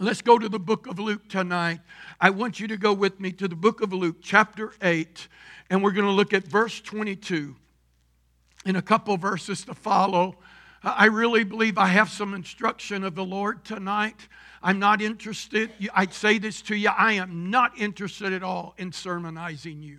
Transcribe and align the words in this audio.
Let's 0.00 0.22
go 0.22 0.40
to 0.40 0.48
the 0.48 0.58
book 0.58 0.88
of 0.88 0.98
Luke 0.98 1.28
tonight. 1.28 1.78
I 2.20 2.30
want 2.30 2.58
you 2.58 2.66
to 2.66 2.76
go 2.76 2.92
with 2.92 3.20
me 3.20 3.30
to 3.32 3.46
the 3.46 3.54
book 3.54 3.80
of 3.80 3.92
Luke, 3.92 4.16
chapter 4.20 4.72
8, 4.82 5.28
and 5.70 5.84
we're 5.84 5.92
going 5.92 6.06
to 6.06 6.10
look 6.10 6.34
at 6.34 6.48
verse 6.48 6.80
22 6.80 7.54
in 8.66 8.74
a 8.74 8.82
couple 8.82 9.16
verses 9.16 9.64
to 9.66 9.74
follow. 9.74 10.34
I 10.82 11.04
really 11.06 11.44
believe 11.44 11.78
I 11.78 11.86
have 11.86 12.10
some 12.10 12.34
instruction 12.34 13.04
of 13.04 13.14
the 13.14 13.24
Lord 13.24 13.64
tonight. 13.64 14.26
I'm 14.64 14.80
not 14.80 15.00
interested, 15.00 15.70
I'd 15.94 16.12
say 16.12 16.38
this 16.38 16.60
to 16.62 16.74
you, 16.74 16.88
I 16.88 17.12
am 17.12 17.50
not 17.50 17.78
interested 17.78 18.32
at 18.32 18.42
all 18.42 18.74
in 18.76 18.90
sermonizing 18.90 19.80
you. 19.80 19.98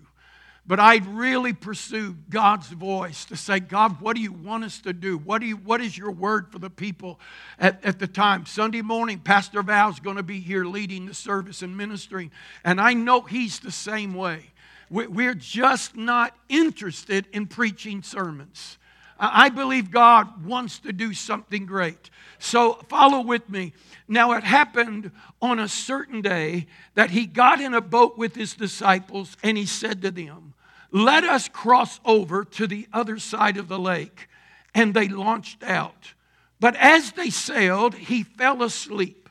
But 0.67 0.79
I'd 0.79 1.05
really 1.05 1.53
pursue 1.53 2.15
God's 2.29 2.67
voice 2.67 3.25
to 3.25 3.35
say, 3.35 3.59
God, 3.59 4.01
what 4.01 4.15
do 4.15 4.21
you 4.21 4.31
want 4.31 4.63
us 4.63 4.79
to 4.79 4.93
do? 4.93 5.17
What, 5.19 5.41
do 5.41 5.47
you, 5.47 5.57
what 5.57 5.79
is 5.79 5.95
your 5.95 6.09
word 6.09 6.51
for 6.51 6.57
the 6.57 6.71
people 6.71 7.19
at, 7.59 7.85
at 7.85 7.99
the 7.99 8.07
time? 8.07 8.47
Sunday 8.47 8.81
morning, 8.81 9.19
Pastor 9.19 9.61
Val's 9.61 9.99
going 9.99 10.17
to 10.17 10.23
be 10.23 10.39
here 10.39 10.65
leading 10.65 11.05
the 11.05 11.13
service 11.13 11.61
and 11.61 11.77
ministering. 11.77 12.31
And 12.63 12.81
I 12.81 12.93
know 12.93 13.21
he's 13.21 13.59
the 13.59 13.71
same 13.71 14.15
way. 14.15 14.45
We're 14.89 15.35
just 15.35 15.95
not 15.95 16.35
interested 16.49 17.27
in 17.31 17.45
preaching 17.45 18.01
sermons. 18.01 18.77
I 19.17 19.49
believe 19.49 19.91
God 19.91 20.45
wants 20.45 20.79
to 20.79 20.91
do 20.91 21.13
something 21.13 21.65
great. 21.65 22.09
So 22.37 22.73
follow 22.89 23.21
with 23.21 23.49
me. 23.49 23.73
Now, 24.07 24.33
it 24.33 24.43
happened 24.43 25.11
on 25.41 25.59
a 25.59 25.67
certain 25.67 26.21
day 26.21 26.67
that 26.95 27.11
he 27.11 27.25
got 27.25 27.61
in 27.61 27.73
a 27.73 27.81
boat 27.81 28.17
with 28.17 28.35
his 28.35 28.55
disciples 28.55 29.37
and 29.41 29.57
he 29.57 29.65
said 29.65 30.01
to 30.01 30.11
them, 30.11 30.53
Let 30.91 31.23
us 31.23 31.49
cross 31.49 31.99
over 32.05 32.43
to 32.43 32.67
the 32.67 32.87
other 32.93 33.19
side 33.19 33.57
of 33.57 33.67
the 33.67 33.79
lake. 33.79 34.27
And 34.73 34.93
they 34.93 35.07
launched 35.07 35.63
out. 35.63 36.13
But 36.59 36.75
as 36.77 37.11
they 37.11 37.29
sailed, 37.29 37.95
he 37.95 38.23
fell 38.23 38.63
asleep, 38.63 39.29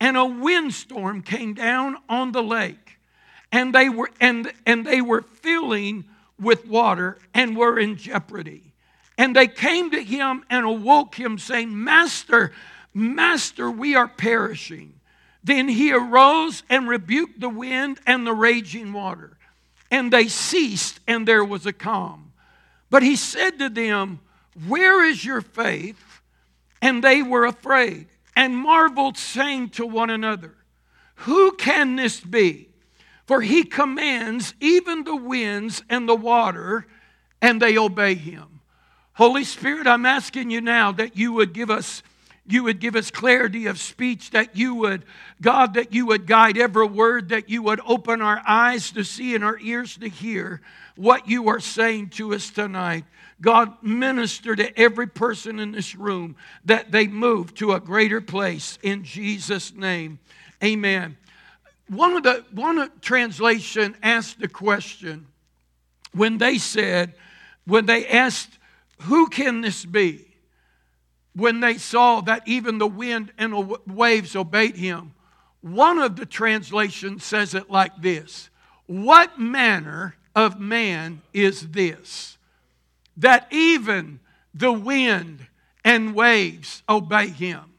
and 0.00 0.16
a 0.16 0.24
windstorm 0.24 1.22
came 1.22 1.54
down 1.54 1.96
on 2.08 2.32
the 2.32 2.42
lake, 2.42 2.98
and 3.52 3.74
they 3.74 3.88
were, 3.88 4.10
and, 4.20 4.52
and 4.66 4.84
they 4.86 5.00
were 5.00 5.22
filling 5.22 6.04
with 6.38 6.66
water 6.66 7.18
and 7.32 7.56
were 7.56 7.78
in 7.78 7.96
jeopardy. 7.96 8.72
And 9.16 9.36
they 9.36 9.46
came 9.46 9.90
to 9.92 10.02
him 10.02 10.44
and 10.50 10.66
awoke 10.66 11.14
him, 11.14 11.38
saying, 11.38 11.84
Master, 11.84 12.52
Master, 12.92 13.70
we 13.70 13.94
are 13.94 14.08
perishing. 14.08 14.94
Then 15.44 15.68
he 15.68 15.92
arose 15.92 16.64
and 16.68 16.88
rebuked 16.88 17.38
the 17.38 17.48
wind 17.48 18.00
and 18.06 18.26
the 18.26 18.32
raging 18.32 18.92
water. 18.92 19.36
And 19.90 20.12
they 20.12 20.28
ceased, 20.28 21.00
and 21.06 21.26
there 21.26 21.44
was 21.44 21.66
a 21.66 21.72
calm. 21.72 22.32
But 22.90 23.02
he 23.02 23.16
said 23.16 23.58
to 23.58 23.68
them, 23.68 24.20
Where 24.66 25.04
is 25.04 25.24
your 25.24 25.40
faith? 25.40 26.20
And 26.80 27.02
they 27.02 27.22
were 27.22 27.44
afraid 27.44 28.06
and 28.36 28.56
marveled, 28.56 29.16
saying 29.16 29.70
to 29.70 29.86
one 29.86 30.10
another, 30.10 30.54
Who 31.16 31.52
can 31.52 31.96
this 31.96 32.20
be? 32.20 32.68
For 33.26 33.40
he 33.40 33.64
commands 33.64 34.54
even 34.60 35.04
the 35.04 35.16
winds 35.16 35.82
and 35.88 36.08
the 36.08 36.14
water, 36.14 36.86
and 37.40 37.60
they 37.60 37.78
obey 37.78 38.14
him. 38.14 38.60
Holy 39.14 39.44
Spirit, 39.44 39.86
I'm 39.86 40.04
asking 40.04 40.50
you 40.50 40.60
now 40.60 40.92
that 40.92 41.16
you 41.16 41.32
would 41.32 41.52
give 41.52 41.70
us 41.70 42.02
you 42.46 42.62
would 42.64 42.78
give 42.78 42.94
us 42.94 43.10
clarity 43.10 43.66
of 43.66 43.80
speech, 43.80 44.30
that 44.30 44.56
you 44.56 44.74
would, 44.74 45.04
God, 45.40 45.74
that 45.74 45.94
you 45.94 46.06
would 46.06 46.26
guide 46.26 46.58
every 46.58 46.86
word, 46.86 47.30
that 47.30 47.48
you 47.48 47.62
would 47.62 47.80
open 47.86 48.20
our 48.20 48.42
eyes 48.46 48.90
to 48.92 49.04
see 49.04 49.34
and 49.34 49.42
our 49.42 49.58
ears 49.60 49.96
to 49.98 50.08
hear 50.08 50.60
what 50.96 51.26
you 51.26 51.48
are 51.48 51.60
saying 51.60 52.10
to 52.10 52.34
us 52.34 52.50
tonight. 52.50 53.04
God, 53.40 53.82
minister 53.82 54.54
to 54.54 54.78
every 54.78 55.06
person 55.06 55.58
in 55.58 55.72
this 55.72 55.94
room 55.94 56.36
that 56.66 56.92
they 56.92 57.06
move 57.06 57.54
to 57.54 57.72
a 57.72 57.80
greater 57.80 58.20
place 58.20 58.78
in 58.82 59.04
Jesus' 59.04 59.72
name. 59.74 60.18
Amen. 60.62 61.16
One 61.88 62.16
of 62.16 62.22
the 62.22 62.44
one 62.52 62.90
translation 63.00 63.96
asked 64.02 64.40
the 64.40 64.48
question 64.48 65.26
when 66.12 66.38
they 66.38 66.58
said, 66.58 67.14
when 67.66 67.86
they 67.86 68.06
asked 68.06 68.58
who 69.02 69.28
can 69.28 69.60
this 69.60 69.84
be? 69.84 70.33
When 71.34 71.60
they 71.60 71.78
saw 71.78 72.20
that 72.22 72.46
even 72.46 72.78
the 72.78 72.86
wind 72.86 73.32
and 73.36 73.76
waves 73.86 74.36
obeyed 74.36 74.76
him, 74.76 75.14
one 75.60 75.98
of 75.98 76.16
the 76.16 76.26
translations 76.26 77.24
says 77.24 77.54
it 77.54 77.70
like 77.70 78.00
this 78.00 78.50
What 78.86 79.38
manner 79.38 80.16
of 80.34 80.60
man 80.60 81.22
is 81.32 81.68
this? 81.70 82.38
That 83.16 83.46
even 83.50 84.20
the 84.52 84.72
wind 84.72 85.46
and 85.84 86.14
waves 86.14 86.82
obey 86.88 87.28
him. 87.28 87.72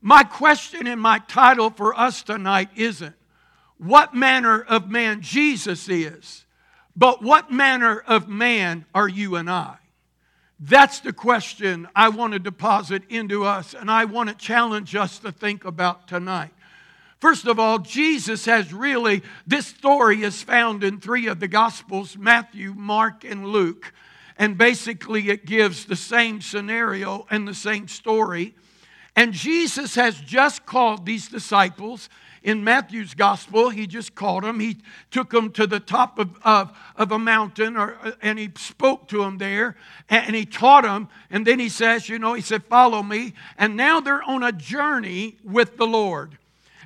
My 0.00 0.24
question 0.24 0.86
and 0.86 1.00
my 1.00 1.20
title 1.20 1.70
for 1.70 1.98
us 1.98 2.22
tonight 2.22 2.70
isn't 2.74 3.14
what 3.78 4.14
manner 4.14 4.60
of 4.60 4.90
man 4.90 5.22
Jesus 5.22 5.88
is, 5.88 6.44
but 6.96 7.22
what 7.22 7.50
manner 7.50 7.98
of 8.06 8.28
man 8.28 8.84
are 8.94 9.08
you 9.08 9.36
and 9.36 9.50
I? 9.50 9.76
That's 10.64 11.00
the 11.00 11.12
question 11.12 11.88
I 11.92 12.08
want 12.10 12.34
to 12.34 12.38
deposit 12.38 13.02
into 13.08 13.44
us, 13.44 13.74
and 13.74 13.90
I 13.90 14.04
want 14.04 14.28
to 14.28 14.34
challenge 14.36 14.94
us 14.94 15.18
to 15.18 15.32
think 15.32 15.64
about 15.64 16.06
tonight. 16.06 16.54
First 17.18 17.48
of 17.48 17.58
all, 17.58 17.80
Jesus 17.80 18.44
has 18.44 18.72
really, 18.72 19.22
this 19.44 19.66
story 19.66 20.22
is 20.22 20.40
found 20.40 20.84
in 20.84 21.00
three 21.00 21.26
of 21.26 21.40
the 21.40 21.48
Gospels 21.48 22.16
Matthew, 22.16 22.74
Mark, 22.74 23.24
and 23.24 23.46
Luke. 23.48 23.92
And 24.38 24.56
basically, 24.56 25.30
it 25.30 25.46
gives 25.46 25.84
the 25.84 25.96
same 25.96 26.40
scenario 26.40 27.26
and 27.28 27.46
the 27.46 27.54
same 27.54 27.88
story. 27.88 28.54
And 29.14 29.32
Jesus 29.32 29.94
has 29.94 30.18
just 30.20 30.64
called 30.64 31.04
these 31.04 31.28
disciples 31.28 32.08
in 32.42 32.64
Matthew's 32.64 33.14
gospel, 33.14 33.70
he 33.70 33.86
just 33.86 34.14
called 34.14 34.42
them. 34.42 34.58
He 34.58 34.78
took 35.10 35.30
them 35.30 35.52
to 35.52 35.66
the 35.66 35.78
top 35.78 36.18
of, 36.18 36.36
of, 36.42 36.76
of 36.96 37.12
a 37.12 37.18
mountain 37.18 37.76
or, 37.76 37.96
uh, 38.02 38.12
and 38.20 38.38
he 38.38 38.50
spoke 38.56 39.08
to 39.08 39.18
them 39.18 39.38
there 39.38 39.76
and 40.08 40.34
he 40.34 40.44
taught 40.44 40.82
them. 40.82 41.08
And 41.30 41.46
then 41.46 41.60
he 41.60 41.68
says, 41.68 42.08
You 42.08 42.18
know, 42.18 42.34
he 42.34 42.42
said, 42.42 42.64
Follow 42.64 43.02
me. 43.02 43.34
And 43.56 43.76
now 43.76 44.00
they're 44.00 44.22
on 44.24 44.42
a 44.42 44.52
journey 44.52 45.36
with 45.44 45.76
the 45.76 45.86
Lord. 45.86 46.36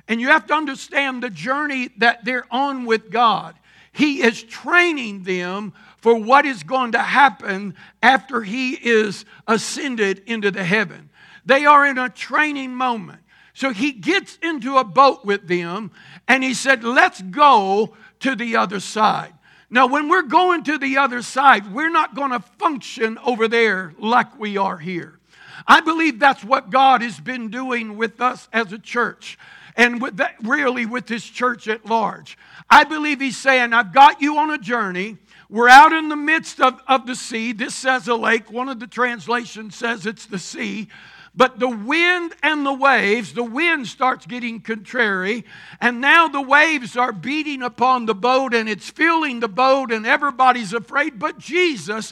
And 0.07 0.21
you 0.21 0.27
have 0.27 0.45
to 0.47 0.53
understand 0.53 1.23
the 1.23 1.29
journey 1.29 1.89
that 1.97 2.23
they're 2.23 2.45
on 2.51 2.85
with 2.85 3.09
God. 3.09 3.55
He 3.91 4.21
is 4.21 4.43
training 4.43 5.23
them 5.23 5.73
for 5.97 6.15
what 6.15 6.45
is 6.45 6.61
going 6.61 6.91
to 6.91 6.99
happen 6.99 7.73
after 8.03 8.43
he 8.43 8.73
is 8.73 9.25
ascended 9.47 10.21
into 10.27 10.51
the 10.51 10.63
heaven. 10.63 11.06
They 11.47 11.65
are 11.65 11.85
in 11.87 11.97
a 11.97 12.09
training 12.09 12.75
moment. 12.75 13.21
So 13.53 13.71
he 13.71 13.93
gets 13.93 14.37
into 14.43 14.77
a 14.77 14.83
boat 14.83 15.25
with 15.25 15.47
them 15.47 15.91
and 16.27 16.43
he 16.43 16.53
said, 16.53 16.83
Let's 16.83 17.21
go 17.21 17.95
to 18.19 18.35
the 18.35 18.57
other 18.57 18.79
side. 18.79 19.33
Now, 19.69 19.87
when 19.87 20.09
we're 20.09 20.23
going 20.23 20.63
to 20.65 20.77
the 20.77 20.97
other 20.97 21.21
side, 21.21 21.73
we're 21.73 21.89
not 21.89 22.15
going 22.15 22.31
to 22.31 22.39
function 22.39 23.17
over 23.25 23.47
there 23.47 23.93
like 23.97 24.37
we 24.37 24.57
are 24.57 24.77
here. 24.77 25.19
I 25.65 25.81
believe 25.81 26.19
that's 26.19 26.43
what 26.43 26.69
God 26.69 27.01
has 27.01 27.19
been 27.19 27.49
doing 27.49 27.97
with 27.97 28.21
us 28.21 28.47
as 28.53 28.71
a 28.71 28.79
church 28.79 29.37
and 29.75 30.01
with 30.01 30.17
that, 30.17 30.35
really 30.43 30.85
with 30.85 31.07
this 31.07 31.23
church 31.23 31.67
at 31.67 31.85
large. 31.85 32.37
I 32.69 32.83
believe 32.83 33.21
He's 33.21 33.37
saying, 33.37 33.73
I've 33.73 33.93
got 33.93 34.21
you 34.21 34.37
on 34.37 34.51
a 34.51 34.57
journey. 34.57 35.17
We're 35.49 35.69
out 35.69 35.93
in 35.93 36.09
the 36.09 36.15
midst 36.15 36.59
of, 36.59 36.81
of 36.87 37.07
the 37.07 37.15
sea. 37.15 37.53
This 37.53 37.73
says 37.73 38.07
a 38.09 38.15
lake. 38.15 38.51
One 38.51 38.67
of 38.67 38.79
the 38.79 38.87
translations 38.87 39.75
says 39.75 40.05
it's 40.05 40.25
the 40.25 40.39
sea. 40.39 40.89
But 41.37 41.59
the 41.59 41.69
wind 41.69 42.33
and 42.41 42.65
the 42.65 42.73
waves, 42.73 43.33
the 43.33 43.43
wind 43.43 43.87
starts 43.87 44.25
getting 44.25 44.59
contrary, 44.59 45.45
and 45.79 46.01
now 46.01 46.27
the 46.27 46.41
waves 46.41 46.97
are 46.97 47.11
beating 47.11 47.61
upon 47.61 48.07
the 48.07 48.15
boat 48.15 48.55
and 48.55 48.67
it's 48.67 48.89
filling 48.89 49.39
the 49.39 49.47
boat, 49.47 49.91
and 49.91 50.07
everybody's 50.07 50.73
afraid. 50.73 51.19
But 51.19 51.37
Jesus 51.37 52.11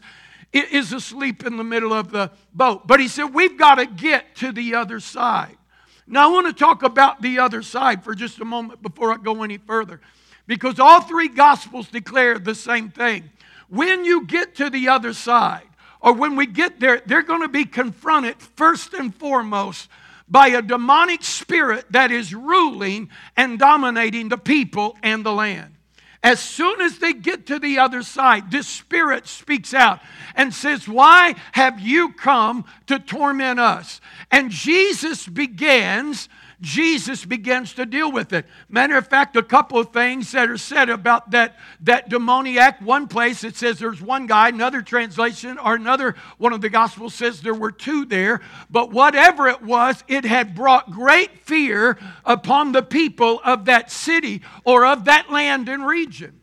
is 0.54 0.94
asleep 0.94 1.44
in 1.44 1.58
the 1.58 1.64
middle 1.64 1.92
of 1.92 2.12
the 2.12 2.32
boat. 2.54 2.86
But 2.86 3.00
he 3.00 3.08
said, 3.08 3.34
We've 3.34 3.58
got 3.58 3.76
to 3.76 3.88
get 3.88 4.36
to 4.36 4.52
the 4.52 4.76
other 4.76 5.00
side. 5.00 5.58
Now, 6.06 6.30
I 6.30 6.32
want 6.32 6.46
to 6.46 6.54
talk 6.54 6.84
about 6.84 7.24
the 7.24 7.40
other 7.40 7.64
side 7.64 8.04
for 8.04 8.14
just 8.14 8.40
a 8.40 8.46
moment 8.46 8.84
before 8.84 9.12
I 9.12 9.18
go 9.18 9.42
any 9.42 9.58
further, 9.58 10.02
because 10.46 10.80
all 10.80 11.02
three 11.02 11.30
Gospels 11.30 11.88
declare 11.88 12.38
the 12.38 12.54
same 12.54 12.92
thing. 12.92 13.32
When 13.70 14.06
you 14.06 14.28
get 14.28 14.54
to 14.58 14.70
the 14.70 14.90
other 14.90 15.14
side, 15.14 15.68
or 16.06 16.14
when 16.14 16.36
we 16.36 16.46
get 16.46 16.80
there, 16.80 17.02
they're 17.08 17.24
going 17.24 17.42
to 17.42 17.50
be 17.50 17.66
confronted 17.66 18.40
first 18.40 18.94
and 18.94 19.14
foremost 19.14 19.90
by 20.30 20.50
a 20.50 20.62
demonic 20.62 21.24
spirit 21.24 21.84
that 21.90 22.12
is 22.12 22.34
ruling 22.34 23.10
and 23.36 23.58
dominating 23.58 24.30
the 24.30 24.38
people 24.38 24.96
and 25.02 25.26
the 25.26 25.34
land. 25.34 25.74
As 26.22 26.40
soon 26.40 26.80
as 26.80 27.00
they 27.00 27.14
get 27.14 27.48
to 27.48 27.58
the 27.58 27.80
other 27.80 28.04
side, 28.04 28.52
this 28.52 28.68
spirit 28.68 29.28
speaks 29.28 29.74
out 29.74 30.00
and 30.36 30.54
says, 30.54 30.88
Why 30.88 31.34
have 31.54 31.80
you 31.80 32.14
come 32.14 32.66
to 32.86 33.00
torment 33.00 33.60
us? 33.60 34.00
And 34.30 34.52
Jesus 34.52 35.28
begins 35.28 36.30
Jesus 36.62 37.26
begins 37.26 37.74
to 37.74 37.86
deal 37.86 38.12
with 38.12 38.32
it. 38.34 38.46
Matter 38.70 38.98
of 38.98 39.08
fact, 39.08 39.36
a 39.36 39.44
couple 39.44 39.78
of 39.78 39.92
things 39.92 40.32
that 40.32 40.50
are 40.50 40.58
said 40.58 40.90
about 40.90 41.32
that, 41.32 41.58
that 41.82 42.10
demoniac. 42.10 42.82
One 42.82 43.08
place 43.08 43.44
it 43.44 43.56
says 43.56 43.80
there's 43.80 44.02
one 44.02 44.28
guy, 44.28 44.50
another 44.50 44.82
translation 44.82 45.58
or 45.58 45.76
another 45.76 46.16
one 46.38 46.54
of 46.54 46.62
the 46.62 46.70
Gospels 46.70 47.14
says 47.14 47.42
there 47.42 47.54
were 47.54 47.72
two 47.72 48.06
there. 48.06 48.42
But 48.70 48.92
whatever 48.92 49.48
it 49.48 49.62
was, 49.62 50.04
it 50.08 50.24
had 50.26 50.56
brought 50.56 50.92
great 50.92 51.40
fear 51.40 51.98
upon 52.24 52.72
the 52.72 52.84
people 52.84 53.42
of 53.44 53.66
that 53.66 53.92
city 53.92 54.42
or 54.64 54.86
of 54.86 55.06
that 55.06 55.32
land 55.32 55.68
and 55.68 55.86
region. 55.86 56.42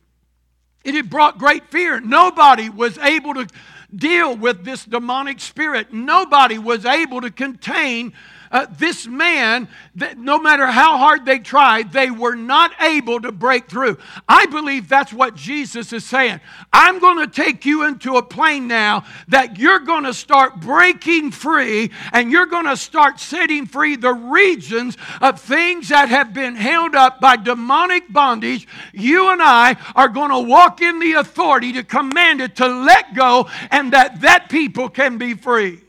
It 0.84 0.94
had 0.94 1.08
brought 1.08 1.38
great 1.38 1.70
fear. 1.70 2.00
Nobody 2.00 2.68
was 2.68 2.98
able 2.98 3.34
to 3.34 3.46
deal 3.94 4.36
with 4.36 4.64
this 4.64 4.84
demonic 4.84 5.40
spirit. 5.40 5.92
Nobody 5.92 6.58
was 6.58 6.84
able 6.84 7.20
to 7.20 7.30
contain 7.30 8.12
uh, 8.52 8.66
this 8.78 9.06
man, 9.06 9.66
that 9.96 10.18
no 10.18 10.38
matter 10.38 10.66
how 10.66 10.98
hard 10.98 11.24
they 11.24 11.38
tried, 11.38 11.92
they 11.92 12.10
were 12.10 12.36
not 12.36 12.70
able 12.80 13.20
to 13.20 13.32
break 13.32 13.66
through. 13.68 13.96
I 14.28 14.46
believe 14.46 14.88
that's 14.88 15.12
what 15.12 15.34
Jesus 15.34 15.92
is 15.92 16.04
saying. 16.04 16.40
I'm 16.72 16.98
going 16.98 17.18
to 17.18 17.26
take 17.26 17.64
you 17.64 17.84
into 17.84 18.16
a 18.16 18.22
plane 18.22 18.68
now 18.68 19.04
that 19.28 19.58
you're 19.58 19.80
going 19.80 20.04
to 20.04 20.14
start 20.14 20.60
breaking 20.60 21.30
free 21.30 21.90
and 22.12 22.30
you're 22.30 22.46
going 22.46 22.66
to 22.66 22.76
start 22.76 23.18
setting 23.18 23.66
free 23.66 23.96
the 23.96 24.12
regions 24.12 24.98
of 25.22 25.40
things 25.40 25.88
that 25.88 26.10
have 26.10 26.34
been 26.34 26.54
held 26.54 26.94
up 26.94 27.20
by 27.20 27.36
demonic 27.36 28.12
bondage. 28.12 28.68
You 28.92 29.30
and 29.32 29.42
I 29.42 29.76
are 29.96 30.08
going 30.08 30.30
to 30.30 30.40
walk 30.40 30.82
in 30.82 30.98
the 30.98 31.14
authority 31.14 31.72
to 31.72 31.82
command 31.82 32.42
it 32.42 32.56
to 32.56 32.68
let 32.68 33.14
go 33.14 33.48
and 33.70 33.92
that 33.92 34.20
that 34.20 34.50
people 34.50 34.90
can 34.90 35.16
be 35.16 35.34
free. 35.34 35.80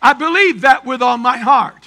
I 0.00 0.14
believe 0.14 0.62
that 0.62 0.84
with 0.84 1.00
all 1.00 1.16
my 1.16 1.38
heart. 1.38 1.81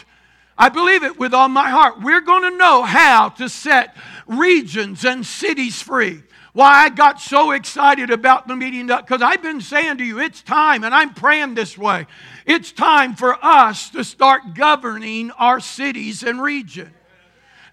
I 0.58 0.70
believe 0.70 1.04
it 1.04 1.20
with 1.20 1.34
all 1.34 1.50
my 1.50 1.70
heart. 1.70 2.02
We're 2.02 2.22
going 2.22 2.44
to 2.50 2.58
know 2.58 2.84
how 2.84 3.30
to 3.30 3.50
set 3.50 3.96
regions 4.26 5.04
and 5.04 5.26
cities 5.26 5.82
free. 5.82 6.24
Why 6.54 6.86
I 6.86 6.90
got 6.90 7.20
so 7.20 7.52
excited 7.52 8.10
about 8.10 8.48
the 8.48 8.56
meeting 8.56 8.88
because 8.88 9.22
I've 9.22 9.42
been 9.42 9.60
saying 9.60 9.98
to 9.98 10.06
you, 10.06 10.20
it's 10.20 10.42
time, 10.42 10.86
and 10.86 10.96
I'm 10.96 11.14
praying 11.14 11.56
this 11.56 11.78
way. 11.78 12.08
It's 12.46 12.72
time 12.72 13.16
for 13.16 13.38
us 13.44 13.90
to 13.90 14.06
start 14.06 14.54
governing 14.54 15.32
our 15.32 15.60
cities 15.60 16.24
and 16.24 16.42
region. 16.42 16.94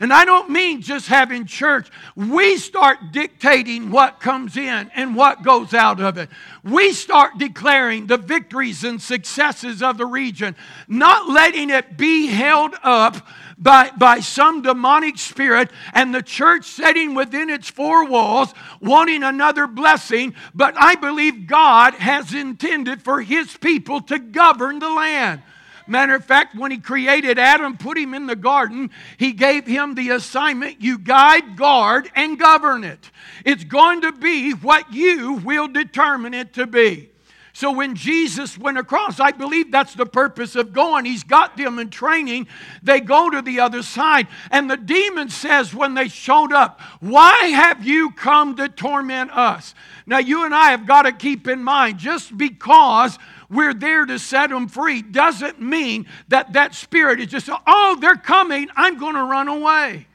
And 0.00 0.12
I 0.12 0.25
don't 0.25 0.50
mean 0.50 0.83
just 0.83 1.06
having 1.06 1.47
church. 1.47 1.89
We 2.17 2.56
start 2.56 3.12
dictating 3.12 3.91
what 3.91 4.21
comes 4.21 4.56
in 4.56 4.91
and 4.94 5.15
what 5.15 5.43
goes 5.43 5.75
out 5.75 6.00
of 6.00 6.19
it. 6.19 6.29
We 6.65 6.93
start 6.93 7.39
declaring 7.39 8.06
the 8.06 8.17
victories 8.17 8.85
and 8.85 9.00
successes 9.00 9.83
of 9.83 9.99
the 9.99 10.06
region, 10.06 10.56
not 10.89 11.29
letting 11.29 11.71
it 11.71 11.97
be 11.97 12.27
held 12.27 12.75
up 12.83 13.17
by, 13.59 13.91
by 13.91 14.21
some 14.21 14.62
demonic 14.62 15.19
spirit 15.19 15.71
and 15.93 16.15
the 16.15 16.23
church 16.23 16.65
sitting 16.65 17.15
within 17.15 17.49
its 17.49 17.71
four 17.71 18.05
walls 18.05 18.53
wanting 18.81 19.23
another 19.23 19.67
blessing. 19.67 20.35
But 20.55 20.75
I 20.77 20.97
believe 20.97 21.47
God 21.47 21.94
has 21.94 22.35
intended 22.35 23.03
for 23.03 23.23
his 23.23 23.56
people 23.56 24.00
to 24.03 24.19
govern 24.19 24.81
the 24.81 24.91
land. 24.91 25.43
Matter 25.87 26.14
of 26.14 26.25
fact, 26.25 26.55
when 26.56 26.70
he 26.70 26.79
created 26.79 27.38
Adam, 27.38 27.76
put 27.76 27.99
him 27.99 28.14
in 28.14 28.26
the 28.26 28.37
garden, 28.37 28.90
he 29.17 29.32
gave 29.32 29.67
him 29.67 29.94
the 29.94 30.11
assignment 30.11 30.81
you 30.81 30.99
guide, 30.99 31.56
guard, 31.56 32.11
and 32.14 32.38
govern 32.38 32.84
it. 32.84 33.11
It's 33.44 33.64
going 33.64 34.02
to 34.02 34.12
be 34.12 34.52
what 34.52 34.93
you 34.93 35.34
will 35.34 35.69
determine 35.69 36.34
it 36.34 36.55
to 36.55 36.67
be. 36.67 37.12
So 37.55 37.70
when 37.70 37.94
Jesus 37.94 38.56
went 38.56 38.79
across, 38.79 39.20
I 39.20 39.31
believe 39.31 39.70
that's 39.70 39.94
the 39.94 40.06
purpose 40.06 40.56
of 40.56 40.73
going. 40.73 41.05
He's 41.05 41.23
got 41.23 41.56
them 41.56 41.79
in 41.79 41.90
training. 41.90 42.46
They 42.82 43.00
go 43.00 43.29
to 43.29 43.43
the 43.43 43.61
other 43.61 43.82
side. 43.82 44.26
And 44.50 44.70
the 44.70 44.76
demon 44.79 45.29
says 45.29 45.75
when 45.75 45.93
they 45.93 46.08
showed 46.08 46.52
up, 46.52 46.81
Why 47.00 47.49
have 47.49 47.84
you 47.84 48.11
come 48.12 48.56
to 48.56 48.70
torment 48.70 49.32
us? 49.32 49.75
Now, 50.06 50.19
you 50.19 50.44
and 50.44 50.55
I 50.55 50.70
have 50.70 50.87
got 50.87 51.02
to 51.02 51.12
keep 51.12 51.46
in 51.46 51.62
mind 51.62 51.99
just 51.99 52.37
because 52.37 53.19
we're 53.53 53.75
there 53.75 54.07
to 54.07 54.19
set 54.19 54.49
them 54.49 54.67
free 54.67 55.03
doesn't 55.03 55.61
mean 55.61 56.07
that 56.29 56.55
that 56.55 56.75
spirit 56.75 57.21
is 57.21 57.27
just, 57.27 57.51
oh, 57.67 57.99
they're 58.01 58.17
coming, 58.17 58.69
I'm 58.75 58.99
going 58.99 59.15
to 59.15 59.25
run 59.25 59.49
away. 59.49 60.07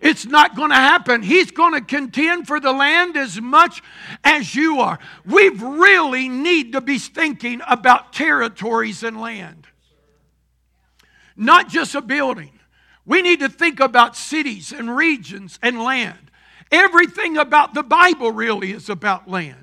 It's 0.00 0.26
not 0.26 0.54
going 0.54 0.70
to 0.70 0.76
happen. 0.76 1.22
He's 1.22 1.50
going 1.50 1.74
to 1.74 1.80
contend 1.80 2.46
for 2.46 2.60
the 2.60 2.72
land 2.72 3.16
as 3.16 3.40
much 3.40 3.82
as 4.22 4.54
you 4.54 4.78
are. 4.78 5.00
We 5.26 5.48
really 5.48 6.28
need 6.28 6.72
to 6.72 6.80
be 6.80 6.98
thinking 6.98 7.60
about 7.68 8.12
territories 8.12 9.02
and 9.02 9.20
land, 9.20 9.66
not 11.36 11.68
just 11.68 11.96
a 11.96 12.00
building. 12.00 12.52
We 13.04 13.22
need 13.22 13.40
to 13.40 13.48
think 13.48 13.80
about 13.80 14.16
cities 14.16 14.72
and 14.72 14.96
regions 14.96 15.58
and 15.62 15.82
land. 15.82 16.30
Everything 16.70 17.36
about 17.36 17.74
the 17.74 17.82
Bible 17.82 18.30
really 18.30 18.70
is 18.70 18.88
about 18.88 19.28
land 19.28 19.61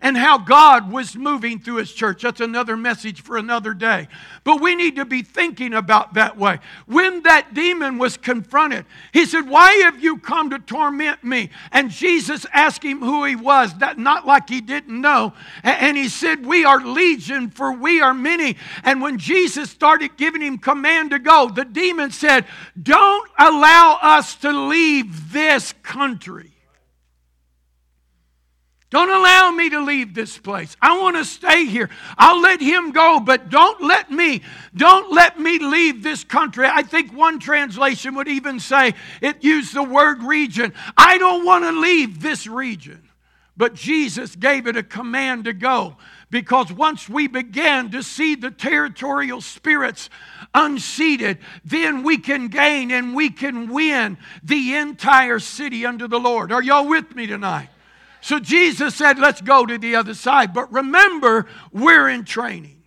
and 0.00 0.16
how 0.16 0.38
God 0.38 0.90
was 0.90 1.16
moving 1.16 1.58
through 1.58 1.76
His 1.76 1.92
church. 1.92 2.22
That's 2.22 2.40
another 2.40 2.76
message 2.76 3.22
for 3.22 3.36
another 3.36 3.74
day. 3.74 4.08
But 4.44 4.60
we 4.60 4.74
need 4.74 4.96
to 4.96 5.04
be 5.04 5.22
thinking 5.22 5.74
about 5.74 6.14
that 6.14 6.36
way. 6.36 6.60
When 6.86 7.22
that 7.22 7.54
demon 7.54 7.98
was 7.98 8.16
confronted, 8.16 8.86
he 9.12 9.26
said, 9.26 9.48
Why 9.48 9.72
have 9.84 10.02
you 10.02 10.18
come 10.18 10.50
to 10.50 10.58
torment 10.58 11.24
me? 11.24 11.50
And 11.72 11.90
Jesus 11.90 12.46
asked 12.52 12.82
him 12.82 13.00
who 13.00 13.24
he 13.24 13.36
was, 13.36 13.74
that, 13.78 13.98
not 13.98 14.26
like 14.26 14.48
he 14.48 14.60
didn't 14.60 15.00
know. 15.00 15.32
And 15.62 15.96
he 15.96 16.08
said, 16.08 16.46
We 16.46 16.64
are 16.64 16.80
legion, 16.80 17.50
for 17.50 17.72
we 17.72 18.00
are 18.00 18.14
many. 18.14 18.56
And 18.84 19.02
when 19.02 19.18
Jesus 19.18 19.70
started 19.70 20.16
giving 20.16 20.42
him 20.42 20.58
command 20.58 21.10
to 21.10 21.18
go, 21.18 21.48
the 21.48 21.64
demon 21.64 22.10
said, 22.10 22.46
Don't 22.80 23.28
allow 23.38 23.98
us 24.02 24.34
to 24.36 24.52
leave 24.52 25.32
this 25.32 25.74
country. 25.82 26.57
Don't 28.90 29.10
allow 29.10 29.50
me 29.50 29.68
to 29.70 29.80
leave 29.80 30.14
this 30.14 30.38
place. 30.38 30.74
I 30.80 30.98
want 30.98 31.16
to 31.16 31.24
stay 31.24 31.66
here. 31.66 31.90
I'll 32.16 32.40
let 32.40 32.60
him 32.60 32.90
go, 32.92 33.20
but 33.20 33.50
don't 33.50 33.82
let 33.82 34.10
me, 34.10 34.42
don't 34.74 35.12
let 35.12 35.38
me 35.38 35.58
leave 35.58 36.02
this 36.02 36.24
country. 36.24 36.66
I 36.66 36.82
think 36.82 37.12
one 37.12 37.38
translation 37.38 38.14
would 38.14 38.28
even 38.28 38.58
say 38.60 38.94
it 39.20 39.44
used 39.44 39.74
the 39.74 39.82
word 39.82 40.22
region. 40.22 40.72
I 40.96 41.18
don't 41.18 41.44
want 41.44 41.64
to 41.64 41.72
leave 41.72 42.22
this 42.22 42.46
region. 42.46 43.02
But 43.58 43.74
Jesus 43.74 44.36
gave 44.36 44.66
it 44.68 44.76
a 44.76 44.84
command 44.84 45.44
to 45.44 45.52
go 45.52 45.96
because 46.30 46.72
once 46.72 47.08
we 47.08 47.26
began 47.26 47.90
to 47.90 48.02
see 48.02 48.36
the 48.36 48.52
territorial 48.52 49.40
spirits 49.40 50.08
unseated, 50.54 51.38
then 51.64 52.04
we 52.04 52.18
can 52.18 52.48
gain 52.48 52.90
and 52.90 53.14
we 53.14 53.30
can 53.30 53.68
win 53.68 54.16
the 54.44 54.76
entire 54.76 55.40
city 55.40 55.84
under 55.84 56.06
the 56.06 56.20
Lord. 56.20 56.52
Are 56.52 56.62
y'all 56.62 56.88
with 56.88 57.14
me 57.16 57.26
tonight? 57.26 57.68
So 58.20 58.38
Jesus 58.38 58.94
said, 58.94 59.18
Let's 59.18 59.40
go 59.40 59.66
to 59.66 59.78
the 59.78 59.96
other 59.96 60.14
side. 60.14 60.52
But 60.52 60.72
remember, 60.72 61.46
we're 61.72 62.08
in 62.08 62.24
training. 62.24 62.82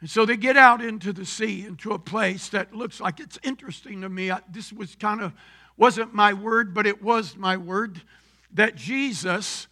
And 0.00 0.10
so 0.10 0.26
they 0.26 0.36
get 0.36 0.56
out 0.56 0.82
into 0.82 1.12
the 1.12 1.24
sea, 1.24 1.64
into 1.64 1.92
a 1.92 1.98
place 1.98 2.48
that 2.48 2.74
looks 2.74 3.00
like 3.00 3.20
it's 3.20 3.38
interesting 3.44 4.00
to 4.00 4.08
me. 4.08 4.32
I, 4.32 4.40
this 4.50 4.72
was 4.72 4.96
kind 4.96 5.20
of, 5.20 5.32
wasn't 5.76 6.12
my 6.12 6.32
word, 6.32 6.74
but 6.74 6.88
it 6.88 7.00
was 7.00 7.36
my 7.36 7.56
word 7.56 8.02
that 8.52 8.74
Jesus, 8.74 9.68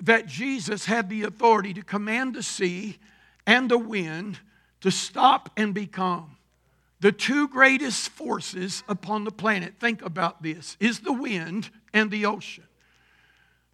that 0.00 0.26
Jesus 0.26 0.84
had 0.84 1.10
the 1.10 1.24
authority 1.24 1.74
to 1.74 1.82
command 1.82 2.34
the 2.34 2.42
sea 2.42 2.98
and 3.46 3.68
the 3.68 3.78
wind 3.78 4.38
to 4.80 4.92
stop 4.92 5.50
and 5.56 5.74
be 5.74 5.86
calm. 5.86 6.36
The 7.00 7.10
two 7.12 7.48
greatest 7.48 8.10
forces 8.10 8.84
upon 8.88 9.24
the 9.24 9.32
planet, 9.32 9.74
think 9.80 10.02
about 10.02 10.42
this, 10.42 10.76
is 10.78 11.00
the 11.00 11.12
wind 11.12 11.68
and 11.92 12.10
the 12.10 12.26
ocean. 12.26 12.64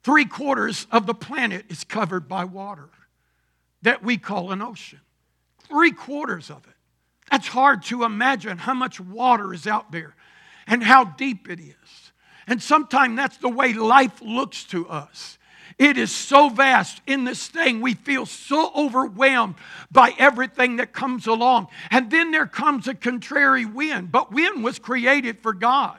Three 0.02 0.25
quarters 0.25 0.87
of 0.90 1.07
the 1.07 1.14
planet 1.14 1.66
is 1.69 1.85
covered 1.85 2.28
by 2.28 2.45
water 2.45 2.88
that 3.83 4.02
we 4.02 4.16
call 4.16 4.50
an 4.50 4.62
ocean. 4.62 5.00
Three 5.69 5.92
quarters 5.92 6.50
of 6.50 6.66
it. 6.66 6.75
That's 7.30 7.49
hard 7.49 7.83
to 7.85 8.04
imagine 8.04 8.59
how 8.59 8.75
much 8.75 8.99
water 8.99 9.54
is 9.54 9.66
out 9.66 9.92
there 9.92 10.14
and 10.66 10.83
how 10.83 11.04
deep 11.04 11.49
it 11.49 11.61
is. 11.61 12.12
And 12.47 12.62
sometimes 12.62 13.16
that's 13.16 13.37
the 13.37 13.49
way 13.49 13.73
life 13.73 14.21
looks 14.21 14.64
to 14.64 14.88
us. 14.88 15.38
It 15.78 15.97
is 15.97 16.14
so 16.14 16.49
vast 16.50 17.00
in 17.07 17.25
this 17.25 17.49
thing. 17.49 17.80
We 17.80 17.95
feel 17.95 18.26
so 18.26 18.71
overwhelmed 18.76 19.54
by 19.90 20.12
everything 20.19 20.76
that 20.76 20.92
comes 20.92 21.26
along. 21.26 21.69
And 21.90 22.11
then 22.11 22.33
there 22.33 22.47
comes 22.47 22.87
a 22.87 22.95
contrary 22.95 23.64
wind. 23.64 24.12
But 24.12 24.33
wind 24.33 24.62
was 24.62 24.78
created 24.78 25.40
for 25.40 25.54
God. 25.54 25.99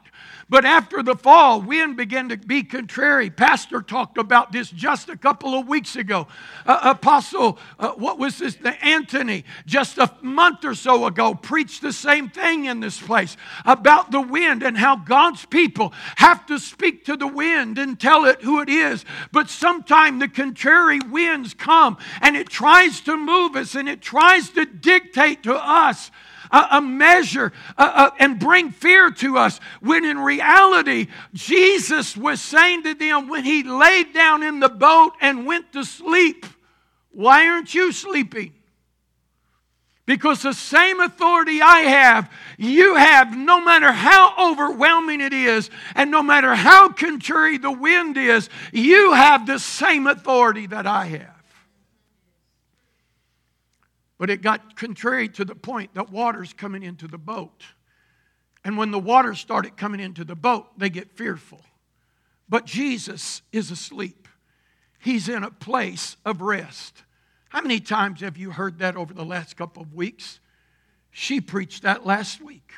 But 0.52 0.66
after 0.66 1.02
the 1.02 1.16
fall, 1.16 1.62
wind 1.62 1.96
began 1.96 2.28
to 2.28 2.36
be 2.36 2.64
contrary. 2.64 3.30
Pastor 3.30 3.82
talked 3.82 4.18
about 4.18 4.52
this 4.52 4.70
just 4.70 5.08
a 5.08 5.16
couple 5.16 5.58
of 5.58 5.66
weeks 5.66 5.96
ago. 5.96 6.28
Uh, 6.66 6.80
Apostle, 6.84 7.58
uh, 7.80 7.92
what 7.92 8.20
was 8.20 8.38
this? 8.40 8.58
Anthony, 8.82 9.46
just 9.66 9.98
a 9.98 10.14
month 10.22 10.66
or 10.66 10.76
so 10.76 11.06
ago, 11.06 11.36
preached 11.36 11.82
the 11.82 11.94
same 11.94 12.30
thing 12.30 12.66
in 12.66 12.82
this 12.82 13.00
place 13.00 13.38
about 13.64 14.12
the 14.12 14.20
wind 14.20 14.62
and 14.62 14.78
how 14.78 14.98
God's 14.98 15.46
people 15.46 15.94
have 16.18 16.46
to 16.48 16.60
speak 16.60 17.06
to 17.06 17.16
the 17.16 17.28
wind 17.28 17.78
and 17.78 17.98
tell 17.98 18.26
it 18.26 18.42
who 18.42 18.60
it 18.60 18.68
is. 18.68 19.06
But 19.32 19.50
sometimes 19.50 20.20
the 20.20 20.28
contrary 20.28 21.00
winds 21.00 21.54
come 21.54 21.98
and 22.20 22.36
it 22.36 22.50
tries 22.50 23.00
to 23.02 23.16
move 23.16 23.56
us 23.56 23.74
and 23.74 23.88
it 23.88 24.02
tries 24.02 24.50
to 24.50 24.66
dictate 24.66 25.44
to 25.44 25.56
us 25.56 26.12
a, 26.50 26.68
a 26.72 26.82
measure 26.82 27.52
uh, 27.78 27.92
uh, 27.94 28.10
and 28.20 28.40
bring 28.40 28.72
fear 28.72 29.12
to 29.12 29.38
us. 29.38 29.60
When 29.82 30.06
in 30.06 30.18
reality, 30.18 31.08
Jesus 31.34 32.16
was 32.18 32.42
saying 32.42 32.84
to 32.84 32.94
them 32.94 33.28
when 33.28 33.44
he 33.44 33.64
laid 33.64 34.14
down 34.14 34.44
in 34.44 34.60
the 34.60 34.70
boat 34.70 35.14
and 35.22 35.46
went 35.46 35.74
to 35.74 35.84
sleep, 35.84 36.46
Why 37.12 37.48
aren't 37.48 37.74
you 37.74 37.92
sleeping? 37.92 38.54
Because 40.06 40.42
the 40.42 40.54
same 40.54 41.00
authority 41.00 41.62
I 41.62 41.80
have, 41.82 42.32
you 42.58 42.96
have, 42.96 43.38
no 43.38 43.64
matter 43.64 43.92
how 43.92 44.52
overwhelming 44.52 45.22
it 45.22 45.32
is, 45.32 45.70
and 45.96 46.12
no 46.12 46.24
matter 46.24 46.56
how 46.56 46.90
contrary 46.90 47.58
the 47.58 47.72
wind 47.72 48.18
is, 48.18 48.50
you 48.74 49.14
have 49.14 49.46
the 49.46 49.60
same 49.60 50.08
authority 50.08 50.66
that 50.68 50.88
I 50.88 51.06
have. 51.06 51.41
But 54.22 54.30
it 54.30 54.44
got 54.44 54.76
contrary 54.76 55.30
to 55.30 55.44
the 55.44 55.56
point 55.56 55.96
that 55.96 56.12
water's 56.12 56.54
coming 56.54 56.84
into 56.84 57.08
the 57.08 57.18
boat. 57.18 57.64
And 58.64 58.78
when 58.78 58.92
the 58.92 59.00
water 59.00 59.34
started 59.34 59.78
coming 59.78 60.00
into 60.00 60.24
the 60.24 60.36
boat, 60.36 60.68
they 60.78 60.92
get 60.92 61.18
fearful. 61.18 61.62
But 62.48 62.68
Jesus 62.68 63.42
is 63.52 63.72
asleep, 63.72 64.28
He's 65.00 65.28
in 65.28 65.44
a 65.44 65.50
place 65.50 66.18
of 66.24 66.40
rest. 66.40 67.02
How 67.50 67.62
many 67.62 67.80
times 67.80 68.22
have 68.22 68.38
you 68.38 68.52
heard 68.52 68.78
that 68.78 68.96
over 68.96 69.12
the 69.12 69.26
last 69.26 69.58
couple 69.58 69.82
of 69.82 69.92
weeks? 69.92 70.40
She 71.10 71.42
preached 71.42 71.82
that 71.82 72.06
last 72.06 72.42
week 72.42 72.74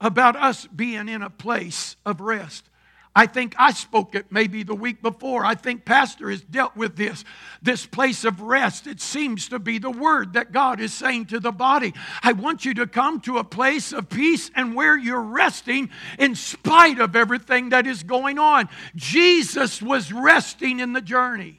about 0.00 0.34
us 0.34 0.66
being 0.66 1.10
in 1.10 1.20
a 1.20 1.28
place 1.28 1.94
of 2.06 2.22
rest. 2.22 2.70
I 3.18 3.26
think 3.26 3.56
I 3.58 3.72
spoke 3.72 4.14
it 4.14 4.26
maybe 4.30 4.62
the 4.62 4.76
week 4.76 5.02
before. 5.02 5.44
I 5.44 5.56
think 5.56 5.84
Pastor 5.84 6.30
has 6.30 6.40
dealt 6.40 6.76
with 6.76 6.94
this, 6.94 7.24
this 7.60 7.84
place 7.84 8.22
of 8.22 8.40
rest. 8.40 8.86
It 8.86 9.00
seems 9.00 9.48
to 9.48 9.58
be 9.58 9.78
the 9.78 9.90
word 9.90 10.34
that 10.34 10.52
God 10.52 10.78
is 10.78 10.94
saying 10.94 11.26
to 11.26 11.40
the 11.40 11.50
body. 11.50 11.94
I 12.22 12.30
want 12.30 12.64
you 12.64 12.74
to 12.74 12.86
come 12.86 13.20
to 13.22 13.38
a 13.38 13.42
place 13.42 13.92
of 13.92 14.08
peace 14.08 14.52
and 14.54 14.72
where 14.72 14.96
you're 14.96 15.20
resting 15.20 15.90
in 16.16 16.36
spite 16.36 17.00
of 17.00 17.16
everything 17.16 17.70
that 17.70 17.88
is 17.88 18.04
going 18.04 18.38
on. 18.38 18.68
Jesus 18.94 19.82
was 19.82 20.12
resting 20.12 20.78
in 20.78 20.92
the 20.92 21.02
journey. 21.02 21.58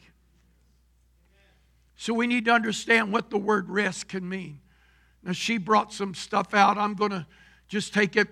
So 1.98 2.14
we 2.14 2.26
need 2.26 2.46
to 2.46 2.52
understand 2.52 3.12
what 3.12 3.32
the 3.32 3.38
word 3.38 3.70
rest 3.70 4.08
can 4.08 4.30
mean. 4.30 4.62
Now, 5.24 5.34
she 5.34 5.58
brought 5.58 5.92
some 5.92 6.16
stuff 6.16 6.54
out. 6.54 6.78
I'm 6.78 6.94
going 6.94 7.12
to 7.12 7.28
just 7.68 7.94
take 7.94 8.16
it. 8.16 8.30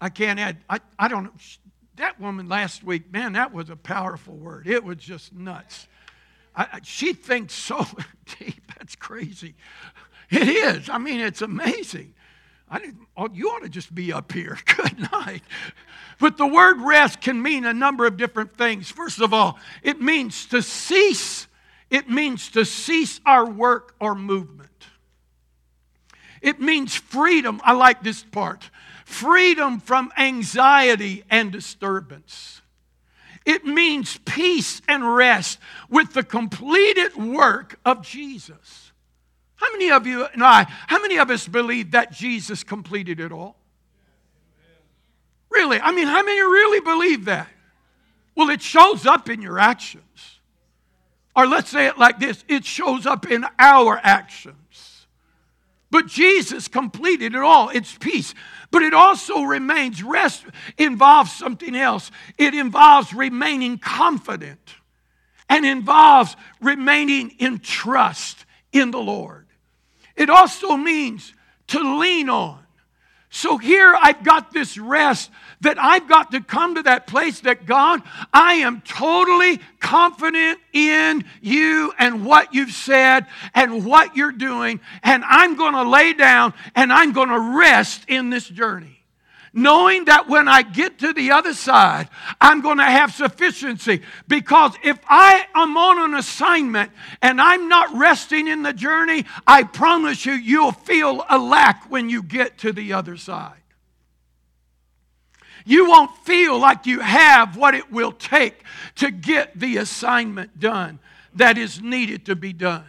I 0.00 0.10
can't 0.10 0.38
add, 0.38 0.58
I, 0.70 0.78
I 0.96 1.08
don't 1.08 1.24
know. 1.24 1.32
That 1.96 2.20
woman 2.20 2.48
last 2.48 2.82
week, 2.82 3.12
man, 3.12 3.34
that 3.34 3.52
was 3.52 3.70
a 3.70 3.76
powerful 3.76 4.34
word. 4.34 4.66
It 4.66 4.82
was 4.82 4.96
just 4.96 5.32
nuts. 5.32 5.88
I, 6.54 6.80
she 6.82 7.12
thinks 7.12 7.54
so 7.54 7.86
deep. 8.38 8.72
That's 8.78 8.96
crazy. 8.96 9.54
It 10.30 10.48
is. 10.48 10.88
I 10.88 10.98
mean, 10.98 11.20
it's 11.20 11.42
amazing. 11.42 12.14
I 12.68 12.78
didn't, 12.78 13.06
oh, 13.16 13.28
you 13.32 13.48
ought 13.50 13.62
to 13.62 13.68
just 13.68 13.94
be 13.94 14.12
up 14.12 14.32
here. 14.32 14.58
Good 14.76 15.10
night. 15.12 15.42
But 16.18 16.38
the 16.38 16.46
word 16.46 16.80
rest 16.80 17.20
can 17.20 17.42
mean 17.42 17.66
a 17.66 17.74
number 17.74 18.06
of 18.06 18.16
different 18.16 18.56
things. 18.56 18.90
First 18.90 19.20
of 19.20 19.34
all, 19.34 19.58
it 19.82 20.00
means 20.00 20.46
to 20.46 20.62
cease 20.62 21.46
it 21.92 22.08
means 22.08 22.48
to 22.52 22.64
cease 22.64 23.20
our 23.26 23.44
work 23.44 23.94
or 24.00 24.14
movement. 24.14 24.70
It 26.40 26.58
means 26.58 26.94
freedom. 26.94 27.60
I 27.62 27.74
like 27.74 28.02
this 28.02 28.24
part 28.24 28.70
freedom 29.12 29.78
from 29.78 30.12
anxiety 30.16 31.24
and 31.30 31.52
disturbance. 31.52 32.62
It 33.44 33.64
means 33.64 34.18
peace 34.24 34.82
and 34.88 35.14
rest 35.14 35.58
with 35.88 36.12
the 36.14 36.22
completed 36.22 37.16
work 37.16 37.78
of 37.84 38.02
Jesus. 38.02 38.92
How 39.56 39.70
many 39.72 39.90
of 39.90 40.06
you 40.06 40.26
and 40.26 40.42
I, 40.42 40.66
how 40.86 41.00
many 41.00 41.18
of 41.18 41.30
us 41.30 41.46
believe 41.46 41.92
that 41.92 42.12
Jesus 42.12 42.64
completed 42.64 43.20
it 43.20 43.32
all? 43.32 43.56
Really? 45.50 45.78
I 45.80 45.92
mean, 45.92 46.06
how 46.06 46.22
many 46.22 46.40
really 46.40 46.80
believe 46.80 47.26
that? 47.26 47.48
Well, 48.34 48.48
it 48.48 48.62
shows 48.62 49.06
up 49.06 49.28
in 49.28 49.42
your 49.42 49.58
actions. 49.58 50.02
Or 51.36 51.46
let's 51.46 51.70
say 51.70 51.86
it 51.86 51.98
like 51.98 52.18
this 52.18 52.44
it 52.48 52.64
shows 52.64 53.06
up 53.06 53.30
in 53.30 53.44
our 53.58 54.00
actions. 54.02 54.56
But 55.92 56.06
Jesus 56.06 56.68
completed 56.68 57.34
it 57.34 57.42
all. 57.42 57.68
It's 57.68 57.96
peace. 57.98 58.32
But 58.70 58.80
it 58.80 58.94
also 58.94 59.42
remains, 59.42 60.02
rest 60.02 60.42
involves 60.78 61.30
something 61.30 61.76
else. 61.76 62.10
It 62.38 62.54
involves 62.54 63.12
remaining 63.12 63.76
confident 63.76 64.76
and 65.50 65.66
involves 65.66 66.34
remaining 66.62 67.34
in 67.38 67.58
trust 67.58 68.46
in 68.72 68.90
the 68.90 69.00
Lord. 69.00 69.46
It 70.16 70.30
also 70.30 70.78
means 70.78 71.34
to 71.68 71.98
lean 71.98 72.30
on. 72.30 72.61
So 73.34 73.56
here 73.56 73.96
I've 73.98 74.22
got 74.22 74.52
this 74.52 74.76
rest 74.76 75.30
that 75.62 75.78
I've 75.78 76.06
got 76.06 76.32
to 76.32 76.42
come 76.42 76.74
to 76.74 76.82
that 76.82 77.06
place 77.06 77.40
that 77.40 77.64
God, 77.64 78.02
I 78.30 78.54
am 78.56 78.82
totally 78.82 79.58
confident 79.80 80.58
in 80.74 81.24
you 81.40 81.94
and 81.98 82.26
what 82.26 82.52
you've 82.52 82.72
said 82.72 83.26
and 83.54 83.86
what 83.86 84.16
you're 84.16 84.32
doing, 84.32 84.80
and 85.02 85.24
I'm 85.26 85.56
going 85.56 85.72
to 85.72 85.82
lay 85.82 86.12
down 86.12 86.52
and 86.74 86.92
I'm 86.92 87.12
going 87.12 87.30
to 87.30 87.56
rest 87.58 88.04
in 88.06 88.28
this 88.28 88.46
journey 88.46 89.01
knowing 89.52 90.06
that 90.06 90.28
when 90.28 90.48
I 90.48 90.62
get 90.62 90.98
to 91.00 91.12
the 91.12 91.32
other 91.32 91.54
side, 91.54 92.08
I'm 92.40 92.60
going 92.60 92.78
to 92.78 92.84
have 92.84 93.12
sufficiency. 93.12 94.00
Because 94.28 94.74
if 94.82 94.98
I 95.08 95.46
am 95.54 95.76
on 95.76 96.10
an 96.10 96.18
assignment 96.18 96.90
and 97.20 97.40
I'm 97.40 97.68
not 97.68 97.94
resting 97.94 98.48
in 98.48 98.62
the 98.62 98.72
journey, 98.72 99.24
I 99.46 99.64
promise 99.64 100.24
you, 100.24 100.32
you'll 100.32 100.72
feel 100.72 101.24
a 101.28 101.38
lack 101.38 101.90
when 101.90 102.08
you 102.08 102.22
get 102.22 102.58
to 102.58 102.72
the 102.72 102.94
other 102.94 103.16
side. 103.16 103.58
You 105.64 105.88
won't 105.88 106.16
feel 106.18 106.58
like 106.58 106.86
you 106.86 107.00
have 107.00 107.56
what 107.56 107.74
it 107.74 107.92
will 107.92 108.12
take 108.12 108.64
to 108.96 109.10
get 109.10 109.58
the 109.58 109.76
assignment 109.76 110.58
done 110.58 110.98
that 111.34 111.56
is 111.56 111.80
needed 111.80 112.26
to 112.26 112.36
be 112.36 112.52
done. 112.52 112.84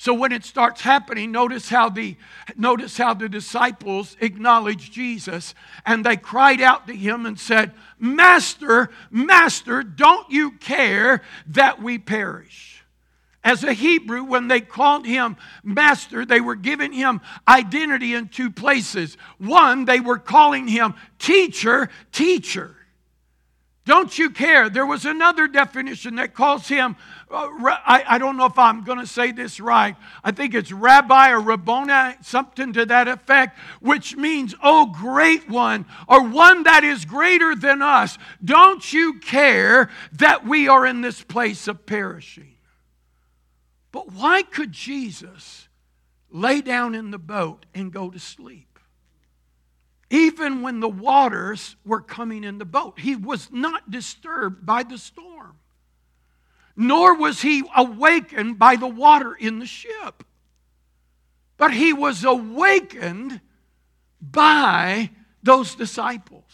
So 0.00 0.14
when 0.14 0.30
it 0.30 0.44
starts 0.44 0.82
happening, 0.82 1.32
notice 1.32 1.68
how 1.68 1.88
the 1.88 2.16
notice 2.56 2.96
how 2.96 3.14
the 3.14 3.28
disciples 3.28 4.16
acknowledged 4.20 4.92
Jesus 4.92 5.56
and 5.84 6.06
they 6.06 6.16
cried 6.16 6.60
out 6.60 6.86
to 6.86 6.94
him 6.94 7.26
and 7.26 7.38
said, 7.38 7.72
"Master, 7.98 8.90
master, 9.10 9.82
don't 9.82 10.30
you 10.30 10.52
care 10.52 11.22
that 11.48 11.82
we 11.82 11.98
perish?" 11.98 12.84
As 13.42 13.64
a 13.64 13.72
Hebrew, 13.72 14.22
when 14.22 14.46
they 14.46 14.60
called 14.60 15.04
him 15.04 15.36
master, 15.64 16.24
they 16.24 16.40
were 16.40 16.54
giving 16.54 16.92
him 16.92 17.20
identity 17.48 18.14
in 18.14 18.28
two 18.28 18.50
places. 18.50 19.16
One, 19.38 19.84
they 19.84 19.98
were 19.98 20.18
calling 20.18 20.68
him 20.68 20.94
teacher, 21.18 21.90
teacher. 22.12 22.76
Don't 23.88 24.18
you 24.18 24.28
care? 24.28 24.68
There 24.68 24.84
was 24.84 25.06
another 25.06 25.48
definition 25.48 26.16
that 26.16 26.34
calls 26.34 26.68
him, 26.68 26.94
uh, 27.30 27.48
I, 27.86 28.18
don't 28.18 28.36
know 28.36 28.44
if 28.44 28.58
I'm 28.58 28.84
going 28.84 28.98
to 28.98 29.06
say 29.06 29.32
this 29.32 29.60
right. 29.60 29.96
I 30.22 30.30
think 30.30 30.52
it's 30.52 30.70
rabbi 30.70 31.30
or 31.30 31.40
rabboni, 31.40 32.16
something 32.20 32.74
to 32.74 32.84
that 32.84 33.08
effect, 33.08 33.58
which 33.80 34.14
means, 34.14 34.54
oh, 34.62 34.92
great 34.94 35.48
one, 35.48 35.86
or 36.06 36.22
one 36.22 36.64
that 36.64 36.84
is 36.84 37.06
greater 37.06 37.56
than 37.56 37.80
us. 37.80 38.18
Don't 38.44 38.92
you 38.92 39.20
care 39.20 39.88
that 40.12 40.46
we 40.46 40.68
are 40.68 40.84
in 40.84 41.00
this 41.00 41.22
place 41.22 41.66
of 41.66 41.86
perishing? 41.86 42.56
But 43.90 44.12
why 44.12 44.42
could 44.42 44.70
Jesus 44.70 45.66
lay 46.30 46.60
down 46.60 46.94
in 46.94 47.10
the 47.10 47.18
boat 47.18 47.64
and 47.74 47.90
go 47.90 48.10
to 48.10 48.18
sleep? 48.18 48.67
Even 50.10 50.62
when 50.62 50.80
the 50.80 50.88
waters 50.88 51.76
were 51.84 52.00
coming 52.00 52.44
in 52.44 52.58
the 52.58 52.64
boat, 52.64 52.98
he 52.98 53.14
was 53.14 53.50
not 53.52 53.90
disturbed 53.90 54.64
by 54.64 54.82
the 54.82 54.96
storm, 54.96 55.56
nor 56.74 57.14
was 57.14 57.42
he 57.42 57.62
awakened 57.76 58.58
by 58.58 58.76
the 58.76 58.86
water 58.86 59.34
in 59.34 59.58
the 59.58 59.66
ship. 59.66 60.24
But 61.58 61.74
he 61.74 61.92
was 61.92 62.24
awakened 62.24 63.40
by 64.20 65.10
those 65.42 65.74
disciples. 65.74 66.50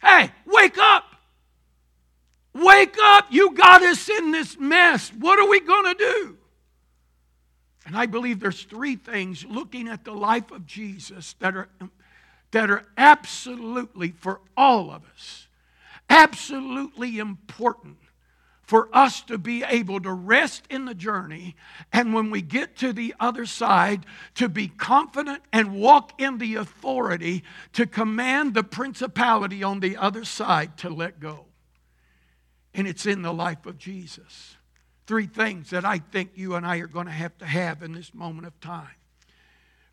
Hey, 0.00 0.30
wake 0.44 0.76
up! 0.78 1.04
Wake 2.52 2.96
up! 3.02 3.26
You 3.30 3.54
got 3.54 3.82
us 3.82 4.08
in 4.08 4.32
this 4.32 4.58
mess. 4.58 5.10
What 5.10 5.38
are 5.38 5.48
we 5.48 5.60
going 5.60 5.96
to 5.96 5.98
do? 5.98 6.38
And 7.86 7.96
I 7.96 8.06
believe 8.06 8.40
there's 8.40 8.62
three 8.64 8.96
things 8.96 9.44
looking 9.44 9.88
at 9.88 10.04
the 10.04 10.12
life 10.12 10.50
of 10.50 10.66
Jesus 10.66 11.34
that 11.40 11.56
are, 11.56 11.68
that 12.52 12.70
are 12.70 12.84
absolutely 12.96 14.10
for 14.10 14.40
all 14.56 14.90
of 14.90 15.02
us, 15.12 15.48
absolutely 16.08 17.18
important 17.18 17.96
for 18.62 18.88
us 18.92 19.20
to 19.22 19.36
be 19.36 19.62
able 19.64 20.00
to 20.00 20.12
rest 20.12 20.64
in 20.70 20.84
the 20.86 20.94
journey 20.94 21.54
and 21.92 22.14
when 22.14 22.30
we 22.30 22.40
get 22.40 22.76
to 22.76 22.92
the 22.92 23.14
other 23.20 23.44
side 23.44 24.06
to 24.34 24.48
be 24.48 24.68
confident 24.68 25.42
and 25.52 25.74
walk 25.74 26.18
in 26.18 26.38
the 26.38 26.54
authority 26.54 27.42
to 27.72 27.84
command 27.84 28.54
the 28.54 28.62
principality 28.62 29.62
on 29.62 29.80
the 29.80 29.96
other 29.96 30.24
side 30.24 30.78
to 30.78 30.88
let 30.88 31.20
go. 31.20 31.44
And 32.72 32.86
it's 32.86 33.04
in 33.04 33.20
the 33.20 33.34
life 33.34 33.66
of 33.66 33.76
Jesus 33.76 34.56
three 35.06 35.26
things 35.26 35.70
that 35.70 35.84
I 35.84 35.98
think 35.98 36.30
you 36.34 36.54
and 36.54 36.64
I 36.64 36.78
are 36.78 36.86
going 36.86 37.06
to 37.06 37.12
have 37.12 37.36
to 37.38 37.46
have 37.46 37.82
in 37.82 37.92
this 37.92 38.14
moment 38.14 38.46
of 38.46 38.58
time. 38.60 38.88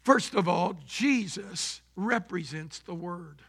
First 0.10 0.34
of 0.34 0.48
all, 0.48 0.76
Jesus 0.88 1.82
represents 1.96 2.80
the 2.80 2.96
Word. 2.96 3.44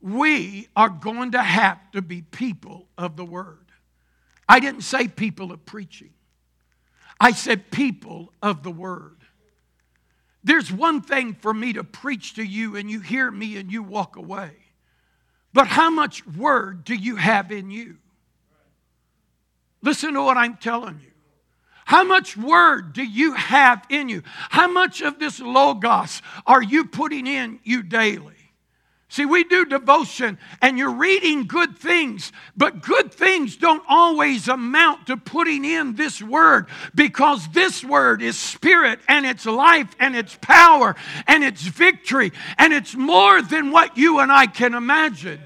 We 0.00 0.68
are 0.74 0.88
going 0.88 1.32
to 1.32 1.42
have 1.42 1.90
to 1.90 2.00
be 2.00 2.22
people 2.22 2.88
of 2.96 3.16
the 3.16 3.24
Word. 3.26 3.66
I 4.48 4.60
didn't 4.60 4.80
say 4.80 5.08
people 5.08 5.52
of 5.52 5.66
preaching, 5.66 6.14
I 7.20 7.32
said 7.32 7.70
people 7.70 8.32
of 8.42 8.62
the 8.62 8.70
Word. 8.70 9.18
There's 10.42 10.72
one 10.72 11.02
thing 11.02 11.34
for 11.34 11.52
me 11.52 11.74
to 11.74 11.84
preach 11.84 12.32
to 12.36 12.42
you 12.42 12.76
and 12.76 12.90
you 12.90 13.00
hear 13.00 13.30
me 13.30 13.58
and 13.58 13.70
you 13.70 13.82
walk 13.82 14.16
away. 14.16 14.52
But 15.52 15.66
how 15.66 15.90
much 15.90 16.26
word 16.26 16.82
do 16.84 16.94
you 16.94 17.16
have 17.16 17.52
in 17.52 17.70
you? 17.70 17.98
Listen 19.82 20.14
to 20.14 20.22
what 20.22 20.38
I'm 20.38 20.56
telling 20.56 21.00
you. 21.02 21.12
How 21.86 22.02
much 22.02 22.36
word 22.36 22.94
do 22.94 23.04
you 23.04 23.34
have 23.34 23.84
in 23.88 24.08
you? 24.08 24.24
How 24.50 24.66
much 24.66 25.02
of 25.02 25.20
this 25.20 25.38
Logos 25.38 26.20
are 26.44 26.62
you 26.62 26.86
putting 26.86 27.28
in 27.28 27.60
you 27.62 27.84
daily? 27.84 28.34
See, 29.08 29.24
we 29.24 29.44
do 29.44 29.64
devotion 29.64 30.36
and 30.60 30.76
you're 30.76 30.90
reading 30.90 31.46
good 31.46 31.78
things, 31.78 32.32
but 32.56 32.82
good 32.82 33.14
things 33.14 33.56
don't 33.56 33.84
always 33.88 34.48
amount 34.48 35.06
to 35.06 35.16
putting 35.16 35.64
in 35.64 35.94
this 35.94 36.20
word 36.20 36.66
because 36.92 37.46
this 37.50 37.84
word 37.84 38.20
is 38.20 38.36
spirit 38.36 38.98
and 39.06 39.24
it's 39.24 39.46
life 39.46 39.94
and 40.00 40.16
it's 40.16 40.36
power 40.42 40.96
and 41.28 41.44
it's 41.44 41.62
victory 41.62 42.32
and 42.58 42.72
it's 42.72 42.96
more 42.96 43.40
than 43.42 43.70
what 43.70 43.96
you 43.96 44.18
and 44.18 44.32
I 44.32 44.46
can 44.46 44.74
imagine 44.74 45.38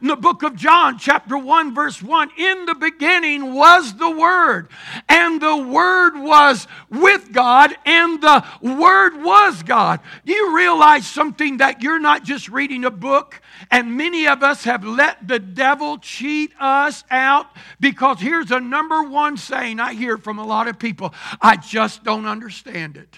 in 0.00 0.08
the 0.08 0.16
book 0.16 0.42
of 0.42 0.54
John, 0.54 0.98
chapter 0.98 1.36
1, 1.36 1.74
verse 1.74 2.02
1 2.02 2.30
In 2.36 2.66
the 2.66 2.74
beginning 2.74 3.54
was 3.54 3.94
the 3.94 4.10
Word, 4.10 4.68
and 5.08 5.40
the 5.40 5.56
Word 5.56 6.16
was 6.18 6.66
with 6.88 7.32
God, 7.32 7.74
and 7.84 8.20
the 8.20 8.44
Word 8.62 9.22
was 9.22 9.62
God. 9.62 10.00
Do 10.24 10.32
you 10.32 10.56
realize 10.56 11.06
something 11.06 11.58
that 11.58 11.82
you're 11.82 11.98
not 11.98 12.24
just 12.24 12.48
reading 12.48 12.84
a 12.84 12.90
book? 12.90 13.40
And 13.70 13.96
many 13.96 14.28
of 14.28 14.42
us 14.42 14.64
have 14.64 14.84
let 14.84 15.26
the 15.26 15.38
devil 15.38 15.98
cheat 15.98 16.52
us 16.60 17.02
out 17.10 17.46
because 17.80 18.20
here's 18.20 18.50
a 18.50 18.60
number 18.60 19.02
one 19.02 19.36
saying 19.36 19.80
I 19.80 19.94
hear 19.94 20.16
from 20.16 20.38
a 20.38 20.46
lot 20.46 20.68
of 20.68 20.78
people 20.78 21.12
I 21.40 21.56
just 21.56 22.04
don't 22.04 22.26
understand 22.26 22.96
it. 22.96 23.16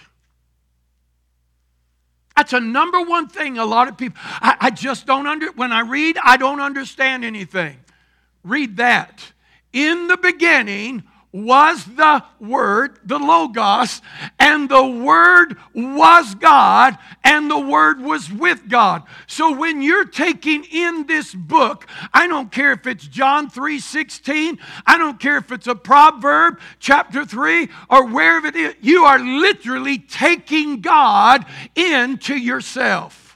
That's 2.37 2.53
a 2.53 2.61
number 2.61 3.01
one 3.03 3.29
thing 3.29 3.59
a 3.59 3.65
lot 3.65 3.89
of 3.89 3.99
people, 3.99 4.19
I, 4.23 4.57
I 4.61 4.71
just 4.71 5.07
don't 5.07 5.27
under, 5.27 5.53
when 5.53 5.73
I 5.73 5.81
read, 5.81 6.17
I 6.23 6.37
don't 6.37 6.61
understand 6.61 7.25
anything. 7.25 7.77
Read 8.43 8.79
that. 8.79 9.33
In 9.73 10.09
the 10.09 10.17
beginning 10.17 11.05
was 11.33 11.85
the 11.85 12.25
Word, 12.41 12.99
the 13.05 13.19
Logos, 13.19 14.03
and 14.39 14.69
the 14.69 14.85
Word 14.85 15.57
was 15.75 16.35
God, 16.35 16.99
and 17.23 17.51
the 17.51 17.59
Word 17.59 18.01
was 18.01 18.33
with 18.33 18.69
God. 18.69 19.05
So 19.27 19.57
when 19.57 19.81
you're 19.81 20.07
taking 20.07 20.65
in 20.65 21.07
this 21.07 21.35
book, 21.35 21.87
I 22.13 22.27
don't 22.27 22.51
care 22.51 22.73
if 22.73 22.87
it's 22.87 23.07
John 23.07 23.49
3 23.49 23.79
16, 23.79 24.59
I 24.87 24.99
don't 24.99 25.21
care 25.21 25.37
if 25.37 25.53
it's 25.53 25.69
a 25.69 25.75
proverb, 25.75 26.59
chapter 26.81 27.25
3, 27.25 27.69
or 27.89 28.07
wherever 28.07 28.49
it 28.49 28.57
is, 28.57 28.75
you 28.81 29.05
are 29.05 29.19
literally 29.19 29.99
taking 29.99 30.81
God 30.81 31.47
into 31.77 32.37
yourself. 32.37 33.30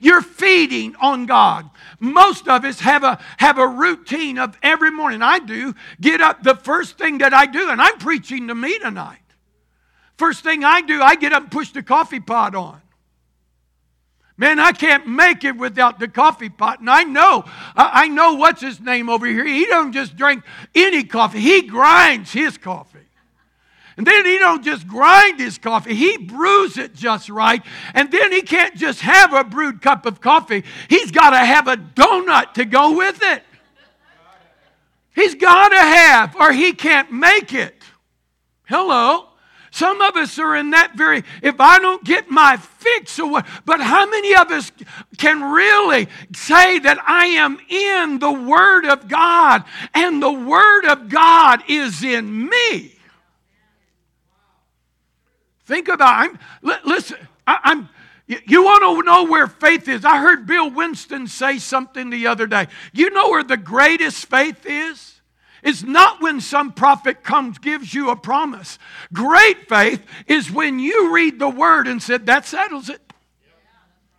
You're 0.00 0.22
feeding 0.22 0.94
on 0.96 1.26
God. 1.26 1.68
Most 2.00 2.48
of 2.48 2.64
us 2.64 2.80
have 2.80 3.04
a, 3.04 3.18
have 3.38 3.58
a 3.58 3.66
routine 3.66 4.38
of 4.38 4.56
every 4.62 4.90
morning. 4.90 5.22
I 5.22 5.38
do. 5.38 5.74
Get 6.00 6.20
up 6.20 6.42
the 6.42 6.54
first 6.54 6.98
thing 6.98 7.18
that 7.18 7.34
I 7.34 7.46
do, 7.46 7.70
and 7.70 7.80
I'm 7.80 7.98
preaching 7.98 8.48
to 8.48 8.54
me 8.54 8.78
tonight. 8.78 9.18
First 10.16 10.42
thing 10.42 10.64
I 10.64 10.80
do, 10.80 11.00
I 11.00 11.14
get 11.14 11.32
up 11.32 11.44
and 11.44 11.52
push 11.52 11.70
the 11.70 11.82
coffee 11.82 12.20
pot 12.20 12.54
on. 12.54 12.80
Man, 14.36 14.60
I 14.60 14.70
can't 14.70 15.06
make 15.08 15.42
it 15.42 15.56
without 15.56 15.98
the 15.98 16.06
coffee 16.06 16.48
pot. 16.48 16.78
And 16.78 16.88
I 16.88 17.02
know, 17.02 17.44
I 17.74 18.06
know 18.06 18.34
what's 18.34 18.62
his 18.62 18.80
name 18.80 19.08
over 19.08 19.26
here. 19.26 19.44
He 19.44 19.66
don't 19.66 19.92
just 19.92 20.16
drink 20.16 20.44
any 20.76 21.02
coffee. 21.02 21.40
He 21.40 21.62
grinds 21.62 22.32
his 22.32 22.56
coffee. 22.56 23.07
And 23.98 24.06
then 24.06 24.24
he 24.24 24.38
don't 24.38 24.64
just 24.64 24.86
grind 24.86 25.40
his 25.40 25.58
coffee, 25.58 25.92
he 25.92 26.16
brews 26.18 26.78
it 26.78 26.94
just 26.94 27.28
right. 27.28 27.60
And 27.94 28.10
then 28.12 28.30
he 28.30 28.42
can't 28.42 28.76
just 28.76 29.00
have 29.00 29.34
a 29.34 29.42
brewed 29.42 29.82
cup 29.82 30.06
of 30.06 30.20
coffee. 30.20 30.62
He's 30.88 31.10
got 31.10 31.30
to 31.30 31.38
have 31.38 31.66
a 31.66 31.76
donut 31.76 32.54
to 32.54 32.64
go 32.64 32.96
with 32.96 33.18
it. 33.20 33.42
He's 35.16 35.34
got 35.34 35.70
to 35.70 35.80
have, 35.80 36.36
or 36.36 36.52
he 36.52 36.72
can't 36.74 37.12
make 37.12 37.52
it. 37.52 37.74
Hello. 38.68 39.24
Some 39.72 40.00
of 40.00 40.16
us 40.16 40.38
are 40.38 40.54
in 40.54 40.70
that 40.70 40.92
very, 40.94 41.24
if 41.42 41.60
I 41.60 41.80
don't 41.80 42.04
get 42.04 42.30
my 42.30 42.56
fix 42.56 43.18
or 43.18 43.28
what, 43.28 43.46
but 43.64 43.80
how 43.80 44.08
many 44.08 44.34
of 44.36 44.52
us 44.52 44.70
can 45.18 45.42
really 45.42 46.06
say 46.34 46.78
that 46.78 46.98
I 47.04 47.26
am 47.26 47.58
in 47.68 48.20
the 48.20 48.32
Word 48.32 48.86
of 48.86 49.08
God 49.08 49.64
and 49.92 50.22
the 50.22 50.32
Word 50.32 50.84
of 50.84 51.08
God 51.08 51.64
is 51.66 52.04
in 52.04 52.48
me? 52.48 52.97
Think 55.68 55.88
about 55.88 56.30
I'm 56.30 56.38
listen, 56.82 57.18
I, 57.46 57.58
I'm 57.62 57.90
you 58.26 58.64
want 58.64 58.82
to 58.82 59.02
know 59.04 59.24
where 59.24 59.46
faith 59.46 59.86
is? 59.86 60.02
I 60.02 60.18
heard 60.18 60.46
Bill 60.46 60.70
Winston 60.70 61.26
say 61.26 61.58
something 61.58 62.08
the 62.08 62.26
other 62.26 62.46
day. 62.46 62.68
You 62.94 63.10
know 63.10 63.28
where 63.28 63.42
the 63.42 63.58
greatest 63.58 64.24
faith 64.26 64.64
is? 64.64 65.20
It's 65.62 65.82
not 65.82 66.22
when 66.22 66.40
some 66.40 66.72
prophet 66.72 67.22
comes 67.22 67.58
gives 67.58 67.92
you 67.92 68.08
a 68.08 68.16
promise. 68.16 68.78
Great 69.12 69.68
faith 69.68 70.02
is 70.26 70.50
when 70.50 70.78
you 70.78 71.12
read 71.12 71.38
the 71.38 71.50
word 71.50 71.86
and 71.86 72.02
said 72.02 72.24
that 72.26 72.46
settles 72.46 72.88
it. 72.88 73.02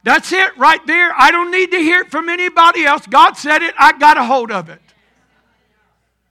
That's 0.04 0.32
it 0.32 0.56
right 0.56 0.86
there. 0.86 1.12
I 1.18 1.32
don't 1.32 1.50
need 1.50 1.72
to 1.72 1.80
hear 1.80 2.02
it 2.02 2.12
from 2.12 2.30
anybody 2.30 2.86
else. 2.86 3.08
God 3.08 3.38
said 3.38 3.64
it, 3.64 3.74
I 3.76 3.98
got 3.98 4.18
a 4.18 4.24
hold 4.24 4.52
of 4.52 4.70
it. 4.70 4.82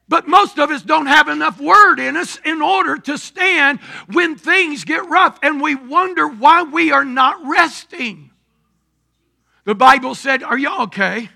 But 0.09 0.27
most 0.27 0.59
of 0.59 0.71
us 0.71 0.83
don't 0.83 1.07
have 1.07 1.29
enough 1.29 1.61
word 1.61 2.01
in 2.01 2.16
us 2.16 2.38
in 2.44 2.62
order 2.62 2.97
to 2.97 3.18
stand 3.18 3.81
when 4.11 4.37
things 4.37 4.85
get 4.85 5.09
rough 5.09 5.38
and 5.42 5.61
we 5.61 5.75
wonder 5.75 6.27
why 6.27 6.62
we 6.62 6.90
are 6.90 7.05
not 7.05 7.37
resting. 7.47 8.31
The 9.64 9.75
Bible 9.75 10.14
said, 10.14 10.42
Are 10.42 10.57
you 10.57 10.75
okay? 10.85 11.29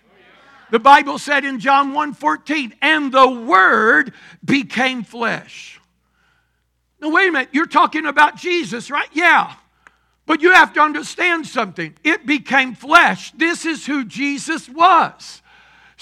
The 0.70 0.78
Bible 0.78 1.18
said 1.18 1.44
in 1.44 1.61
John 1.61 1.92
1:14, 1.92 2.72
and 2.80 3.12
the 3.12 3.28
word 3.28 4.14
became 4.42 5.04
flesh. 5.04 5.78
Now, 6.98 7.11
wait 7.11 7.28
a 7.28 7.32
minute, 7.32 7.50
you're 7.52 7.66
talking 7.66 8.06
about 8.06 8.37
Jesus, 8.37 8.90
right? 8.90 9.08
Yeah. 9.12 9.54
But 10.24 10.40
you 10.40 10.52
have 10.52 10.72
to 10.74 10.80
understand 10.80 11.46
something. 11.46 11.94
It 12.04 12.24
became 12.24 12.74
flesh. 12.74 13.32
This 13.32 13.66
is 13.66 13.85
who 13.85 14.06
Jesus 14.06 14.66
was. 14.66 15.41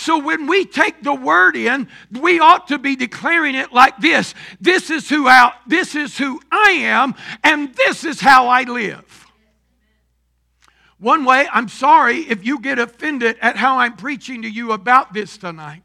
So 0.00 0.18
when 0.18 0.46
we 0.46 0.64
take 0.64 1.02
the 1.02 1.12
word 1.12 1.56
in, 1.56 1.86
we 2.10 2.40
ought 2.40 2.68
to 2.68 2.78
be 2.78 2.96
declaring 2.96 3.54
it 3.54 3.70
like 3.70 3.98
this. 3.98 4.34
This 4.58 4.88
is 4.88 5.10
who 5.10 5.28
I, 5.28 5.52
this 5.66 5.94
is 5.94 6.16
who 6.16 6.40
I 6.50 6.70
am 6.70 7.14
and 7.44 7.74
this 7.74 8.02
is 8.02 8.18
how 8.18 8.48
I 8.48 8.62
live. 8.62 9.26
One 10.98 11.26
way, 11.26 11.46
I'm 11.52 11.68
sorry 11.68 12.20
if 12.20 12.46
you 12.46 12.60
get 12.60 12.78
offended 12.78 13.36
at 13.42 13.58
how 13.58 13.76
I'm 13.76 13.94
preaching 13.94 14.40
to 14.40 14.48
you 14.48 14.72
about 14.72 15.12
this 15.12 15.36
tonight. 15.36 15.82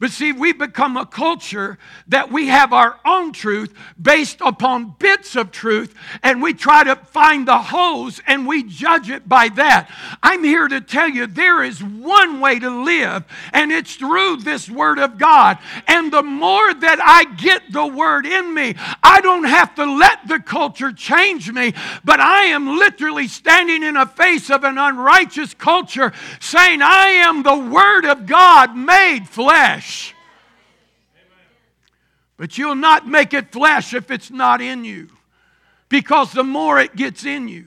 But 0.00 0.12
see, 0.12 0.30
we've 0.32 0.58
become 0.58 0.96
a 0.96 1.04
culture 1.04 1.76
that 2.06 2.30
we 2.30 2.46
have 2.46 2.72
our 2.72 3.00
own 3.04 3.32
truth 3.32 3.74
based 4.00 4.38
upon 4.40 4.94
bits 4.98 5.34
of 5.34 5.50
truth, 5.50 5.92
and 6.22 6.40
we 6.40 6.54
try 6.54 6.84
to 6.84 6.94
find 6.94 7.48
the 7.48 7.58
holes 7.58 8.20
and 8.26 8.46
we 8.46 8.62
judge 8.62 9.10
it 9.10 9.28
by 9.28 9.48
that. 9.50 9.90
I'm 10.22 10.44
here 10.44 10.68
to 10.68 10.80
tell 10.80 11.08
you 11.08 11.26
there 11.26 11.64
is 11.64 11.82
one 11.82 12.38
way 12.38 12.60
to 12.60 12.70
live, 12.70 13.24
and 13.52 13.72
it's 13.72 13.96
through 13.96 14.36
this 14.38 14.70
Word 14.70 15.00
of 15.00 15.18
God. 15.18 15.58
And 15.88 16.12
the 16.12 16.22
more 16.22 16.72
that 16.74 17.00
I 17.02 17.24
get 17.34 17.72
the 17.72 17.86
Word 17.86 18.24
in 18.24 18.54
me, 18.54 18.76
I 19.02 19.20
don't 19.20 19.44
have 19.44 19.74
to 19.76 19.84
let 19.84 20.28
the 20.28 20.38
culture 20.38 20.92
change 20.92 21.50
me, 21.50 21.74
but 22.04 22.20
I 22.20 22.44
am 22.44 22.78
literally 22.78 23.26
standing 23.26 23.82
in 23.82 23.94
the 23.94 24.06
face 24.06 24.48
of 24.48 24.62
an 24.62 24.78
unrighteous 24.78 25.54
culture 25.54 26.12
saying, 26.38 26.82
I 26.82 27.08
am 27.08 27.42
the 27.42 27.58
Word 27.58 28.04
of 28.04 28.26
God 28.26 28.76
made 28.76 29.28
flesh 29.28 29.87
flesh. 29.87 29.87
But 32.38 32.56
you'll 32.56 32.76
not 32.76 33.06
make 33.06 33.34
it 33.34 33.52
flesh 33.52 33.92
if 33.92 34.10
it's 34.10 34.30
not 34.30 34.62
in 34.62 34.84
you. 34.84 35.08
Because 35.90 36.32
the 36.32 36.44
more 36.44 36.78
it 36.78 36.96
gets 36.96 37.26
in 37.26 37.48
you, 37.48 37.66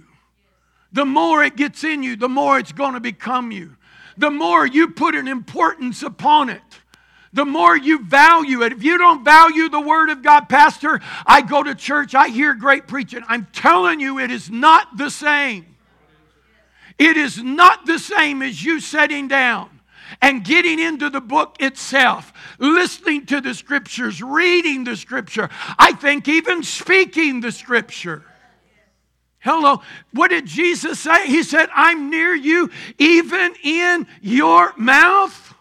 the 0.93 1.05
more 1.05 1.43
it 1.43 1.55
gets 1.55 1.84
in 1.84 2.01
you, 2.01 2.15
the 2.15 2.29
more 2.29 2.57
it's 2.57 2.71
going 2.71 2.93
to 2.93 2.99
become 2.99 3.51
you. 3.51 3.75
The 4.17 4.31
more 4.31 4.65
you 4.65 4.89
put 4.89 5.13
an 5.13 5.27
importance 5.27 6.03
upon 6.03 6.49
it, 6.49 6.62
the 7.34 7.45
more 7.45 7.77
you 7.77 8.03
value 8.03 8.62
it. 8.63 8.73
If 8.73 8.84
you 8.84 8.97
don't 8.97 9.23
value 9.23 9.69
the 9.69 9.79
Word 9.79 10.10
of 10.10 10.21
God, 10.21 10.49
Pastor, 10.49 10.99
I 11.25 11.41
go 11.41 11.63
to 11.63 11.75
church, 11.75 12.13
I 12.13 12.27
hear 12.29 12.53
great 12.53 12.88
preaching. 12.88 13.23
I'm 13.27 13.47
telling 13.53 13.99
you, 13.99 14.19
it 14.19 14.31
is 14.31 14.49
not 14.49 14.97
the 14.97 15.10
same. 15.10 15.65
It 16.97 17.17
is 17.17 17.41
not 17.41 17.86
the 17.86 17.99
same 17.99 18.41
as 18.41 18.63
you 18.63 18.79
sitting 18.79 19.27
down 19.27 19.81
and 20.21 20.43
getting 20.43 20.80
into 20.80 21.10
the 21.10 21.21
book 21.21 21.56
itself, 21.60 22.34
listening 22.60 23.26
to 23.28 23.41
the 23.41 23.54
scriptures, 23.54 24.21
reading 24.21 24.84
the 24.84 24.95
scripture. 24.95 25.50
I 25.78 25.93
think 25.93 26.28
even 26.28 26.63
speaking 26.63 27.41
the 27.41 27.52
scripture. 27.52 28.24
Hello. 29.39 29.82
What 30.13 30.30
did 30.30 30.45
Jesus 30.45 31.00
say? 31.00 31.28
He 31.28 31.43
said, 31.43 31.69
I'm 31.74 32.10
near 32.10 32.34
you, 32.36 32.69
even 33.00 33.54
in 33.63 34.08
your 34.21 34.74
mouth. 34.78 35.56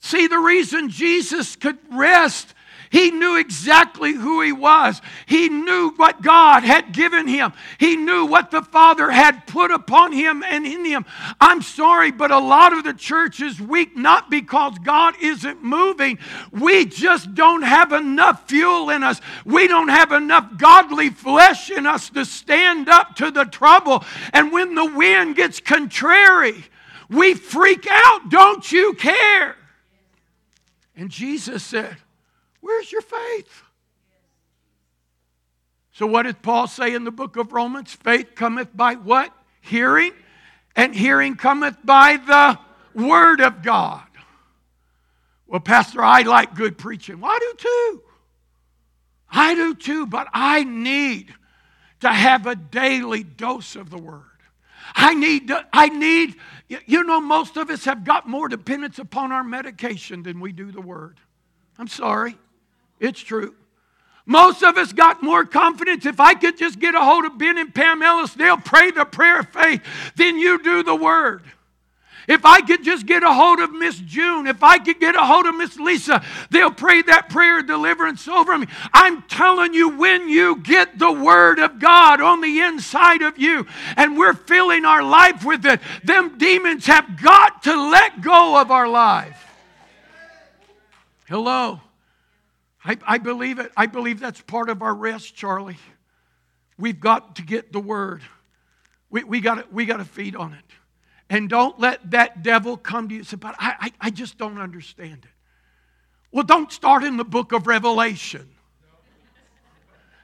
See, 0.00 0.26
the 0.26 0.38
reason 0.38 0.88
Jesus 0.88 1.54
could 1.54 1.78
rest 1.92 2.54
he 2.90 3.10
knew 3.10 3.36
exactly 3.36 4.12
who 4.12 4.40
he 4.40 4.52
was. 4.52 5.00
He 5.26 5.48
knew 5.48 5.92
what 5.96 6.22
God 6.22 6.62
had 6.62 6.92
given 6.92 7.26
him. 7.26 7.52
He 7.78 7.96
knew 7.96 8.24
what 8.24 8.50
the 8.50 8.62
Father 8.62 9.10
had 9.10 9.46
put 9.46 9.70
upon 9.70 10.12
him 10.12 10.42
and 10.42 10.66
in 10.66 10.84
him. 10.84 11.04
I'm 11.40 11.62
sorry, 11.62 12.10
but 12.10 12.30
a 12.30 12.38
lot 12.38 12.72
of 12.72 12.84
the 12.84 12.94
church 12.94 13.40
is 13.40 13.60
weak 13.60 13.96
not 13.96 14.30
because 14.30 14.78
God 14.78 15.14
isn't 15.20 15.62
moving. 15.62 16.18
We 16.50 16.86
just 16.86 17.34
don't 17.34 17.62
have 17.62 17.92
enough 17.92 18.48
fuel 18.48 18.90
in 18.90 19.02
us. 19.02 19.20
We 19.44 19.68
don't 19.68 19.88
have 19.88 20.12
enough 20.12 20.56
godly 20.56 21.10
flesh 21.10 21.70
in 21.70 21.86
us 21.86 22.10
to 22.10 22.24
stand 22.24 22.88
up 22.88 23.16
to 23.16 23.30
the 23.30 23.44
trouble. 23.44 24.04
And 24.32 24.52
when 24.52 24.74
the 24.74 24.86
wind 24.86 25.36
gets 25.36 25.60
contrary, 25.60 26.64
we 27.10 27.34
freak 27.34 27.86
out. 27.90 28.30
Don't 28.30 28.70
you 28.70 28.94
care? 28.94 29.56
And 30.96 31.10
Jesus 31.10 31.62
said, 31.62 31.96
Where's 32.68 32.92
your 32.92 33.00
faith? 33.00 33.62
So, 35.92 36.06
what 36.06 36.24
did 36.24 36.42
Paul 36.42 36.66
say 36.66 36.94
in 36.94 37.04
the 37.04 37.10
book 37.10 37.36
of 37.36 37.54
Romans? 37.54 37.94
Faith 37.94 38.34
cometh 38.34 38.76
by 38.76 38.96
what? 38.96 39.32
Hearing. 39.62 40.12
And 40.76 40.94
hearing 40.94 41.36
cometh 41.36 41.78
by 41.82 42.18
the 42.18 42.58
Word 43.02 43.40
of 43.40 43.62
God. 43.62 44.02
Well, 45.46 45.60
Pastor, 45.60 46.04
I 46.04 46.20
like 46.22 46.54
good 46.54 46.76
preaching. 46.76 47.20
Well, 47.20 47.30
I 47.30 47.38
do 47.38 47.54
too. 47.56 48.02
I 49.30 49.54
do 49.54 49.74
too, 49.74 50.06
but 50.06 50.28
I 50.34 50.62
need 50.62 51.34
to 52.00 52.08
have 52.10 52.46
a 52.46 52.54
daily 52.54 53.22
dose 53.22 53.76
of 53.76 53.88
the 53.88 53.96
Word. 53.96 54.24
I 54.94 55.14
need, 55.14 55.50
I 55.72 55.88
need, 55.88 56.36
you 56.84 57.02
know, 57.02 57.18
most 57.22 57.56
of 57.56 57.70
us 57.70 57.86
have 57.86 58.04
got 58.04 58.28
more 58.28 58.46
dependence 58.46 58.98
upon 58.98 59.32
our 59.32 59.42
medication 59.42 60.22
than 60.22 60.38
we 60.38 60.52
do 60.52 60.70
the 60.70 60.82
Word. 60.82 61.18
I'm 61.78 61.88
sorry. 61.88 62.36
It's 63.00 63.20
true. 63.20 63.54
Most 64.26 64.62
of 64.62 64.76
us 64.76 64.92
got 64.92 65.22
more 65.22 65.46
confidence. 65.46 66.04
If 66.04 66.20
I 66.20 66.34
could 66.34 66.58
just 66.58 66.78
get 66.78 66.94
a 66.94 67.00
hold 67.00 67.24
of 67.24 67.38
Ben 67.38 67.56
and 67.56 67.74
Pam 67.74 68.02
Ellis, 68.02 68.34
they'll 68.34 68.58
pray 68.58 68.90
the 68.90 69.06
prayer 69.06 69.40
of 69.40 69.48
faith 69.48 69.82
Then 70.16 70.38
you 70.38 70.62
do 70.62 70.82
the 70.82 70.94
word. 70.94 71.42
If 72.28 72.44
I 72.44 72.60
could 72.60 72.84
just 72.84 73.06
get 73.06 73.22
a 73.22 73.32
hold 73.32 73.58
of 73.58 73.72
Miss 73.72 73.98
June, 73.98 74.46
if 74.46 74.62
I 74.62 74.78
could 74.78 75.00
get 75.00 75.16
a 75.16 75.24
hold 75.24 75.46
of 75.46 75.56
Miss 75.56 75.78
Lisa, 75.78 76.22
they'll 76.50 76.70
pray 76.70 77.00
that 77.00 77.30
prayer 77.30 77.60
of 77.60 77.66
deliverance 77.66 78.28
over 78.28 78.58
me. 78.58 78.66
I'm 78.92 79.22
telling 79.22 79.72
you, 79.72 79.88
when 79.96 80.28
you 80.28 80.56
get 80.56 80.98
the 80.98 81.10
Word 81.10 81.58
of 81.58 81.78
God 81.78 82.20
on 82.20 82.42
the 82.42 82.60
inside 82.60 83.22
of 83.22 83.38
you 83.38 83.66
and 83.96 84.18
we're 84.18 84.34
filling 84.34 84.84
our 84.84 85.02
life 85.02 85.42
with 85.42 85.64
it, 85.64 85.80
them 86.04 86.36
demons 86.36 86.84
have 86.84 87.18
got 87.22 87.62
to 87.62 87.74
let 87.74 88.20
go 88.20 88.60
of 88.60 88.70
our 88.70 88.88
life. 88.88 89.46
Hello. 91.28 91.80
I, 92.84 92.96
I 93.06 93.18
believe 93.18 93.58
it. 93.58 93.72
I 93.76 93.86
believe 93.86 94.20
that's 94.20 94.40
part 94.40 94.70
of 94.70 94.82
our 94.82 94.94
rest, 94.94 95.34
Charlie. 95.34 95.78
We've 96.78 97.00
got 97.00 97.36
to 97.36 97.42
get 97.42 97.72
the 97.72 97.80
word. 97.80 98.22
We, 99.10 99.24
we 99.24 99.40
got 99.40 99.72
we 99.72 99.86
to 99.86 100.04
feed 100.04 100.36
on 100.36 100.52
it. 100.52 100.64
And 101.30 101.48
don't 101.48 101.78
let 101.78 102.10
that 102.12 102.42
devil 102.42 102.76
come 102.76 103.08
to 103.08 103.14
you 103.14 103.20
and 103.20 103.26
say, 103.26 103.36
but 103.36 103.54
I, 103.58 103.74
I, 103.80 103.92
I 104.00 104.10
just 104.10 104.38
don't 104.38 104.58
understand 104.58 105.24
it. 105.24 105.30
Well, 106.30 106.44
don't 106.44 106.70
start 106.72 107.04
in 107.04 107.16
the 107.16 107.24
book 107.24 107.52
of 107.52 107.66
Revelation. 107.66 108.48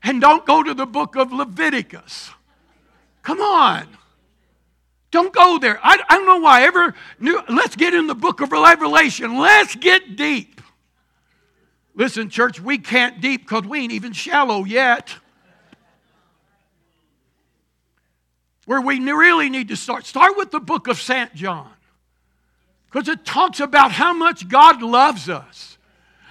And 0.02 0.20
don't 0.20 0.44
go 0.44 0.62
to 0.62 0.74
the 0.74 0.86
book 0.86 1.16
of 1.16 1.32
Leviticus. 1.32 2.30
Come 3.22 3.40
on. 3.40 3.88
Don't 5.10 5.32
go 5.32 5.58
there. 5.58 5.78
I, 5.82 5.98
I 6.08 6.16
don't 6.16 6.26
know 6.26 6.38
why 6.38 6.60
I 6.60 6.64
ever 6.64 6.94
knew. 7.18 7.40
Let's 7.48 7.76
get 7.76 7.94
in 7.94 8.06
the 8.06 8.14
book 8.14 8.40
of 8.40 8.52
Revelation. 8.52 9.38
Let's 9.38 9.74
get 9.74 10.16
deep. 10.16 10.53
Listen, 11.94 12.28
church, 12.28 12.60
we 12.60 12.78
can't 12.78 13.20
deep 13.20 13.42
because 13.42 13.64
we 13.64 13.80
ain't 13.80 13.92
even 13.92 14.12
shallow 14.12 14.64
yet. 14.64 15.14
Where 18.66 18.80
we 18.80 18.98
really 18.98 19.48
need 19.48 19.68
to 19.68 19.76
start. 19.76 20.06
Start 20.06 20.36
with 20.36 20.50
the 20.50 20.60
book 20.60 20.88
of 20.88 21.00
St. 21.00 21.34
John. 21.34 21.70
Because 22.90 23.08
it 23.08 23.24
talks 23.24 23.60
about 23.60 23.92
how 23.92 24.12
much 24.12 24.48
God 24.48 24.82
loves 24.82 25.28
us. 25.28 25.78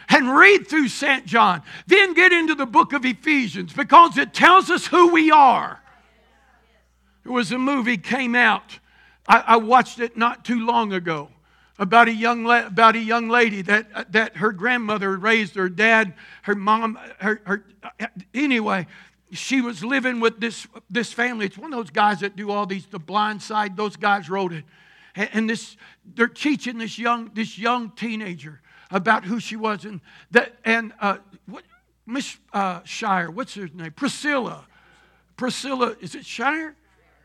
And 0.10 0.36
read 0.36 0.68
through 0.68 0.90
St. 0.90 1.26
John. 1.26 1.62
Then 1.88 2.14
get 2.14 2.34
into 2.34 2.56
the 2.56 2.66
book 2.66 2.94
of 2.94 3.06
Ephesians 3.06 3.74
because 3.74 4.18
it 4.18 4.34
tells 4.34 4.70
us 4.70 4.86
who 4.86 5.12
we 5.12 5.32
are. 5.32 5.82
There 7.24 7.32
was 7.32 7.52
a 7.52 7.58
movie 7.58 7.98
came 7.98 8.36
out. 8.36 8.80
I, 9.28 9.40
I 9.48 9.58
watched 9.58 10.00
it 10.00 10.18
not 10.18 10.44
too 10.44 10.66
long 10.66 10.92
ago 10.92 11.30
about 11.80 12.08
a 12.08 12.14
young, 12.14 12.44
la- 12.44 12.68
about 12.68 12.96
a 12.96 13.00
young 13.00 13.30
lady 13.30 13.62
that, 13.64 14.12
that 14.12 14.38
her 14.38 14.52
grandmother 14.52 15.18
raised 15.18 15.56
her 15.56 15.70
dad, 15.70 16.14
her 16.44 16.56
mom, 16.56 17.00
her, 17.20 17.42
her, 17.46 17.66
anyway, 18.34 18.86
she 19.32 19.62
was 19.62 19.84
living 19.84 20.20
with 20.20 20.40
this, 20.40 20.68
this 20.90 21.12
family. 21.12 21.46
It's 21.46 21.58
one 21.58 21.74
of 21.74 21.80
those 21.80 21.90
guys 21.90 22.20
that 22.20 22.36
do 22.36 22.52
all 22.52 22.66
these, 22.66 22.86
the 22.86 23.00
blind 23.00 23.42
side, 23.42 23.76
those 23.76 23.96
guys 23.96 24.30
wrote 24.30 24.54
it. 24.54 24.64
And, 25.16 25.30
and 25.34 25.50
this, 25.50 25.76
they're 26.16 26.28
teaching 26.28 26.78
this 26.78 27.00
young, 27.00 27.32
this 27.34 27.58
young 27.58 27.90
teenager 27.92 28.62
about 28.92 29.24
who 29.24 29.40
she 29.40 29.56
was. 29.56 29.86
And, 29.86 30.02
that, 30.32 30.54
and 30.64 30.94
uh, 31.00 31.18
what, 31.48 31.64
Miss 32.06 32.38
uh, 32.54 32.82
Shire, 32.84 33.32
what's 33.32 33.56
her 33.56 33.70
name? 33.74 33.92
Priscilla. 33.92 34.68
Priscilla, 35.36 35.96
is 36.00 36.14
it 36.14 36.26
Shire? 36.26 36.76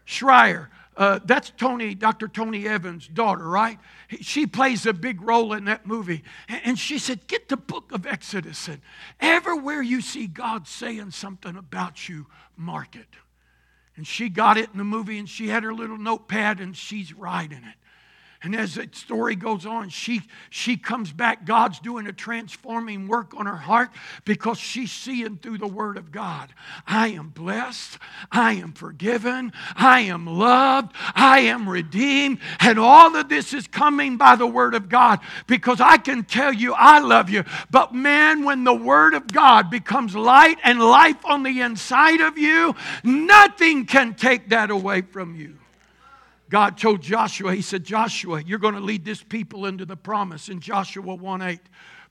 Shirer. 0.06 0.70
Uh, 0.98 1.20
that's 1.24 1.50
Tony, 1.56 1.94
Dr. 1.94 2.26
Tony 2.26 2.66
Evans' 2.66 3.06
daughter, 3.06 3.48
right? 3.48 3.78
She 4.20 4.48
plays 4.48 4.84
a 4.84 4.92
big 4.92 5.22
role 5.22 5.52
in 5.52 5.66
that 5.66 5.87
movie. 5.87 6.24
And 6.48 6.76
she 6.76 6.98
said, 6.98 7.28
Get 7.28 7.48
the 7.48 7.56
book 7.56 7.92
of 7.92 8.04
Exodus, 8.04 8.66
and 8.66 8.80
everywhere 9.20 9.80
you 9.80 10.00
see 10.00 10.26
God 10.26 10.66
saying 10.66 11.12
something 11.12 11.56
about 11.56 12.08
you, 12.08 12.26
mark 12.56 12.96
it. 12.96 13.06
And 13.94 14.08
she 14.08 14.28
got 14.28 14.58
it 14.58 14.70
in 14.72 14.78
the 14.78 14.84
movie, 14.84 15.20
and 15.20 15.28
she 15.28 15.48
had 15.48 15.62
her 15.62 15.72
little 15.72 15.98
notepad, 15.98 16.58
and 16.58 16.76
she's 16.76 17.12
writing 17.12 17.58
it. 17.58 17.76
And 18.40 18.55
as 18.55 18.77
the 18.77 18.88
story 18.92 19.35
goes 19.35 19.66
on, 19.66 19.88
she, 19.88 20.22
she 20.48 20.77
comes 20.77 21.11
back. 21.11 21.44
God's 21.44 21.81
doing 21.81 22.07
a 22.07 22.12
transforming 22.12 23.09
work 23.09 23.35
on 23.37 23.46
her 23.46 23.57
heart 23.57 23.90
because 24.24 24.59
she's 24.59 24.92
seeing 24.92 25.38
through 25.38 25.59
the 25.59 25.66
Word 25.66 25.96
of 25.96 26.12
God. 26.12 26.55
I 26.87 27.09
am 27.09 27.31
blessed. 27.31 27.98
I 28.31 28.53
am 28.53 28.74
forgiven. 28.74 29.53
I 29.74 30.03
am 30.03 30.24
loved. 30.24 30.92
I 31.16 31.40
am 31.40 31.68
redeemed. 31.68 32.38
And 32.61 32.79
all 32.79 33.16
of 33.16 33.29
this 33.29 33.53
is 33.53 33.66
coming 33.66 34.16
by 34.16 34.37
the 34.37 34.46
Word 34.46 34.74
of 34.74 34.88
God 34.88 35.18
because 35.48 35.81
I 35.81 35.96
can 35.96 36.22
tell 36.22 36.53
you 36.53 36.74
I 36.74 37.01
love 37.01 37.29
you. 37.31 37.42
But 37.72 37.92
man, 37.92 38.44
when 38.44 38.62
the 38.62 38.72
Word 38.72 39.14
of 39.14 39.27
God 39.27 39.68
becomes 39.68 40.14
light 40.14 40.59
and 40.62 40.79
life 40.79 41.24
on 41.24 41.42
the 41.42 41.61
inside 41.61 42.20
of 42.20 42.38
you, 42.38 42.77
nothing 43.03 43.85
can 43.85 44.14
take 44.14 44.51
that 44.51 44.70
away 44.70 45.03
from 45.03 45.35
you. 45.35 45.59
God 46.50 46.78
told 46.78 47.02
Joshua, 47.02 47.54
He 47.54 47.62
said, 47.62 47.84
Joshua, 47.84 48.42
you're 48.42 48.58
going 48.58 48.74
to 48.74 48.80
lead 48.80 49.04
this 49.04 49.22
people 49.22 49.66
into 49.66 49.84
the 49.84 49.96
promise 49.96 50.48
in 50.48 50.61
Joshua 50.61 51.14
1 51.14 51.42
8. 51.42 51.61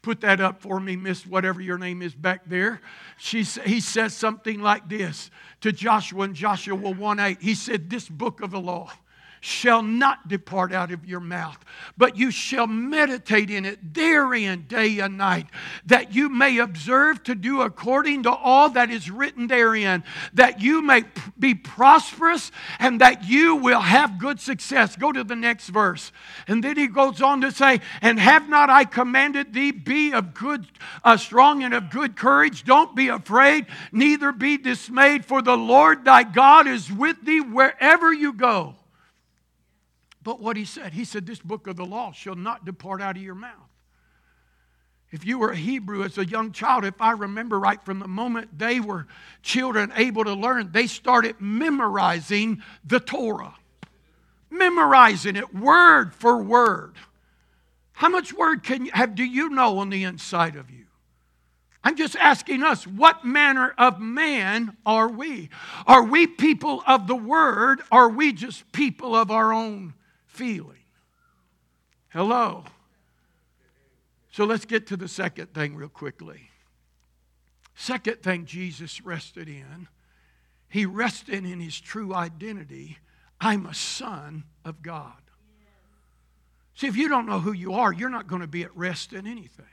Put 0.02 0.22
that 0.22 0.40
up 0.40 0.62
for 0.62 0.80
me, 0.80 0.96
Miss, 0.96 1.26
whatever 1.26 1.60
your 1.60 1.78
name 1.78 2.02
is 2.02 2.14
back 2.14 2.42
there. 2.46 2.82
She, 3.18 3.44
he 3.44 3.80
says 3.80 4.14
something 4.14 4.62
like 4.62 4.88
this 4.88 5.32
to 5.62 5.72
Joshua 5.72 6.26
in 6.26 6.34
Joshua 6.34 6.76
1 6.76 7.20
8. 7.20 7.42
He 7.42 7.56
said, 7.56 7.90
This 7.90 8.08
book 8.08 8.42
of 8.42 8.52
the 8.52 8.60
law 8.60 8.92
shall 9.42 9.82
not 9.82 10.28
depart 10.28 10.74
out 10.74 10.92
of 10.92 11.06
your 11.06 11.20
mouth, 11.20 11.58
but 11.98 12.18
you 12.18 12.32
shall 12.32 12.68
meditate 12.68 13.50
in 13.50 13.66
it 13.66 13.94
therein 13.94 14.66
day 14.68 15.00
and 15.00 15.18
night, 15.18 15.48
that 15.86 16.14
you 16.14 16.30
may 16.30 16.58
observe 16.58 17.24
to 17.24 17.36
do 17.36 17.62
according 17.62 18.24
to 18.24 18.32
all 18.32 18.70
that 18.70 18.90
is 18.90 19.12
written 19.12 19.48
therein, 19.48 20.04
that 20.34 20.62
you 20.62 20.82
may 20.82 21.04
be 21.38 21.54
prosperous 21.54 22.52
and 22.80 23.02
that 23.02 23.26
you 23.26 23.56
will 23.56 23.82
have 23.82 24.18
good 24.18 24.40
success. 24.40 24.96
Go 24.96 25.12
to 25.12 25.24
the 25.24 25.36
next 25.36 25.70
verse. 25.70 26.12
And 26.48 26.64
then 26.64 26.78
he 26.78 26.88
goes 26.88 27.22
on 27.22 27.42
to 27.42 27.52
say, 27.52 27.82
And 28.02 28.20
have 28.20 28.50
not 28.50 28.70
I 28.70 28.86
commanded 28.86 29.54
thee, 29.54 29.72
be 29.72 30.14
of 30.14 30.34
good, 30.34 30.66
uh, 31.04 31.18
strong 31.18 31.64
and 31.64 31.74
of 31.74 31.90
good 31.90 32.16
courage. 32.16 32.64
Don't 32.64 32.96
be 32.96 33.10
afraid, 33.10 33.68
neither 33.92 34.32
be 34.32 34.58
dismayed, 34.58 35.26
for 35.26 35.42
the 35.42 35.58
Lord 35.58 36.06
thy 36.06 36.24
God 36.24 36.68
is 36.68 36.92
with 36.92 37.22
thee 37.24 37.42
wherever 37.42 38.12
you 38.14 38.34
go. 38.34 38.77
But 40.28 40.42
what 40.42 40.58
he 40.58 40.66
said, 40.66 40.92
he 40.92 41.06
said, 41.06 41.26
This 41.26 41.40
book 41.40 41.68
of 41.68 41.78
the 41.78 41.86
law 41.86 42.12
shall 42.12 42.36
not 42.36 42.66
depart 42.66 43.02
out 43.02 43.16
of 43.16 43.24
your 43.24 43.34
mouth. 43.34 43.72
If 45.10 45.26
you 45.26 45.40
were 45.40 45.52
a 45.52 45.56
Hebrew 45.56 46.04
as 46.04 46.18
a 46.18 46.26
young 46.26 46.52
child, 46.52 46.84
if 46.84 47.02
I 47.02 47.12
remember 47.12 47.58
right, 47.58 47.82
from 47.86 48.00
the 48.00 48.10
moment 48.10 48.60
they 48.60 48.82
were 48.82 49.08
children 49.42 49.90
able 49.96 50.26
to 50.26 50.34
learn, 50.34 50.74
they 50.74 50.86
started 50.86 51.40
memorizing 51.40 52.62
the 52.84 53.00
Torah, 53.00 53.56
memorizing 54.50 55.38
it 55.38 55.56
word 55.56 56.14
for 56.14 56.44
word. 56.44 56.96
How 57.94 58.10
much 58.10 58.34
word 58.34 58.64
can 58.64 58.84
you 58.84 58.92
have, 58.94 59.16
do 59.16 59.24
you 59.24 59.48
know 59.50 59.78
on 59.78 59.90
the 59.90 60.04
inside 60.04 60.58
of 60.58 60.70
you? 60.70 60.88
I'm 61.86 61.96
just 61.96 62.18
asking 62.18 62.64
us, 62.64 62.86
what 62.86 63.24
manner 63.24 63.74
of 63.78 64.02
man 64.02 64.76
are 64.86 65.08
we? 65.08 65.48
Are 65.86 66.04
we 66.04 66.28
people 66.28 66.84
of 66.86 67.08
the 67.08 67.16
word? 67.16 67.80
Are 67.94 68.10
we 68.10 68.34
just 68.34 68.70
people 68.74 69.16
of 69.16 69.32
our 69.32 69.54
own 69.54 69.94
feeling? 70.38 70.84
Hello. 72.10 72.64
So 74.32 74.46
let's 74.46 74.66
get 74.66 74.88
to 74.88 74.98
the 74.98 75.08
second 75.08 75.54
thing 75.54 75.76
real 75.76 75.90
quickly. 75.90 76.52
Second 77.76 78.22
thing 78.22 78.46
Jesus 78.46 79.02
rested 79.02 79.50
in, 79.50 79.88
he 80.70 80.86
rested 80.86 81.44
in 81.44 81.60
his 81.60 81.80
true 81.80 82.14
identity. 82.14 83.00
I'm 83.42 83.66
a 83.66 83.74
son 83.74 84.44
of 84.64 84.82
God. 84.82 85.14
See, 86.76 86.88
if 86.88 86.96
you 86.96 87.10
don't 87.10 87.26
know 87.26 87.40
who 87.40 87.54
you 87.54 87.74
are, 87.74 87.92
you're 87.92 88.10
not 88.10 88.28
going 88.28 88.42
to 88.42 88.48
be 88.48 88.64
at 88.64 88.76
rest 88.78 89.14
in 89.14 89.26
anything. 89.26 89.66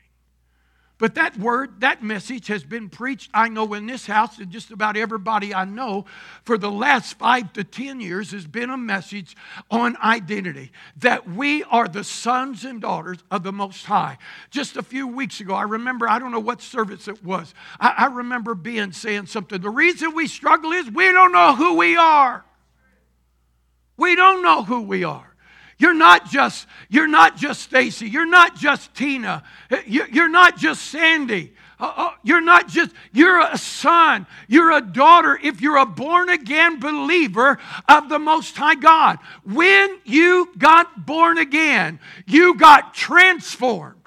But 1.05 1.17
that 1.17 1.37
word, 1.37 1.83
that 1.83 2.03
message 2.03 2.47
has 2.47 2.65
been 2.65 2.89
preached, 2.89 3.31
I 3.35 3.51
know, 3.51 3.75
in 3.75 3.85
this 3.85 4.07
house, 4.07 4.39
and 4.39 4.51
just 4.51 4.71
about 4.71 4.97
everybody 4.97 5.55
I 5.55 5.67
know 5.67 6.07
for 6.45 6.57
the 6.57 6.71
last 6.71 7.19
five 7.19 7.53
to 7.53 7.63
ten 7.63 8.01
years 8.01 8.31
has 8.31 8.47
been 8.47 8.71
a 8.71 8.79
message 8.79 9.37
on 9.71 9.99
identity 9.99 10.73
that 10.97 11.29
we 11.29 11.63
are 11.65 11.89
the 11.89 12.05
sons 12.05 12.65
and 12.65 12.81
daughters 12.81 13.19
of 13.31 13.43
the 13.43 13.53
Most 13.53 13.85
High. 13.85 14.17
Just 14.51 14.79
a 14.79 14.83
few 14.83 15.07
weeks 15.07 15.41
ago, 15.41 15.53
I 15.53 15.65
remember, 15.65 16.09
I 16.09 16.19
don't 16.19 16.33
know 16.33 16.41
what 16.41 16.63
service 16.63 17.07
it 17.07 17.23
was, 17.23 17.53
I, 17.79 17.95
I 17.99 18.07
remember 18.07 18.55
being 18.55 18.93
saying 18.93 19.27
something. 19.27 19.61
The 19.61 19.69
reason 19.69 20.15
we 20.15 20.27
struggle 20.27 20.73
is 20.73 20.91
we 20.91 21.13
don't 21.13 21.33
know 21.33 21.55
who 21.55 21.75
we 21.75 21.99
are. 21.99 22.47
We 23.99 24.17
don't 24.17 24.43
know 24.43 24.63
who 24.63 24.81
we 24.81 25.05
are. 25.05 25.34
You're 25.79 25.95
not 25.95 26.31
just, 26.31 26.67
you're 26.89 27.09
not 27.09 27.37
just 27.37 27.63
Stacy. 27.63 28.09
You're 28.09 28.27
not 28.27 28.57
just 28.57 28.95
Tina. 28.95 29.43
You're 29.87 30.29
not 30.29 30.57
just 30.57 30.83
Sandy. 30.87 31.53
Uh, 31.81 31.93
uh, 31.97 32.11
you're 32.23 32.41
not 32.41 32.69
just, 32.69 32.93
you're 33.13 33.41
a 33.41 33.59
son. 33.59 34.27
You're 34.47 34.71
a 34.71 34.81
daughter 34.81 35.39
if 35.43 35.61
you're 35.61 35.77
a 35.77 35.87
born 35.87 36.31
again 36.31 36.79
believer 36.79 37.59
of 37.89 38.09
the 38.09 38.19
Most 38.19 38.57
High 38.57 38.77
God. 38.77 39.19
When 39.45 39.99
you 40.05 40.53
got 40.57 41.05
born 41.05 41.39
again, 41.39 41.99
you 42.27 42.57
got 42.57 42.95
transformed. 42.95 44.01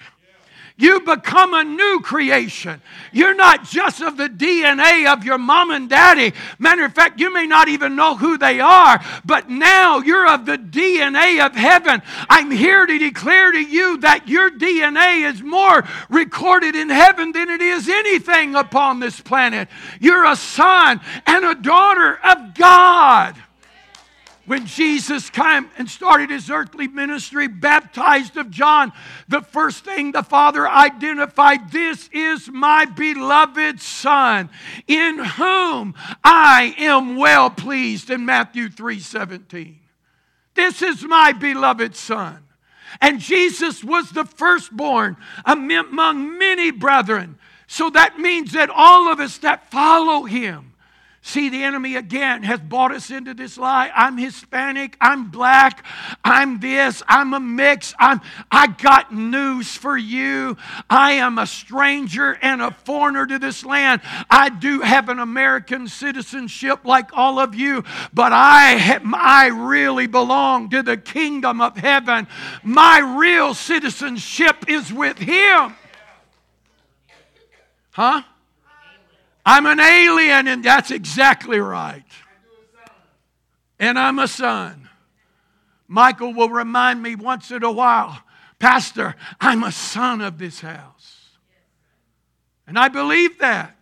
You 0.80 1.00
become 1.00 1.56
a 1.56 1.63
new 1.63 2.02
creation. 2.04 2.84
You're 3.12 3.34
not 3.34 3.63
just 3.63 4.00
of 4.00 4.16
the 4.16 4.30
DNA 4.30 5.12
of 5.12 5.24
your 5.24 5.40
mom 5.40 5.72
and 5.72 5.90
daddy. 5.90 6.34
Matter 6.60 6.86
of 6.86 6.94
fact, 6.94 7.20
you 7.20 7.34
may 7.34 7.48
not 7.48 7.68
even 7.68 7.96
know 7.96 8.16
who 8.16 8.38
they 8.38 8.60
are, 8.60 9.04
but 9.26 9.50
now 9.50 9.98
you're 9.98 10.32
of 10.32 10.46
the 10.46 10.60
DNA 10.60 11.44
of 11.44 11.56
heaven. 11.56 12.04
I'm 12.30 12.52
here 12.52 12.86
to 12.86 12.98
declare 13.00 13.52
to 13.52 13.60
you 13.60 13.98
that 14.00 14.28
your 14.28 14.52
DNA 14.52 15.28
is 15.28 15.42
more 15.42 15.84
recorded 16.10 16.76
in 16.76 16.90
heaven 16.90 17.32
than 17.32 17.50
it 17.50 17.62
is 17.62 17.90
anything 17.90 18.54
upon 18.54 19.00
this 19.00 19.20
planet. 19.20 19.70
You're 20.00 20.26
a 20.26 20.36
son 20.36 21.02
and 21.26 21.44
a 21.44 21.56
daughter 21.56 22.20
of 22.24 22.54
God 22.54 23.36
when 24.48 24.66
Jesus 24.66 25.30
came 25.30 25.70
and 25.78 25.90
started 25.90 26.30
his 26.30 26.50
earthly 26.50 26.88
ministry, 26.88 27.48
baptized 27.48 28.38
of 28.38 28.50
John, 28.50 28.94
the 29.28 29.42
first 29.42 29.84
thing 29.84 30.14
the 30.14 30.24
Father 30.24 30.68
identified 30.68 31.70
this 31.70 32.10
is 32.14 32.50
my 32.50 32.86
beloved 32.86 33.82
Son, 33.82 34.50
in 34.88 35.20
whom 35.20 35.96
I 36.24 36.74
am 36.78 37.18
well 37.18 37.50
pleased 37.50 38.10
in 38.10 38.26
Matthew 38.26 38.70
3 38.70 39.00
17. 39.00 39.80
This 40.56 40.82
is 40.82 41.04
my 41.04 41.34
beloved 41.34 41.96
Son. 41.96 42.44
And 43.02 43.20
Jesus 43.20 43.84
was 43.84 44.12
the 44.12 44.24
firstborn 44.24 45.18
among 45.46 46.38
many 46.38 46.72
brethren. 46.72 47.38
So 47.68 47.90
that 47.90 48.18
means 48.18 48.54
that 48.54 48.70
all 48.70 49.12
of 49.12 49.20
us 49.20 49.38
that 49.40 49.70
follow 49.70 50.24
him, 50.24 50.67
See, 51.28 51.50
the 51.50 51.62
enemy 51.62 51.98
again 51.98 52.44
has 52.44 52.62
brought 52.62 52.94
us 52.94 53.12
into 53.12 53.34
this 53.34 53.58
lie. 53.58 53.92
I'm 53.94 54.18
Hispanic. 54.18 54.96
I'm 55.02 55.30
black. 55.30 55.86
I'm 56.24 56.62
this. 56.62 57.04
I'm 57.06 57.34
a 57.34 57.40
mix. 57.42 57.94
I'm, 58.00 58.22
I 58.50 58.68
got 58.68 59.13
news 59.13 59.76
for 59.76 59.98
you. 59.98 60.56
I 60.90 61.12
am 61.12 61.38
a 61.38 61.46
stranger 61.46 62.38
and 62.42 62.62
a 62.62 62.72
foreigner 62.72 63.26
to 63.26 63.40
this 63.40 63.66
land. 63.66 64.00
I 64.30 64.48
do 64.48 64.80
have 64.80 65.10
an 65.10 65.20
American 65.20 65.90
citizenship 65.90 66.86
like 66.86 67.10
all 67.12 67.40
of 67.40 67.54
you, 67.54 67.84
but 68.13 68.32
I, 68.32 69.02
I 69.13 69.48
really 69.48 70.08
belong 70.08 70.70
to 70.70 70.82
the 70.82 70.96
kingdom 70.96 71.60
of 71.60 71.76
heaven. 71.76 72.26
My 72.63 73.00
real 73.00 73.54
citizenship 73.54 74.70
is 74.70 74.94
with 74.94 75.18
Him. 75.18 75.76
Huh? 77.92 78.22
I'm 79.50 79.66
an 79.66 79.80
alien, 79.80 80.50
and 80.50 80.62
that's 80.62 80.92
exactly 80.92 81.58
right. 81.58 82.04
And 83.80 83.98
I'm 83.98 84.20
a 84.20 84.28
son. 84.28 84.90
Michael 85.88 86.34
will 86.34 86.50
remind 86.50 87.02
me 87.02 87.16
once 87.16 87.50
in 87.50 87.64
a 87.64 87.72
while, 87.72 88.22
Pastor, 88.60 89.16
I'm 89.40 89.64
a 89.64 89.72
son 89.72 90.20
of 90.20 90.38
this 90.38 90.60
house. 90.60 91.30
And 92.68 92.78
I 92.78 92.90
believe 92.90 93.40
that. 93.40 93.78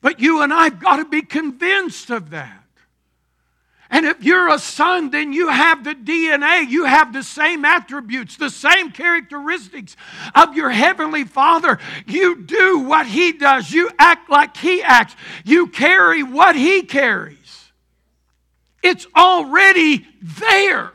But 0.00 0.20
you 0.20 0.40
and 0.40 0.54
I've 0.54 0.80
got 0.80 0.96
to 0.96 1.04
be 1.04 1.20
convinced 1.20 2.08
of 2.08 2.30
that. 2.30 2.59
And 3.90 4.06
if 4.06 4.22
you're 4.22 4.48
a 4.48 4.58
son, 4.58 5.10
then 5.10 5.32
you 5.32 5.48
have 5.48 5.82
the 5.82 5.96
DNA, 5.96 6.68
you 6.70 6.84
have 6.84 7.12
the 7.12 7.24
same 7.24 7.64
attributes, 7.64 8.36
the 8.36 8.48
same 8.48 8.92
characteristics 8.92 9.96
of 10.32 10.54
your 10.54 10.70
heavenly 10.70 11.24
Father. 11.24 11.80
You 12.06 12.42
do 12.42 12.78
what 12.78 13.06
He 13.06 13.32
does, 13.32 13.72
you 13.72 13.90
act 13.98 14.30
like 14.30 14.56
He 14.56 14.80
acts, 14.80 15.16
you 15.44 15.66
carry 15.66 16.22
what 16.22 16.54
He 16.54 16.82
carries. 16.82 17.72
It's 18.80 19.08
already 19.16 20.06
there. 20.22 20.92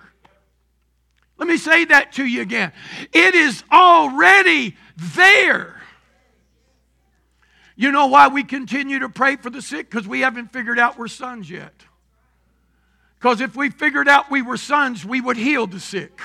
Let 1.37 1.49
me 1.49 1.57
say 1.57 1.83
that 1.85 2.13
to 2.13 2.25
you 2.25 2.41
again. 2.41 2.71
It 3.11 3.35
is 3.35 3.61
already 3.69 4.77
there. 4.95 5.81
You 7.75 7.91
know 7.91 8.07
why 8.07 8.29
we 8.29 8.43
continue 8.43 8.99
to 8.99 9.09
pray 9.09 9.35
for 9.35 9.49
the 9.49 9.61
sick? 9.61 9.89
Because 9.89 10.07
we 10.07 10.21
haven't 10.21 10.53
figured 10.53 10.79
out 10.79 10.97
we're 10.97 11.09
sons 11.09 11.49
yet. 11.49 11.73
Because 13.25 13.41
if 13.41 13.55
we 13.55 13.71
figured 13.71 14.07
out 14.07 14.29
we 14.29 14.43
were 14.43 14.55
sons, 14.55 15.03
we 15.03 15.19
would 15.19 15.35
heal 15.35 15.65
the 15.65 15.79
sick. 15.79 16.21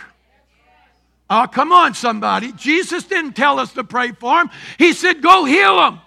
Oh, 1.31 1.47
come 1.51 1.73
on, 1.73 1.95
somebody. 1.95 2.53
Jesus 2.53 3.05
didn't 3.05 3.33
tell 3.33 3.59
us 3.59 3.73
to 3.73 3.85
pray 3.85 4.13
for 4.13 4.37
them. 4.37 4.51
He 4.77 4.93
said, 4.93 5.23
go 5.23 5.47
heal 5.47 5.77
them. 5.77 6.01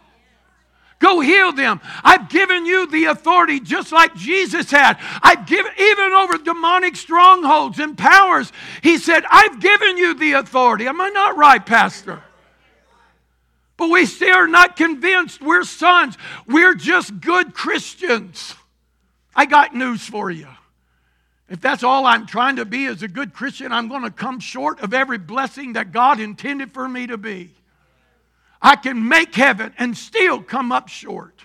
Go 1.00 1.20
heal 1.20 1.52
them. 1.52 1.82
I've 2.04 2.30
given 2.30 2.68
you 2.68 2.86
the 2.86 3.06
authority 3.06 3.60
just 3.60 3.92
like 3.92 4.14
Jesus 4.14 4.70
had. 4.70 5.00
I've 5.24 5.48
given, 5.48 5.72
even 5.80 6.14
over 6.14 6.38
demonic 6.38 6.96
strongholds 6.96 7.80
and 7.80 7.98
powers. 7.98 8.52
He 8.84 9.00
said, 9.00 9.24
I've 9.32 9.60
given 9.60 9.98
you 9.98 10.14
the 10.14 10.34
authority. 10.34 10.86
Am 10.86 11.02
I 11.02 11.10
not 11.10 11.38
right, 11.38 11.66
Pastor? 11.66 12.22
But 13.78 13.90
we 13.90 14.06
still 14.06 14.36
are 14.36 14.48
not 14.48 14.76
convinced 14.76 15.42
we're 15.42 15.64
sons. 15.64 16.20
We're 16.46 16.76
just 16.76 17.20
good 17.20 17.56
Christians. 17.56 18.54
I 19.36 19.48
got 19.48 19.74
news 19.74 20.08
for 20.08 20.30
you. 20.30 20.50
If 21.50 21.62
that's 21.62 21.84
all 21.84 22.06
I'm 22.06 22.26
trying 22.26 22.56
to 22.56 22.66
be 22.66 22.86
as 22.86 23.04
a 23.04 23.08
good 23.08 23.34
Christian, 23.34 23.72
I'm 23.72 23.90
going 23.90 24.04
to 24.04 24.12
come 24.12 24.40
short 24.40 24.80
of 24.80 24.94
every 24.94 25.18
blessing 25.18 25.74
that 25.74 25.92
God 25.92 26.20
intended 26.20 26.74
for 26.74 26.88
me 26.88 27.08
to 27.08 27.18
be. 27.18 27.52
I 28.62 28.78
can 28.78 29.08
make 29.08 29.36
heaven 29.36 29.74
and 29.78 29.96
still 29.96 30.42
come 30.42 30.72
up 30.72 30.88
short. 30.88 31.42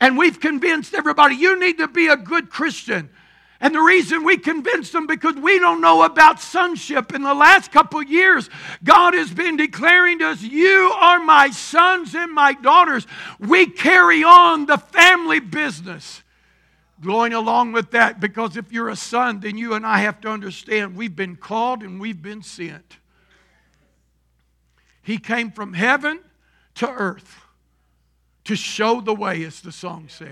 And 0.00 0.16
we've 0.16 0.40
convinced 0.40 0.94
everybody 0.94 1.36
you 1.36 1.58
need 1.58 1.78
to 1.78 1.88
be 1.88 2.08
a 2.08 2.16
good 2.16 2.50
Christian. 2.50 3.10
And 3.60 3.74
the 3.74 3.80
reason 3.80 4.24
we 4.24 4.36
convinced 4.36 4.92
them 4.92 5.06
because 5.06 5.34
we 5.36 5.58
don't 5.58 5.80
know 5.80 6.02
about 6.02 6.40
sonship. 6.40 7.14
In 7.14 7.22
the 7.22 7.34
last 7.34 7.72
couple 7.72 8.02
years, 8.02 8.50
God 8.84 9.14
has 9.14 9.32
been 9.32 9.56
declaring 9.56 10.18
to 10.18 10.28
us, 10.28 10.42
You 10.42 10.92
are 10.94 11.20
my 11.20 11.50
sons 11.50 12.14
and 12.14 12.32
my 12.32 12.52
daughters. 12.52 13.06
We 13.38 13.66
carry 13.66 14.24
on 14.24 14.66
the 14.66 14.76
family 14.76 15.40
business 15.40 16.22
going 17.00 17.32
along 17.32 17.72
with 17.72 17.90
that 17.90 18.20
because 18.20 18.56
if 18.56 18.72
you're 18.72 18.88
a 18.88 18.96
son, 18.96 19.40
then 19.40 19.58
you 19.58 19.74
and 19.74 19.86
I 19.86 19.98
have 19.98 20.20
to 20.22 20.28
understand 20.28 20.96
we've 20.96 21.16
been 21.16 21.36
called 21.36 21.82
and 21.82 22.00
we've 22.00 22.20
been 22.20 22.42
sent. 22.42 22.98
He 25.02 25.18
came 25.18 25.50
from 25.50 25.72
heaven 25.72 26.20
to 26.76 26.90
earth 26.90 27.42
to 28.44 28.56
show 28.56 29.00
the 29.00 29.14
way, 29.14 29.44
as 29.44 29.60
the 29.60 29.72
song 29.72 30.08
says. 30.08 30.30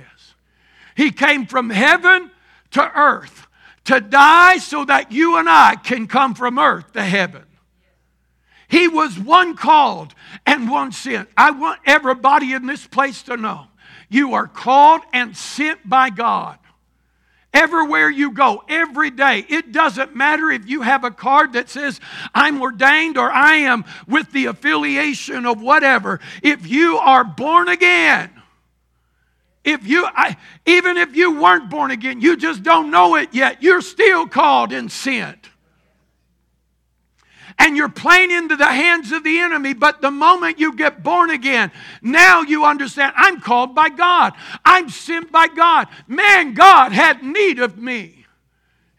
He 0.97 1.11
came 1.11 1.47
from 1.47 1.71
heaven 1.71 2.31
to 2.73 2.99
earth 2.99 3.47
to 3.85 4.01
die 4.01 4.59
so 4.59 4.85
that 4.85 5.13
you 5.13 5.37
and 5.37 5.49
I 5.49 5.77
can 5.77 6.07
come 6.07 6.35
from 6.35 6.59
earth 6.59 6.93
to 6.93 7.03
heaven. 7.03 7.45
He 8.69 8.89
was 8.89 9.19
one 9.19 9.57
called 9.57 10.15
and 10.47 10.71
one 10.71 10.93
sent. 10.93 11.29
I 11.37 11.51
want 11.51 11.81
everybody 11.85 12.53
in 12.53 12.67
this 12.67 12.87
place 12.87 13.23
to 13.25 13.37
know 13.37 13.67
you 14.15 14.35
are 14.35 14.47
called 14.47 15.03
and 15.13 15.37
sent 15.37 15.89
by 15.89 16.09
God. 16.11 16.59
Everywhere 17.53 18.11
you 18.11 18.33
go, 18.33 18.63
every 18.69 19.11
day. 19.11 19.45
It 19.49 19.73
doesn't 19.73 20.17
matter 20.17 20.51
if 20.51 20.69
you 20.69 20.83
have 20.83 21.05
a 21.05 21.11
card 21.11 21.53
that 21.53 21.69
says, 21.69 22.01
I'm 22.35 22.61
ordained 22.61 23.17
or 23.17 23.31
I 23.31 23.57
am 23.57 23.85
with 24.09 24.33
the 24.33 24.47
affiliation 24.47 25.47
of 25.47 25.61
whatever. 25.61 26.21
If 26.43 26.67
you 26.67 26.99
are 26.99 27.25
born 27.25 27.69
again, 27.69 28.31
if 29.65 29.87
you, 29.87 30.05
I, 30.07 30.37
even 30.67 30.97
if 30.97 31.17
you 31.17 31.41
weren't 31.41 31.71
born 31.71 31.91
again, 31.91 32.21
you 32.21 32.37
just 32.37 32.63
don't 32.63 32.91
know 32.91 33.17
it 33.17 33.31
yet, 33.33 33.63
you're 33.63 33.81
still 33.81 34.27
called 34.27 34.73
and 34.73 34.91
sent 34.91 35.49
and 37.59 37.77
you're 37.77 37.89
playing 37.89 38.31
into 38.31 38.57
the 38.57 38.67
hands 38.67 39.13
of 39.13 39.25
the 39.25 39.39
enemy. 39.39 39.75
But 39.75 40.01
the 40.01 40.11
moment 40.11 40.59
you 40.59 40.75
get 40.75 41.03
born 41.03 41.31
again, 41.31 41.71
now 42.03 42.43
you 42.43 42.65
understand 42.65 43.13
I'm 43.17 43.41
called 43.41 43.75
by 43.75 43.89
God, 43.89 44.35
I'm 44.65 44.89
sent 44.89 45.31
by 45.31 45.49
God. 45.49 45.89
Man, 46.07 46.55
God 46.55 46.93
had 46.93 47.23
need 47.23 47.59
of 47.59 47.79
me. 47.79 48.27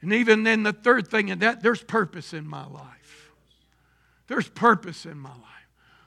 And 0.02 0.14
even 0.14 0.44
then, 0.44 0.64
the 0.64 0.74
third 0.74 1.08
thing 1.08 1.30
in 1.30 1.40
that, 1.40 1.64
there's 1.64 1.82
purpose 1.82 2.34
in 2.34 2.48
my 2.48 2.66
life. 2.68 3.32
There's 4.28 4.48
purpose 4.48 5.06
in 5.06 5.18
my 5.18 5.30
life. 5.30 5.40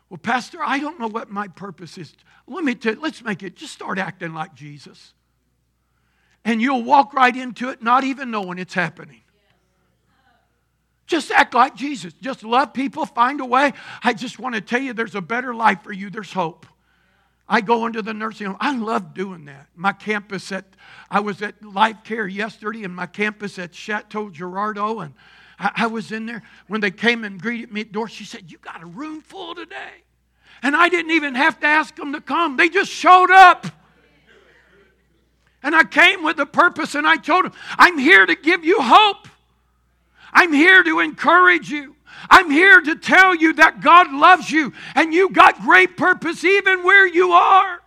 Well, 0.08 0.18
Pastor, 0.18 0.58
I 0.64 0.78
don't 0.78 0.98
know 0.98 1.08
what 1.08 1.30
my 1.30 1.48
purpose 1.48 1.98
is. 1.98 2.14
Let 2.46 2.64
me 2.64 2.74
tell 2.74 2.94
you, 2.94 3.00
let's 3.00 3.22
make 3.22 3.42
it, 3.42 3.56
just 3.56 3.72
start 3.72 3.98
acting 3.98 4.32
like 4.34 4.54
Jesus. 4.54 5.12
And 6.44 6.62
you'll 6.62 6.82
walk 6.82 7.12
right 7.12 7.34
into 7.34 7.68
it, 7.68 7.82
not 7.82 8.04
even 8.04 8.30
knowing 8.30 8.58
it's 8.58 8.74
happening. 8.74 9.20
Just 11.08 11.30
act 11.30 11.54
like 11.54 11.74
Jesus. 11.74 12.12
Just 12.20 12.44
love 12.44 12.74
people, 12.74 13.06
find 13.06 13.40
a 13.40 13.44
way. 13.44 13.72
I 14.04 14.12
just 14.12 14.38
want 14.38 14.54
to 14.54 14.60
tell 14.60 14.80
you 14.80 14.92
there's 14.92 15.14
a 15.14 15.22
better 15.22 15.54
life 15.54 15.82
for 15.82 15.92
you. 15.92 16.10
There's 16.10 16.32
hope. 16.32 16.66
I 17.48 17.62
go 17.62 17.86
into 17.86 18.02
the 18.02 18.12
nursing 18.12 18.48
home. 18.48 18.58
I 18.60 18.76
love 18.76 19.14
doing 19.14 19.46
that. 19.46 19.68
My 19.74 19.94
campus 19.94 20.52
at, 20.52 20.66
I 21.10 21.20
was 21.20 21.40
at 21.40 21.62
Life 21.64 22.04
Care 22.04 22.28
yesterday, 22.28 22.84
and 22.84 22.94
my 22.94 23.06
campus 23.06 23.58
at 23.58 23.74
Chateau 23.74 24.28
Girardeau, 24.28 25.00
and 25.00 25.14
I, 25.58 25.72
I 25.76 25.86
was 25.86 26.12
in 26.12 26.26
there. 26.26 26.42
When 26.66 26.82
they 26.82 26.90
came 26.90 27.24
and 27.24 27.40
greeted 27.40 27.72
me 27.72 27.80
at 27.80 27.86
the 27.86 27.94
door, 27.94 28.08
she 28.08 28.24
said, 28.24 28.52
You 28.52 28.58
got 28.58 28.82
a 28.82 28.86
room 28.86 29.22
full 29.22 29.54
today. 29.54 30.04
And 30.62 30.76
I 30.76 30.90
didn't 30.90 31.12
even 31.12 31.36
have 31.36 31.58
to 31.60 31.66
ask 31.66 31.96
them 31.96 32.12
to 32.12 32.20
come, 32.20 32.58
they 32.58 32.68
just 32.68 32.90
showed 32.90 33.30
up. 33.30 33.66
And 35.62 35.74
I 35.74 35.84
came 35.84 36.22
with 36.22 36.38
a 36.38 36.46
purpose, 36.46 36.94
and 36.94 37.06
I 37.06 37.16
told 37.16 37.46
them, 37.46 37.52
I'm 37.78 37.96
here 37.96 38.26
to 38.26 38.34
give 38.34 38.62
you 38.62 38.78
hope. 38.82 39.26
I'm 40.32 40.52
here 40.52 40.82
to 40.82 41.00
encourage 41.00 41.70
you. 41.70 41.96
I'm 42.30 42.50
here 42.50 42.80
to 42.80 42.96
tell 42.96 43.34
you 43.34 43.54
that 43.54 43.80
God 43.80 44.12
loves 44.12 44.50
you 44.50 44.72
and 44.94 45.14
you 45.14 45.30
got 45.30 45.60
great 45.60 45.96
purpose 45.96 46.44
even 46.44 46.82
where 46.82 47.06
you 47.06 47.32
are. 47.32 47.80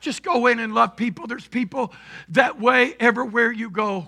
Just 0.00 0.22
go 0.22 0.46
in 0.48 0.58
and 0.58 0.74
love 0.74 0.96
people. 0.96 1.26
There's 1.26 1.46
people 1.46 1.92
that 2.28 2.60
way 2.60 2.94
everywhere 3.00 3.50
you 3.50 3.70
go. 3.70 4.06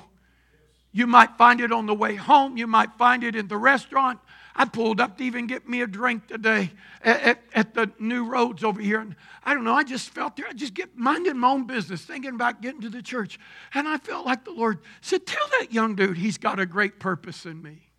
You 0.92 1.07
might 1.07 1.37
find 1.38 1.61
it 1.61 1.72
on 1.72 1.87
the 1.87 1.94
way 1.94 2.16
home, 2.16 2.57
you 2.57 2.66
might 2.66 2.92
find 2.99 3.25
it 3.25 3.35
in 3.35 3.49
the 3.49 3.57
restaurant. 3.57 4.18
I 4.59 4.64
pulled 4.64 5.03
up 5.03 5.19
to 5.19 5.25
even 5.25 5.47
get 5.47 5.69
me 5.69 5.83
a 5.83 5.87
drink 5.87 6.29
today 6.29 6.71
at, 7.03 7.23
at, 7.23 7.42
at, 7.53 7.75
the 7.75 7.92
new 7.99 8.25
roads 8.25 8.64
over 8.64 8.81
here. 8.81 9.01
And 9.01 9.14
I 9.45 9.53
don't 9.53 9.64
know, 9.64 9.75
I 9.75 9.85
just 9.85 10.09
felt 10.09 10.35
there. 10.35 10.47
I 10.49 10.55
just 10.55 10.73
get 10.73 10.97
minding 10.97 11.37
my 11.37 11.51
own 11.51 11.66
business, 11.66 12.03
thinking 12.03 12.35
about 12.35 12.62
getting 12.62 12.81
to 12.81 12.88
the 12.88 13.03
church. 13.03 13.38
And 13.75 13.87
I 13.87 13.99
felt 13.99 14.25
like 14.25 14.47
the 14.47 14.53
Lord 14.53 14.79
said, 15.03 15.27
Tell 15.27 15.47
that 15.61 15.75
young 15.75 15.95
dude 15.95 16.16
he's 16.16 16.38
got 16.38 16.59
a 16.59 16.64
great 16.64 16.99
purpose 16.99 17.45
in 17.45 17.61
me. 17.61 17.90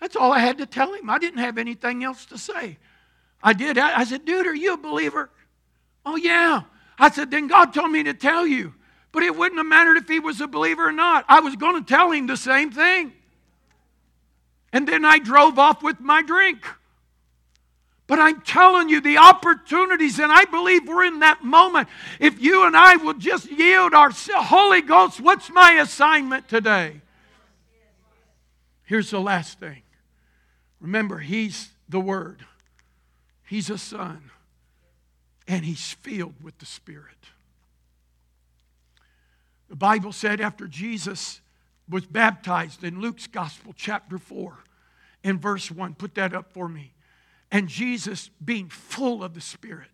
That's 0.00 0.16
all 0.16 0.32
I 0.32 0.38
had 0.38 0.56
to 0.58 0.66
tell 0.66 0.94
him. 0.94 1.10
I 1.10 1.18
didn't 1.18 1.40
have 1.40 1.58
anything 1.58 2.02
else 2.02 2.24
to 2.26 2.38
say. 2.38 2.78
I 3.42 3.52
did. 3.52 3.76
I 3.76 4.04
said, 4.04 4.24
Dude, 4.24 4.46
are 4.46 4.54
you 4.54 4.72
a 4.72 4.78
believer? 4.78 5.28
Oh, 6.06 6.16
yeah. 6.16 6.62
I 6.98 7.10
said, 7.10 7.30
Then 7.30 7.48
God 7.48 7.74
told 7.74 7.90
me 7.90 8.02
to 8.04 8.14
tell 8.14 8.46
you. 8.46 8.72
But 9.12 9.24
it 9.24 9.36
wouldn't 9.36 9.58
have 9.58 9.66
mattered 9.66 9.98
if 9.98 10.08
he 10.08 10.20
was 10.20 10.40
a 10.40 10.46
believer 10.46 10.88
or 10.88 10.92
not. 10.92 11.26
I 11.28 11.40
was 11.40 11.54
going 11.56 11.84
to 11.84 11.86
tell 11.86 12.12
him 12.12 12.28
the 12.28 12.36
same 12.38 12.70
thing. 12.70 13.12
And 14.72 14.86
then 14.86 15.04
I 15.04 15.18
drove 15.18 15.58
off 15.58 15.82
with 15.82 16.00
my 16.00 16.22
drink. 16.22 16.64
But 18.06 18.18
I'm 18.18 18.40
telling 18.40 18.88
you, 18.88 19.00
the 19.00 19.18
opportunities, 19.18 20.18
and 20.18 20.32
I 20.32 20.44
believe 20.44 20.88
we're 20.88 21.04
in 21.04 21.20
that 21.20 21.44
moment. 21.44 21.88
If 22.18 22.40
you 22.40 22.66
and 22.66 22.76
I 22.76 22.96
will 22.96 23.14
just 23.14 23.50
yield 23.50 23.94
our 23.94 24.10
Holy 24.10 24.82
Ghost, 24.82 25.20
what's 25.20 25.48
my 25.48 25.74
assignment 25.80 26.48
today? 26.48 27.02
Here's 28.84 29.10
the 29.10 29.20
last 29.20 29.60
thing. 29.60 29.82
Remember, 30.80 31.18
He's 31.18 31.68
the 31.88 32.00
Word, 32.00 32.44
He's 33.46 33.70
a 33.70 33.78
Son, 33.78 34.30
and 35.46 35.64
He's 35.64 35.92
filled 35.92 36.42
with 36.42 36.58
the 36.58 36.66
Spirit. 36.66 37.28
The 39.68 39.76
Bible 39.76 40.10
said 40.10 40.40
after 40.40 40.66
Jesus 40.66 41.40
was 41.90 42.06
baptized 42.06 42.84
in 42.84 43.00
Luke's 43.00 43.26
Gospel, 43.26 43.74
chapter 43.76 44.18
4, 44.18 44.56
in 45.24 45.38
verse 45.38 45.70
1. 45.70 45.94
Put 45.94 46.14
that 46.14 46.34
up 46.34 46.52
for 46.52 46.68
me. 46.68 46.92
And 47.50 47.68
Jesus 47.68 48.30
being 48.42 48.68
full 48.68 49.24
of 49.24 49.34
the 49.34 49.40
Spirit, 49.40 49.90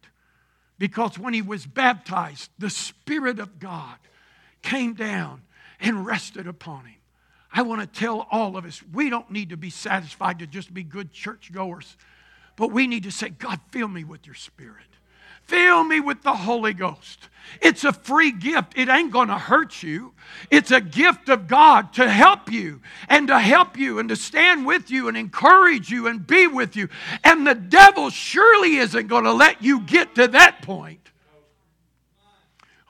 because 0.78 1.18
when 1.18 1.32
he 1.32 1.42
was 1.42 1.66
baptized, 1.66 2.50
the 2.58 2.70
Spirit 2.70 3.38
of 3.38 3.58
God 3.58 3.96
came 4.62 4.94
down 4.94 5.42
and 5.80 6.04
rested 6.04 6.46
upon 6.46 6.84
him. 6.84 6.96
I 7.52 7.62
want 7.62 7.80
to 7.80 7.86
tell 7.86 8.26
all 8.30 8.56
of 8.56 8.66
us 8.66 8.82
we 8.92 9.08
don't 9.08 9.30
need 9.30 9.50
to 9.50 9.56
be 9.56 9.70
satisfied 9.70 10.40
to 10.40 10.46
just 10.46 10.74
be 10.74 10.82
good 10.82 11.12
churchgoers, 11.12 11.96
but 12.56 12.70
we 12.70 12.86
need 12.86 13.04
to 13.04 13.10
say, 13.10 13.30
God, 13.30 13.58
fill 13.70 13.88
me 13.88 14.04
with 14.04 14.26
your 14.26 14.34
Spirit. 14.34 14.84
Fill 15.46 15.84
me 15.84 16.00
with 16.00 16.22
the 16.22 16.34
Holy 16.34 16.74
Ghost. 16.74 17.28
It's 17.60 17.84
a 17.84 17.92
free 17.92 18.32
gift. 18.32 18.72
It 18.76 18.88
ain't 18.88 19.12
going 19.12 19.28
to 19.28 19.38
hurt 19.38 19.82
you. 19.82 20.12
It's 20.50 20.72
a 20.72 20.80
gift 20.80 21.28
of 21.28 21.46
God 21.46 21.92
to 21.94 22.08
help 22.08 22.50
you 22.50 22.80
and 23.08 23.28
to 23.28 23.38
help 23.38 23.78
you 23.78 23.98
and 23.98 24.08
to 24.08 24.16
stand 24.16 24.66
with 24.66 24.90
you 24.90 25.08
and 25.08 25.16
encourage 25.16 25.90
you 25.90 26.08
and 26.08 26.26
be 26.26 26.48
with 26.48 26.74
you. 26.74 26.88
And 27.22 27.46
the 27.46 27.54
devil 27.54 28.10
surely 28.10 28.76
isn't 28.76 29.06
going 29.06 29.24
to 29.24 29.32
let 29.32 29.62
you 29.62 29.80
get 29.80 30.16
to 30.16 30.28
that 30.28 30.62
point. 30.62 31.10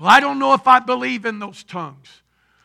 Well, 0.01 0.09
I 0.09 0.21
don't 0.21 0.38
know 0.38 0.55
if 0.55 0.66
I 0.66 0.81
believe 0.81 1.27
in 1.27 1.38
those 1.38 1.62
tongues. 1.62 2.23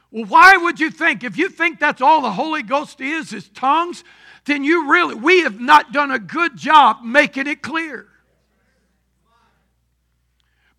Well, 0.10 0.25
why 0.25 0.58
would 0.58 0.80
you 0.80 0.89
think? 0.89 1.23
If 1.23 1.38
you 1.38 1.49
think 1.49 1.80
that's 1.80 2.01
all 2.01 2.21
the 2.21 2.32
Holy 2.32 2.63
Ghost 2.63 2.99
is, 3.01 3.34
is 3.34 3.49
tongues, 3.49 4.04
then 4.45 4.63
you 4.63 4.89
really, 4.89 5.15
we 5.15 5.41
have 5.41 5.60
not 5.60 5.91
done 5.91 6.12
a 6.12 6.19
good 6.19 6.58
job 6.58 7.04
making 7.04 7.47
it 7.47 7.62
clear. 7.62 8.08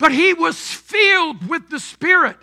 But 0.03 0.11
he 0.11 0.35
was 0.35 0.59
filled 0.59 1.49
with 1.49 1.71
the 1.71 1.79
Spirit. 1.79 2.37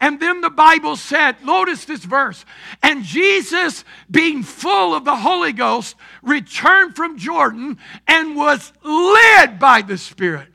And 0.00 0.18
then 0.18 0.40
the 0.40 0.48
Bible 0.48 0.96
said, 0.96 1.44
notice 1.44 1.84
this 1.84 2.02
verse, 2.02 2.46
and 2.82 3.04
Jesus, 3.04 3.84
being 4.10 4.42
full 4.42 4.94
of 4.94 5.04
the 5.04 5.16
Holy 5.16 5.52
Ghost, 5.52 5.94
returned 6.22 6.96
from 6.96 7.18
Jordan 7.18 7.76
and 8.08 8.34
was 8.34 8.72
led 8.82 9.58
by 9.58 9.82
the 9.82 9.98
Spirit. 9.98 10.48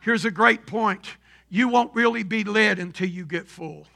Here's 0.00 0.24
a 0.24 0.32
great 0.32 0.66
point 0.66 1.06
you 1.48 1.68
won't 1.68 1.94
really 1.94 2.24
be 2.24 2.42
led 2.42 2.80
until 2.80 3.08
you 3.08 3.24
get 3.24 3.46
full. 3.46 3.86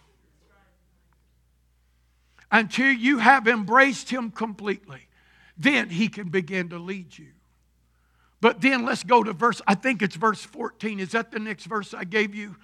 Until 2.53 2.93
you 2.93 3.19
have 3.19 3.49
embraced 3.49 4.11
Him 4.11 4.31
completely, 4.31 5.09
then 5.59 5.89
He 5.89 6.07
can 6.07 6.29
begin 6.29 6.69
to 6.69 6.79
lead 6.79 7.19
you. 7.19 7.33
But 8.47 8.61
then 8.61 8.85
let's 8.85 9.03
go 9.03 9.25
to 9.25 9.33
verse, 9.33 9.61
I 9.67 9.75
think 9.75 10.03
it's 10.03 10.15
verse 10.15 10.41
14. 10.41 11.01
Is 11.01 11.11
that 11.11 11.33
the 11.33 11.41
next 11.41 11.65
verse 11.65 11.93
I 11.93 12.05
gave 12.05 12.33
you? 12.33 12.55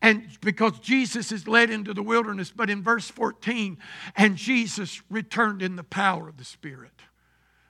And 0.00 0.28
because 0.40 0.78
Jesus 0.78 1.32
is 1.32 1.48
led 1.48 1.68
into 1.68 1.92
the 1.92 2.02
wilderness, 2.04 2.52
but 2.54 2.70
in 2.70 2.80
verse 2.80 3.10
14, 3.10 3.76
and 4.14 4.36
Jesus 4.36 5.02
returned 5.10 5.62
in 5.62 5.74
the 5.74 5.82
power 5.82 6.28
of 6.28 6.36
the 6.36 6.44
Spirit. 6.44 6.92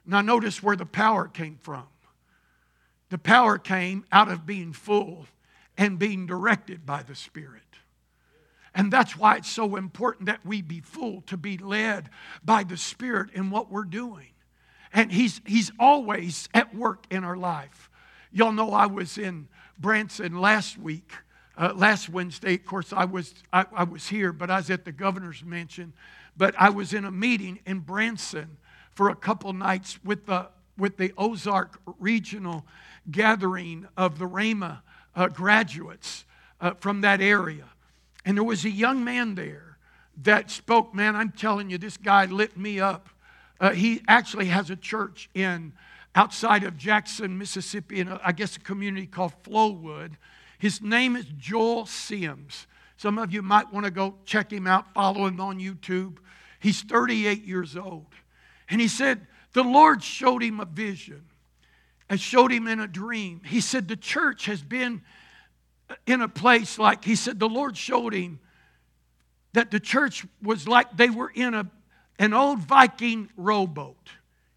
Now, 0.04 0.20
notice 0.20 0.62
where 0.62 0.76
the 0.76 0.84
power 0.84 1.28
came 1.28 1.56
from. 1.62 1.86
The 3.08 3.16
power 3.16 3.56
came 3.56 4.04
out 4.12 4.30
of 4.30 4.44
being 4.44 4.74
full 4.74 5.24
and 5.78 5.98
being 5.98 6.26
directed 6.26 6.84
by 6.84 7.04
the 7.04 7.14
Spirit. 7.14 7.62
And 8.74 8.92
that's 8.92 9.16
why 9.16 9.36
it's 9.36 9.48
so 9.48 9.76
important 9.76 10.26
that 10.26 10.44
we 10.44 10.60
be 10.60 10.80
full, 10.80 11.22
to 11.22 11.38
be 11.38 11.56
led 11.56 12.10
by 12.44 12.64
the 12.64 12.76
Spirit 12.76 13.30
in 13.32 13.48
what 13.48 13.70
we're 13.70 13.84
doing. 13.84 14.26
And 14.96 15.12
he's, 15.12 15.42
he's 15.44 15.70
always 15.78 16.48
at 16.54 16.74
work 16.74 17.04
in 17.10 17.22
our 17.22 17.36
life. 17.36 17.90
Y'all 18.32 18.50
know 18.50 18.72
I 18.72 18.86
was 18.86 19.18
in 19.18 19.46
Branson 19.78 20.40
last 20.40 20.78
week, 20.78 21.12
uh, 21.58 21.74
last 21.76 22.08
Wednesday. 22.08 22.54
Of 22.54 22.64
course, 22.64 22.94
I 22.94 23.04
was, 23.04 23.34
I, 23.52 23.66
I 23.74 23.84
was 23.84 24.08
here, 24.08 24.32
but 24.32 24.50
I 24.50 24.56
was 24.56 24.70
at 24.70 24.86
the 24.86 24.92
governor's 24.92 25.44
mansion. 25.44 25.92
But 26.34 26.54
I 26.58 26.70
was 26.70 26.94
in 26.94 27.04
a 27.04 27.10
meeting 27.10 27.60
in 27.66 27.80
Branson 27.80 28.56
for 28.94 29.10
a 29.10 29.14
couple 29.14 29.52
nights 29.52 30.02
with 30.02 30.24
the, 30.24 30.48
with 30.78 30.96
the 30.96 31.12
Ozark 31.18 31.78
Regional 31.98 32.64
Gathering 33.10 33.86
of 33.98 34.18
the 34.18 34.26
Rhema 34.26 34.80
uh, 35.14 35.28
graduates 35.28 36.24
uh, 36.58 36.72
from 36.72 37.02
that 37.02 37.20
area. 37.20 37.66
And 38.24 38.38
there 38.38 38.44
was 38.44 38.64
a 38.64 38.70
young 38.70 39.04
man 39.04 39.34
there 39.34 39.76
that 40.22 40.50
spoke, 40.50 40.94
man, 40.94 41.14
I'm 41.14 41.32
telling 41.32 41.68
you, 41.68 41.76
this 41.76 41.98
guy 41.98 42.24
lit 42.24 42.56
me 42.56 42.80
up. 42.80 43.10
Uh, 43.60 43.72
he 43.72 44.02
actually 44.08 44.46
has 44.46 44.70
a 44.70 44.76
church 44.76 45.28
in 45.34 45.72
outside 46.14 46.64
of 46.64 46.76
Jackson, 46.76 47.38
Mississippi, 47.38 48.00
in 48.00 48.08
a, 48.08 48.20
I 48.24 48.32
guess 48.32 48.56
a 48.56 48.60
community 48.60 49.06
called 49.06 49.32
Flowood. 49.42 50.12
His 50.58 50.80
name 50.80 51.16
is 51.16 51.26
Joel 51.38 51.86
Sims. 51.86 52.66
Some 52.96 53.18
of 53.18 53.32
you 53.32 53.42
might 53.42 53.72
want 53.72 53.84
to 53.84 53.90
go 53.90 54.14
check 54.24 54.50
him 54.50 54.66
out, 54.66 54.94
follow 54.94 55.26
him 55.26 55.40
on 55.40 55.58
YouTube. 55.58 56.16
He's 56.60 56.80
38 56.82 57.44
years 57.44 57.76
old. 57.76 58.06
And 58.70 58.80
he 58.80 58.88
said, 58.88 59.26
the 59.52 59.62
Lord 59.62 60.02
showed 60.02 60.42
him 60.42 60.60
a 60.60 60.64
vision 60.64 61.24
and 62.08 62.18
showed 62.18 62.52
him 62.52 62.66
in 62.66 62.80
a 62.80 62.86
dream. 62.86 63.42
He 63.44 63.60
said, 63.60 63.88
the 63.88 63.96
church 63.96 64.46
has 64.46 64.62
been 64.62 65.02
in 66.06 66.22
a 66.22 66.28
place 66.28 66.78
like, 66.78 67.04
he 67.04 67.16
said, 67.16 67.38
the 67.38 67.48
Lord 67.48 67.76
showed 67.76 68.14
him 68.14 68.40
that 69.52 69.70
the 69.70 69.80
church 69.80 70.26
was 70.42 70.66
like 70.66 70.96
they 70.96 71.10
were 71.10 71.32
in 71.34 71.54
a, 71.54 71.70
an 72.18 72.32
old 72.32 72.60
Viking 72.60 73.28
rowboat. 73.36 74.10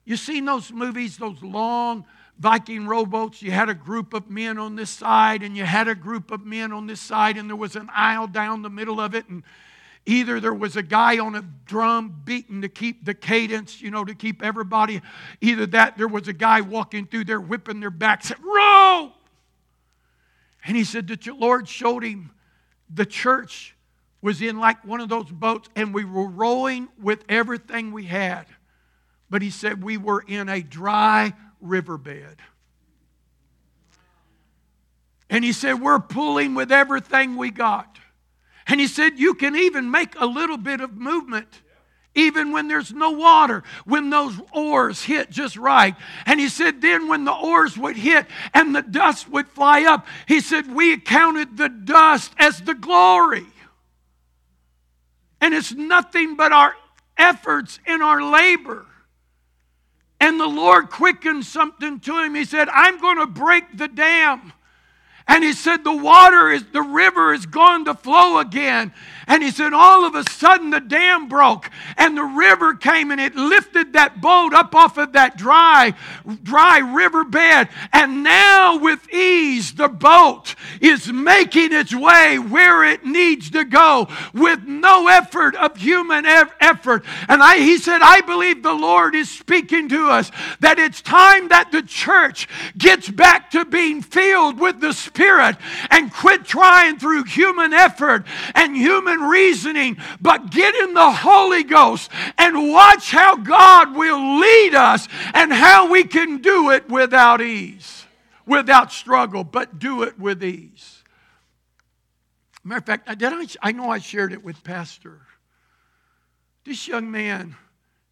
You 0.05 0.18
seen 0.18 0.45
those 0.45 0.72
movies, 0.72 1.18
those 1.18 1.41
long 1.43 2.05
Viking 2.39 2.88
rowboats? 2.88 3.41
You 3.41 3.51
had 3.51 3.70
a 3.70 3.74
group 3.74 4.14
of 4.14 4.30
men 4.30 4.57
on 4.57 4.76
this 4.76 4.89
side, 4.89 5.43
and 5.43 5.55
you 5.55 5.66
had 5.66 5.88
a 5.88 5.95
group 5.95 6.32
of 6.32 6.45
men 6.45 6.72
on 6.72 6.88
this 6.88 7.01
side, 7.01 7.38
and 7.38 7.49
there 7.49 7.55
was 7.55 7.76
an 7.76 7.89
aisle 7.93 8.28
down 8.28 8.62
the 8.62 8.70
middle 8.70 8.99
of 8.99 9.14
it, 9.14 9.28
and 9.30 9.43
either 10.05 10.39
there 10.39 10.53
was 10.53 10.76
a 10.76 10.82
guy 10.82 11.20
on 11.20 11.36
a 11.36 11.43
drum 11.66 12.22
beating 12.24 12.62
to 12.62 12.70
keep 12.70 13.05
the 13.05 13.14
cadence, 13.14 13.82
you 13.82 13.91
know, 13.91 14.03
to 14.03 14.16
keep 14.16 14.41
everybody, 14.41 15.01
either 15.41 15.66
that 15.68 15.97
there 15.97 16.07
was 16.07 16.28
a 16.28 16.34
guy 16.34 16.62
walking 16.62 17.05
through 17.05 17.26
there 17.26 17.41
whipping 17.41 17.80
their 17.80 17.91
back, 17.91 18.24
said, 18.24 18.38
Row! 18.43 19.12
And 20.66 20.76
he 20.76 20.84
said 20.84 21.07
that 21.07 21.22
the 21.22 21.34
Lord 21.34 21.68
showed 21.68 22.03
him 22.03 22.32
the 22.89 23.05
church 23.05 23.76
was 24.22 24.41
in 24.41 24.59
like 24.59 24.86
one 24.86 25.01
of 25.01 25.09
those 25.09 25.30
boats, 25.30 25.70
and 25.76 25.93
we 25.93 26.03
were 26.03 26.28
rowing 26.28 26.89
with 27.01 27.24
everything 27.30 27.91
we 27.91 28.05
had. 28.05 28.45
But 29.30 29.41
he 29.41 29.49
said 29.49 29.84
we 29.84 29.97
were 29.97 30.24
in 30.28 30.49
a 30.49 30.61
dry 30.61 31.34
riverbed. 31.61 32.38
And 35.30 35.43
he 35.43 35.53
said, 35.53 35.82
We're 35.82 35.99
pulling 35.99 36.55
with 36.55 36.72
everything 36.72 37.38
we 37.38 37.51
got. 37.51 37.99
And 38.67 38.80
he 38.80 38.88
said, 38.88 39.20
You 39.20 39.36
can 39.36 39.55
even 39.55 39.91
make 39.91 40.20
a 40.20 40.26
little 40.26 40.57
bit 40.57 40.82
of 40.82 40.97
movement 40.97 41.61
even 42.15 42.51
when 42.51 42.67
there's 42.67 42.91
no 42.91 43.11
water, 43.11 43.63
when 43.86 44.09
those 44.09 44.34
oars 44.53 45.03
hit 45.03 45.30
just 45.30 45.55
right. 45.55 45.95
And 46.26 46.39
he 46.39 46.49
said, 46.49 46.82
then 46.82 47.07
when 47.07 47.24
the 47.24 47.34
oars 47.34 47.78
would 47.78 47.95
hit 47.95 48.26
and 48.53 48.76
the 48.76 48.82
dust 48.82 49.30
would 49.30 49.47
fly 49.47 49.84
up, 49.84 50.07
he 50.28 50.41
said, 50.41 50.74
we 50.74 50.97
counted 50.97 51.55
the 51.55 51.70
dust 51.70 52.34
as 52.38 52.61
the 52.61 52.74
glory. 52.74 53.45
And 55.41 55.53
it's 55.53 55.73
nothing 55.73 56.35
but 56.35 56.51
our 56.51 56.75
efforts 57.17 57.79
and 57.85 58.03
our 58.03 58.21
labor. 58.21 58.85
And 60.19 60.39
the 60.39 60.47
Lord 60.47 60.89
quickened 60.89 61.45
something 61.45 61.99
to 62.01 62.23
him. 62.23 62.35
He 62.35 62.45
said, 62.45 62.67
I'm 62.69 62.99
going 62.99 63.19
to 63.19 63.27
break 63.27 63.77
the 63.77 63.87
dam. 63.87 64.53
And 65.30 65.43
he 65.43 65.53
said, 65.53 65.84
The 65.84 65.95
water 65.95 66.49
is, 66.49 66.65
the 66.73 66.82
river 66.82 67.34
is 67.34 67.45
going 67.45 67.86
to 67.86 67.93
flow 67.93 68.39
again. 68.39 68.91
And 69.27 69.43
he 69.43 69.51
said, 69.51 69.73
All 69.73 70.03
of 70.03 70.15
a 70.15 70.27
sudden 70.27 70.71
the 70.71 70.80
dam 70.80 71.30
broke 71.30 71.69
and 71.97 72.17
the 72.17 72.23
river 72.23 72.73
came 72.73 73.11
and 73.11 73.21
it 73.21 73.36
lifted 73.36 73.93
that 73.93 74.21
boat 74.21 74.55
up 74.55 74.73
off 74.73 74.97
of 74.97 75.13
that 75.13 75.38
dry, 75.38 75.93
dry 76.41 76.80
riverbed. 76.80 77.69
And 77.93 78.23
now, 78.23 78.80
with 78.80 79.07
ease, 79.13 79.75
the 79.75 79.88
boat 79.88 80.55
is 80.82 81.13
making 81.13 81.73
its 81.73 81.93
way 81.93 82.39
where 82.39 82.84
it 82.84 83.05
needs 83.05 83.51
to 83.51 83.65
go 83.65 84.07
with 84.34 84.63
no 84.63 85.09
effort 85.09 85.55
of 85.57 85.77
human 85.77 86.25
effort. 86.25 87.05
And 87.27 87.43
I, 87.43 87.59
he 87.59 87.77
said, 87.77 88.01
I 88.01 88.21
believe 88.21 88.63
the 88.63 88.73
Lord 88.73 89.13
is 89.13 89.30
speaking 89.30 89.89
to 89.89 90.09
us 90.09 90.32
that 90.61 90.80
it's 90.80 91.03
time 91.03 91.49
that 91.49 91.71
the 91.71 91.84
church 91.84 92.47
gets 92.80 93.07
back 93.07 93.51
to 93.51 93.63
being 93.63 94.01
filled 94.01 94.59
with 94.59 94.82
the 94.82 94.91
Spirit 94.91 95.18
and 95.20 96.11
quit 96.11 96.45
trying 96.45 96.97
through 96.97 97.24
human 97.24 97.74
effort 97.74 98.26
and 98.55 98.76
human 98.76 99.22
reasoning, 99.22 99.97
but 100.22 100.51
get 100.51 100.76
in 100.76 100.93
the 100.93 101.11
Holy 101.11 101.63
Ghost 101.63 102.09
and 102.38 102.72
watch 102.72 103.11
how 103.11 103.36
God 103.36 103.95
will 103.95 104.39
lead 104.39 104.76
us 104.76 105.07
and 105.34 105.51
how 105.51 105.89
we 105.91 106.03
can 106.03 106.41
do 106.41 106.72
it 106.72 106.89
without 106.89 107.41
ease, 107.41 108.05
without 108.45 108.91
struggle, 108.91 109.43
but 109.43 109.80
do 109.80 110.03
it 110.03 110.20
with 110.20 110.43
ease. 110.43 111.03
Matter 112.63 112.80
of 112.80 112.86
fact, 112.86 113.17
did 113.17 113.34
I, 113.34 113.45
I 113.61 113.72
know 113.72 113.89
I 113.89 113.99
shared 113.99 114.34
it 114.34 114.43
with 114.43 114.63
Pastor. 114.63 115.22
This 116.65 116.88
young 116.88 117.09
man, 117.09 117.55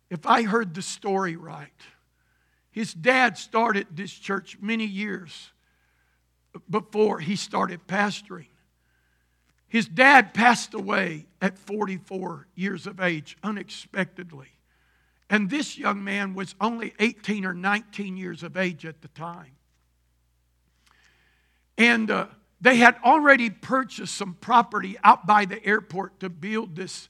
if 0.10 0.26
I 0.26 0.44
heard 0.44 0.74
the 0.74 0.82
story 0.82 1.36
right, 1.36 1.70
his 2.72 2.94
dad 2.94 3.38
started 3.38 3.88
this 3.92 4.12
church 4.12 4.58
many 4.62 4.86
years 4.86 5.52
before 6.70 7.20
he 7.20 7.36
started 7.36 7.88
pastoring. 7.88 8.48
His 9.68 9.88
dad 9.88 10.34
passed 10.34 10.74
away 10.74 11.26
at 11.42 11.58
44 11.58 12.48
years 12.56 12.88
of 12.88 13.00
age 13.00 13.38
unexpectedly. 13.44 14.48
And 15.30 15.50
this 15.50 15.78
young 15.78 16.04
man 16.04 16.34
was 16.36 16.56
only 16.62 16.94
18 17.00 17.46
or 17.46 17.54
19 17.54 18.16
years 18.16 18.44
of 18.44 18.56
age 18.56 18.86
at 18.86 19.02
the 19.02 19.10
time. 19.10 19.52
And 21.78 22.10
uh, 22.10 22.28
they 22.62 22.78
had 22.78 22.98
already 23.04 23.50
purchased 23.50 24.16
some 24.16 24.36
property 24.36 24.98
out 25.04 25.28
by 25.28 25.46
the 25.46 25.64
airport 25.66 26.22
to 26.22 26.30
build 26.30 26.76
this 26.76 27.10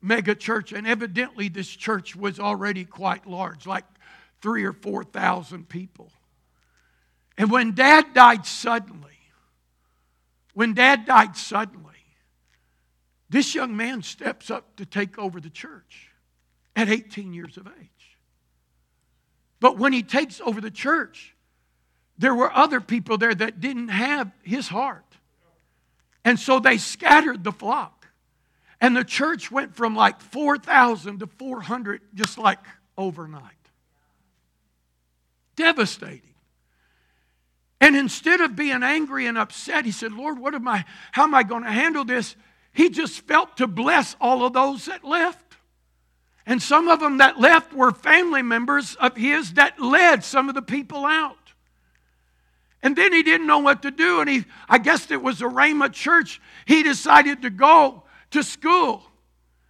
mega 0.00 0.34
church. 0.34 0.72
And 0.72 0.86
evidently, 0.86 1.48
this 1.48 1.68
church 1.68 2.14
was 2.14 2.38
already 2.38 2.84
quite 2.84 3.26
large, 3.26 3.66
like 3.66 3.84
three 4.40 4.64
or 4.64 4.72
4,000 4.72 5.68
people. 5.68 6.10
And 7.38 7.50
when 7.50 7.72
dad 7.72 8.14
died 8.14 8.46
suddenly, 8.46 9.18
when 10.54 10.74
dad 10.74 11.04
died 11.04 11.36
suddenly, 11.36 11.92
this 13.28 13.54
young 13.54 13.76
man 13.76 14.02
steps 14.02 14.50
up 14.50 14.76
to 14.76 14.86
take 14.86 15.18
over 15.18 15.40
the 15.40 15.50
church 15.50 16.10
at 16.74 16.88
18 16.88 17.34
years 17.34 17.56
of 17.56 17.66
age. 17.66 18.18
But 19.60 19.78
when 19.78 19.92
he 19.92 20.02
takes 20.02 20.40
over 20.40 20.60
the 20.60 20.70
church, 20.70 21.34
there 22.18 22.34
were 22.34 22.52
other 22.52 22.80
people 22.80 23.18
there 23.18 23.34
that 23.34 23.60
didn't 23.60 23.88
have 23.88 24.30
his 24.42 24.68
heart. 24.68 25.04
And 26.24 26.38
so 26.38 26.58
they 26.58 26.78
scattered 26.78 27.44
the 27.44 27.52
flock. 27.52 28.08
And 28.80 28.96
the 28.96 29.04
church 29.04 29.50
went 29.50 29.74
from 29.74 29.96
like 29.96 30.20
4,000 30.20 31.20
to 31.20 31.26
400 31.26 32.00
just 32.14 32.38
like 32.38 32.60
overnight. 32.96 33.42
Devastating. 35.56 36.35
And 37.80 37.94
instead 37.96 38.40
of 38.40 38.56
being 38.56 38.82
angry 38.82 39.26
and 39.26 39.36
upset, 39.36 39.84
he 39.84 39.92
said, 39.92 40.12
Lord, 40.12 40.38
what 40.38 40.54
am 40.54 40.66
I, 40.66 40.84
how 41.12 41.24
am 41.24 41.34
I 41.34 41.42
going 41.42 41.64
to 41.64 41.70
handle 41.70 42.04
this? 42.04 42.36
He 42.72 42.88
just 42.90 43.20
felt 43.22 43.58
to 43.58 43.66
bless 43.66 44.16
all 44.20 44.44
of 44.44 44.52
those 44.52 44.86
that 44.86 45.04
left. 45.04 45.56
And 46.46 46.62
some 46.62 46.88
of 46.88 47.00
them 47.00 47.18
that 47.18 47.40
left 47.40 47.72
were 47.72 47.90
family 47.90 48.42
members 48.42 48.94
of 48.96 49.16
his 49.16 49.54
that 49.54 49.80
led 49.80 50.24
some 50.24 50.48
of 50.48 50.54
the 50.54 50.62
people 50.62 51.04
out. 51.04 51.36
And 52.82 52.94
then 52.94 53.12
he 53.12 53.22
didn't 53.22 53.48
know 53.48 53.58
what 53.58 53.82
to 53.82 53.90
do. 53.90 54.20
And 54.20 54.30
he, 54.30 54.44
I 54.68 54.78
guess 54.78 55.10
it 55.10 55.20
was 55.20 55.42
a 55.42 55.46
Rhema 55.46 55.92
church. 55.92 56.40
He 56.66 56.82
decided 56.82 57.42
to 57.42 57.50
go 57.50 58.04
to 58.30 58.42
school. 58.42 59.02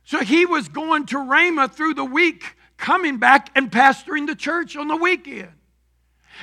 So 0.05 0.21
he 0.21 0.45
was 0.45 0.69
going 0.69 1.07
to 1.07 1.17
Rhema 1.17 1.73
through 1.73 1.95
the 1.95 2.05
week, 2.05 2.57
coming 2.77 3.17
back 3.17 3.51
and 3.57 3.73
pastoring 3.73 4.27
the 4.27 4.37
church 4.37 4.77
on 4.77 4.87
the 4.87 4.97
weekend. 4.97 5.56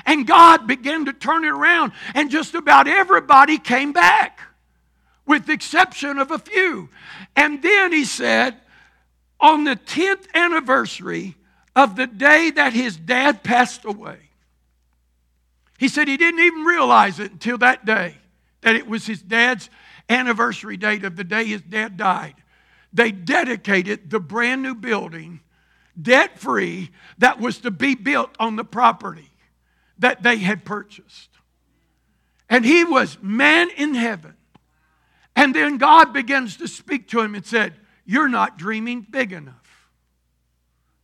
And 0.05 0.27
God 0.27 0.67
began 0.67 1.05
to 1.05 1.13
turn 1.13 1.45
it 1.45 1.49
around, 1.49 1.93
and 2.13 2.29
just 2.29 2.55
about 2.55 2.87
everybody 2.87 3.57
came 3.57 3.93
back 3.93 4.39
with 5.25 5.45
the 5.45 5.53
exception 5.53 6.19
of 6.19 6.31
a 6.31 6.39
few. 6.39 6.89
And 7.35 7.61
then 7.61 7.93
he 7.93 8.05
said, 8.05 8.57
on 9.39 9.63
the 9.63 9.75
10th 9.75 10.33
anniversary 10.33 11.35
of 11.75 11.95
the 11.95 12.07
day 12.07 12.51
that 12.51 12.73
his 12.73 12.97
dad 12.97 13.43
passed 13.43 13.85
away, 13.85 14.17
he 15.77 15.87
said 15.87 16.07
he 16.07 16.17
didn't 16.17 16.39
even 16.39 16.63
realize 16.63 17.19
it 17.19 17.31
until 17.31 17.57
that 17.57 17.85
day, 17.85 18.15
that 18.61 18.75
it 18.75 18.87
was 18.87 19.05
his 19.05 19.21
dad's 19.21 19.69
anniversary 20.09 20.77
date 20.77 21.03
of 21.03 21.15
the 21.15 21.23
day 21.23 21.45
his 21.45 21.61
dad 21.61 21.97
died. 21.97 22.35
They 22.93 23.11
dedicated 23.11 24.09
the 24.09 24.19
brand 24.19 24.61
new 24.61 24.75
building, 24.75 25.41
debt 25.99 26.39
free, 26.39 26.91
that 27.17 27.39
was 27.39 27.57
to 27.59 27.71
be 27.71 27.95
built 27.95 28.35
on 28.39 28.55
the 28.55 28.63
property 28.63 29.32
that 30.03 30.21
they 30.21 30.37
had 30.37 30.63
purchased. 30.63 31.29
And 32.49 32.63
he 32.63 32.83
was 32.83 33.17
man 33.21 33.69
in 33.75 33.95
heaven 33.95 34.35
and 35.35 35.53
then 35.53 35.77
God 35.77 36.13
begins 36.13 36.57
to 36.57 36.67
speak 36.67 37.07
to 37.09 37.21
him 37.21 37.35
and 37.35 37.45
said, 37.45 37.73
You're 38.05 38.29
not 38.29 38.57
dreaming 38.57 39.05
big 39.09 39.31
enough. 39.31 39.89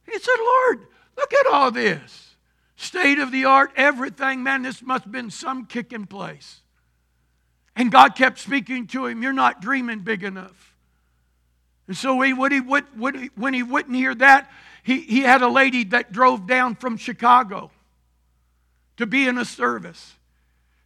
He 0.06 0.18
said, 0.18 0.36
Lord, 0.40 0.88
look 1.18 1.34
at 1.34 1.48
all 1.48 1.72
this. 1.72 2.36
State 2.76 3.20
of 3.20 3.32
the 3.32 3.46
art, 3.46 3.72
everything. 3.76 4.44
Man, 4.44 4.62
this 4.62 4.82
must 4.82 5.06
have 5.06 5.12
been 5.12 5.32
some 5.32 5.66
kicking 5.66 6.06
place. 6.06 6.62
And 7.76 7.92
God 7.92 8.16
kept 8.16 8.40
speaking 8.40 8.88
to 8.88 9.08
him, 9.08 9.24
You're 9.24 9.34
not 9.34 9.62
dreaming 9.62 10.00
big 10.00 10.24
enough. 10.24 10.76
And 11.88 11.98
so 11.98 12.22
he, 12.22 12.34
when, 12.34 12.52
he 12.52 12.60
would, 12.60 12.86
when, 13.00 13.16
he, 13.16 13.30
when 13.36 13.56
he 13.56 13.64
wouldn't 13.64 13.96
hear 13.96 14.14
that, 14.16 14.52
he, 14.84 15.02
he 15.02 15.22
had 15.22 15.42
a 15.42 15.48
lady 15.48 15.86
that 15.86 16.12
drove 16.12 16.46
down 16.46 16.76
from 16.76 16.98
Chicago 16.98 17.72
to 19.00 19.06
be 19.06 19.28
in 19.28 19.38
a 19.38 19.46
service. 19.46 20.16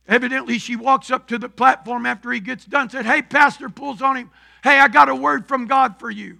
Evidently, 0.08 0.60
she 0.60 0.76
walks 0.76 1.10
up 1.10 1.28
to 1.28 1.40
the 1.40 1.50
platform 1.50 2.06
after 2.06 2.32
he 2.32 2.40
gets 2.40 2.64
done, 2.64 2.88
said, 2.90 3.08
Hey, 3.08 3.24
Pastor, 3.24 3.70
pulls 3.70 4.04
on 4.04 4.16
him. 4.16 4.32
Hey, 4.64 4.80
I 4.80 4.88
got 4.88 5.10
a 5.10 5.16
word 5.16 5.48
from 5.48 5.66
God 5.66 6.00
for 6.00 6.12
you. 6.12 6.38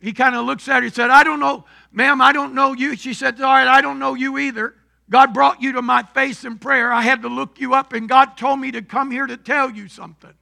He 0.00 0.12
kind 0.12 0.36
of 0.36 0.46
looks 0.46 0.68
at 0.68 0.82
her 0.82 0.84
and 0.84 0.94
said, 0.94 1.10
I 1.10 1.24
don't 1.24 1.40
know, 1.40 1.64
ma'am, 1.90 2.20
I 2.20 2.32
don't 2.32 2.54
know 2.54 2.74
you. 2.74 2.94
She 2.94 3.12
said, 3.12 3.40
All 3.40 3.52
right, 3.52 3.66
I 3.66 3.80
don't 3.80 3.98
know 3.98 4.14
you 4.14 4.38
either. 4.38 4.74
God 5.10 5.34
brought 5.34 5.60
you 5.60 5.72
to 5.72 5.82
my 5.82 6.04
face 6.04 6.44
in 6.44 6.58
prayer. 6.58 6.92
I 6.92 7.02
had 7.02 7.22
to 7.22 7.28
look 7.28 7.58
you 7.58 7.74
up, 7.74 7.92
and 7.92 8.08
God 8.08 8.36
told 8.36 8.60
me 8.60 8.70
to 8.70 8.82
come 8.82 9.10
here 9.10 9.26
to 9.26 9.36
tell 9.36 9.68
you 9.68 9.88
something. 9.88 10.34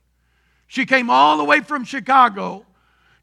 She 0.66 0.84
came 0.84 1.08
all 1.08 1.38
the 1.38 1.44
way 1.44 1.60
from 1.60 1.84
Chicago 1.84 2.66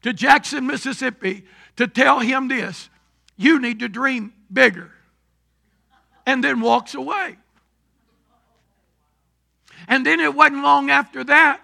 to 0.02 0.12
Jackson, 0.12 0.66
Mississippi 0.66 1.44
to 1.76 1.86
tell 1.86 2.18
him 2.18 2.48
this 2.48 2.88
you 3.36 3.60
need 3.60 3.78
to 3.78 3.88
dream 3.88 4.32
bigger. 4.52 4.90
And 6.26 6.42
then 6.42 6.60
walks 6.60 6.94
away. 6.94 7.36
And 9.86 10.04
then 10.04 10.20
it 10.20 10.34
wasn't 10.34 10.62
long 10.62 10.90
after 10.90 11.24
that, 11.24 11.60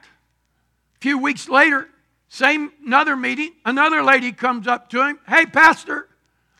a 0.97 0.99
few 1.01 1.19
weeks 1.19 1.49
later, 1.49 1.89
same 2.29 2.71
another 2.85 3.17
meeting, 3.17 3.53
another 3.65 4.03
lady 4.03 4.33
comes 4.33 4.67
up 4.67 4.91
to 4.91 5.07
him, 5.07 5.19
Hey, 5.27 5.47
Pastor, 5.47 6.07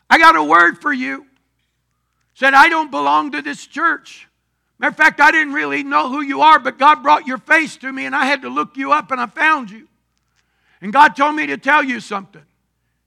I 0.09 0.17
got 0.17 0.35
a 0.35 0.43
word 0.43 0.81
for 0.81 0.91
you. 0.91 1.25
Said, 2.33 2.53
I 2.53 2.69
don't 2.69 2.91
belong 2.91 3.31
to 3.31 3.41
this 3.41 3.65
church. 3.67 4.27
Matter 4.79 4.89
of 4.89 4.97
fact, 4.97 5.21
I 5.21 5.29
didn't 5.29 5.53
really 5.53 5.83
know 5.83 6.09
who 6.09 6.21
you 6.21 6.41
are, 6.41 6.57
but 6.57 6.79
God 6.79 7.03
brought 7.03 7.27
your 7.27 7.37
face 7.37 7.77
to 7.77 7.91
me 7.91 8.05
and 8.05 8.15
I 8.15 8.25
had 8.25 8.41
to 8.41 8.49
look 8.49 8.77
you 8.77 8.91
up 8.91 9.11
and 9.11 9.21
I 9.21 9.27
found 9.27 9.69
you. 9.69 9.87
And 10.81 10.91
God 10.91 11.15
told 11.15 11.35
me 11.35 11.45
to 11.45 11.57
tell 11.57 11.83
you 11.83 11.99
something. 11.99 12.41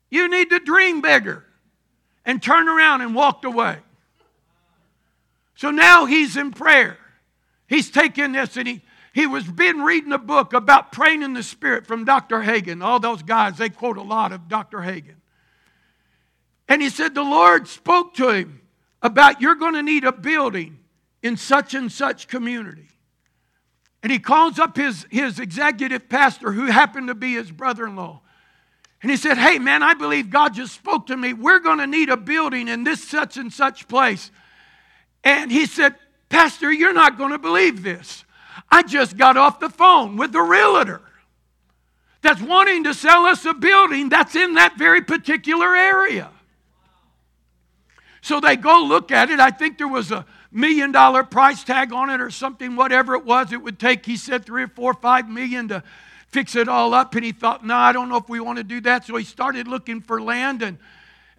You 0.09 0.29
need 0.29 0.51
to 0.51 0.61
dream 0.61 1.01
bigger. 1.01 1.45
And 2.25 2.43
turned 2.43 2.69
around 2.69 3.03
and 3.03 3.15
walked 3.15 3.45
away. 3.45 3.79
So 5.55 5.71
now 5.71 6.07
he's 6.07 6.37
in 6.37 6.51
prayer. 6.51 6.99
He's 7.67 7.91
taking 7.91 8.33
this 8.33 8.57
and 8.57 8.67
he, 8.67 8.83
he 9.13 9.27
was 9.27 9.45
been 9.45 9.83
reading 9.83 10.13
a 10.13 10.19
book 10.19 10.53
about 10.53 10.93
praying 10.93 11.23
in 11.23 11.35
the 11.35 11.43
spirit 11.43 11.87
from 11.87 12.05
Dr. 12.05 12.41
Hagin. 12.41 12.83
All 12.83 13.01
those 13.01 13.23
guys, 13.23 13.59
they 13.59 13.69
quote 13.69 13.97
a 13.97 14.03
lot 14.03 14.33
of 14.33 14.49
Dr. 14.49 14.79
Hagin. 14.79 15.17
And 16.69 16.83
he 16.83 16.89
said 16.89 17.15
the 17.15 17.23
Lord 17.23 17.69
spoke 17.69 18.15
to 18.15 18.31
him 18.31 18.63
about 19.03 19.41
you're 19.41 19.55
going 19.55 19.75
to 19.75 19.83
need 19.83 20.05
a 20.05 20.13
building 20.13 20.79
in 21.23 21.37
such 21.37 21.75
and 21.75 21.91
such 21.93 22.27
community. 22.27 22.89
And 24.03 24.13
he 24.13 24.19
calls 24.19 24.59
up 24.59 24.77
his, 24.77 25.07
his 25.11 25.39
executive 25.39 26.09
pastor, 26.09 26.53
who 26.53 26.67
happened 26.67 27.09
to 27.09 27.15
be 27.15 27.35
his 27.35 27.51
brother 27.51 27.87
in 27.87 27.97
law. 27.97 28.21
And 29.01 29.11
he 29.11 29.17
said, 29.17 29.39
Hey, 29.39 29.59
man, 29.59 29.83
I 29.83 29.95
believe 29.95 30.31
God 30.31 30.55
just 30.55 30.75
spoke 30.75 31.07
to 31.07 31.17
me. 31.17 31.33
We're 31.33 31.61
going 31.61 31.79
to 31.79 31.87
need 31.87 32.09
a 32.09 32.17
building 32.17 32.69
in 32.69 32.85
this 32.85 33.07
such 33.07 33.37
and 33.37 33.53
such 33.53 33.89
place. 33.89 34.31
And 35.25 35.51
he 35.51 35.67
said, 35.67 35.95
Pastor, 36.29 36.71
you're 36.71 36.93
not 36.93 37.19
going 37.19 37.33
to 37.33 37.39
believe 37.39 37.83
this. 37.83 38.25
I 38.71 38.83
just 38.83 39.17
got 39.17 39.37
off 39.37 39.59
the 39.59 39.71
phone 39.71 40.17
with 40.17 40.33
the 40.33 40.43
realtor 40.43 41.01
that's 42.23 42.41
wanting 42.41 42.85
to 42.85 42.95
sell 42.95 43.27
us 43.27 43.45
a 43.45 43.55
building 43.55 44.09
that's 44.09 44.35
in 44.35 44.55
that 44.55 44.77
very 44.79 45.03
particular 45.03 45.75
area. 45.75 46.31
So 48.23 48.41
they 48.41 48.57
go 48.57 48.83
look 48.83 49.13
at 49.13 49.31
it. 49.31 49.39
I 49.39 49.51
think 49.51 49.77
there 49.77 49.89
was 49.89 50.11
a 50.11 50.25
million 50.51 50.93
dollar 50.93 51.25
price 51.25 51.63
tag 51.65 51.93
on 51.93 52.09
it 52.09 52.21
or 52.21 52.31
something, 52.31 52.77
whatever 52.77 53.15
it 53.15 53.25
was, 53.25 53.53
it 53.53 53.63
would 53.63 53.79
take, 53.79 54.07
he 54.07 54.17
said, 54.17 54.47
three 54.47 54.63
or 54.63 54.69
four, 54.69 54.95
five 54.95 55.29
million 55.29 55.69
to 55.69 55.83
fix 56.29 56.57
it 56.57 56.69
all 56.69 56.95
up. 56.95 57.15
And 57.15 57.25
he 57.25 57.33
thought, 57.33 57.67
no, 57.67 57.75
I 57.75 57.93
don't 57.93 58.09
know 58.09 58.17
if 58.17 58.29
we 58.29 58.41
want 58.41 58.59
to 58.59 58.65
do 58.65 58.81
that. 58.83 59.05
So 59.05 59.17
he 59.17 59.25
started 59.25 59.69
looking 59.69 60.01
for 60.01 60.23
land 60.23 60.63
and 60.63 60.79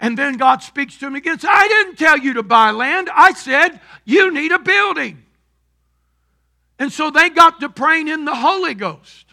and 0.05 0.15
then 0.15 0.37
God 0.37 0.61
speaks 0.61 0.99
to 0.99 1.07
him 1.07 1.15
again. 1.15 1.39
Says, 1.39 1.49
I 1.51 1.67
didn't 1.67 1.95
tell 1.95 2.19
you 2.19 2.33
to 2.33 2.43
buy 2.43 2.69
land. 2.69 3.09
I 3.11 3.33
said 3.33 3.79
you 4.03 4.31
need 4.31 4.51
a 4.51 4.59
building. 4.59 5.23
And 6.77 6.93
so 6.93 7.09
they 7.09 7.31
got 7.31 7.59
to 7.61 7.69
praying 7.69 8.07
in 8.07 8.23
the 8.23 8.35
Holy 8.35 8.75
Ghost. 8.75 9.25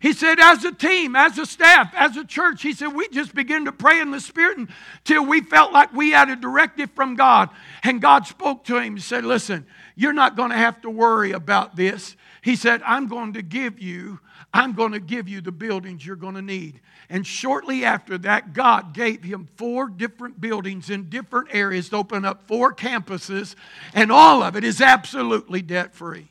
He 0.00 0.12
said, 0.12 0.40
as 0.40 0.64
a 0.64 0.72
team, 0.72 1.14
as 1.14 1.38
a 1.38 1.46
staff, 1.46 1.92
as 1.94 2.16
a 2.16 2.24
church, 2.24 2.62
he 2.62 2.72
said, 2.72 2.88
we 2.88 3.08
just 3.10 3.32
began 3.32 3.66
to 3.66 3.70
pray 3.70 4.00
in 4.00 4.10
the 4.10 4.18
Spirit 4.18 4.58
until 4.58 5.24
we 5.24 5.40
felt 5.40 5.72
like 5.72 5.92
we 5.92 6.10
had 6.10 6.28
a 6.30 6.34
directive 6.34 6.90
from 6.96 7.14
God. 7.14 7.50
And 7.84 8.02
God 8.02 8.26
spoke 8.26 8.64
to 8.64 8.78
him 8.78 8.94
and 8.94 9.02
said, 9.02 9.24
Listen, 9.24 9.68
you're 9.94 10.12
not 10.12 10.34
going 10.34 10.50
to 10.50 10.56
have 10.56 10.80
to 10.80 10.90
worry 10.90 11.30
about 11.30 11.76
this. 11.76 12.16
He 12.42 12.56
said, 12.56 12.82
I'm 12.84 13.06
going 13.06 13.34
to 13.34 13.42
give 13.42 13.78
you, 13.78 14.18
I'm 14.54 14.74
going 14.74 14.92
to 14.92 15.00
give 15.00 15.28
you 15.28 15.40
the 15.40 15.52
buildings 15.52 16.04
you're 16.04 16.16
going 16.16 16.34
to 16.34 16.42
need. 16.42 16.80
And 17.08 17.26
shortly 17.26 17.84
after 17.84 18.18
that, 18.18 18.52
God 18.52 18.92
gave 18.92 19.22
him 19.22 19.48
four 19.56 19.88
different 19.88 20.40
buildings 20.40 20.90
in 20.90 21.08
different 21.08 21.48
areas 21.52 21.88
to 21.90 21.96
open 21.96 22.24
up 22.24 22.46
four 22.46 22.74
campuses, 22.74 23.54
and 23.94 24.12
all 24.12 24.42
of 24.42 24.56
it 24.56 24.64
is 24.64 24.80
absolutely 24.80 25.62
debt 25.62 25.94
free. 25.94 26.28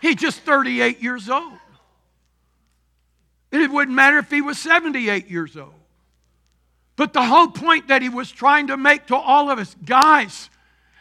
He's 0.00 0.16
just 0.16 0.40
38 0.40 1.02
years 1.02 1.28
old. 1.28 1.58
It 3.50 3.70
wouldn't 3.70 3.94
matter 3.94 4.18
if 4.18 4.30
he 4.30 4.40
was 4.40 4.58
78 4.58 5.28
years 5.28 5.56
old. 5.56 5.74
But 6.96 7.12
the 7.12 7.24
whole 7.24 7.48
point 7.48 7.88
that 7.88 8.02
he 8.02 8.08
was 8.08 8.30
trying 8.30 8.68
to 8.68 8.76
make 8.76 9.06
to 9.06 9.16
all 9.16 9.50
of 9.50 9.58
us 9.58 9.76
guys, 9.84 10.50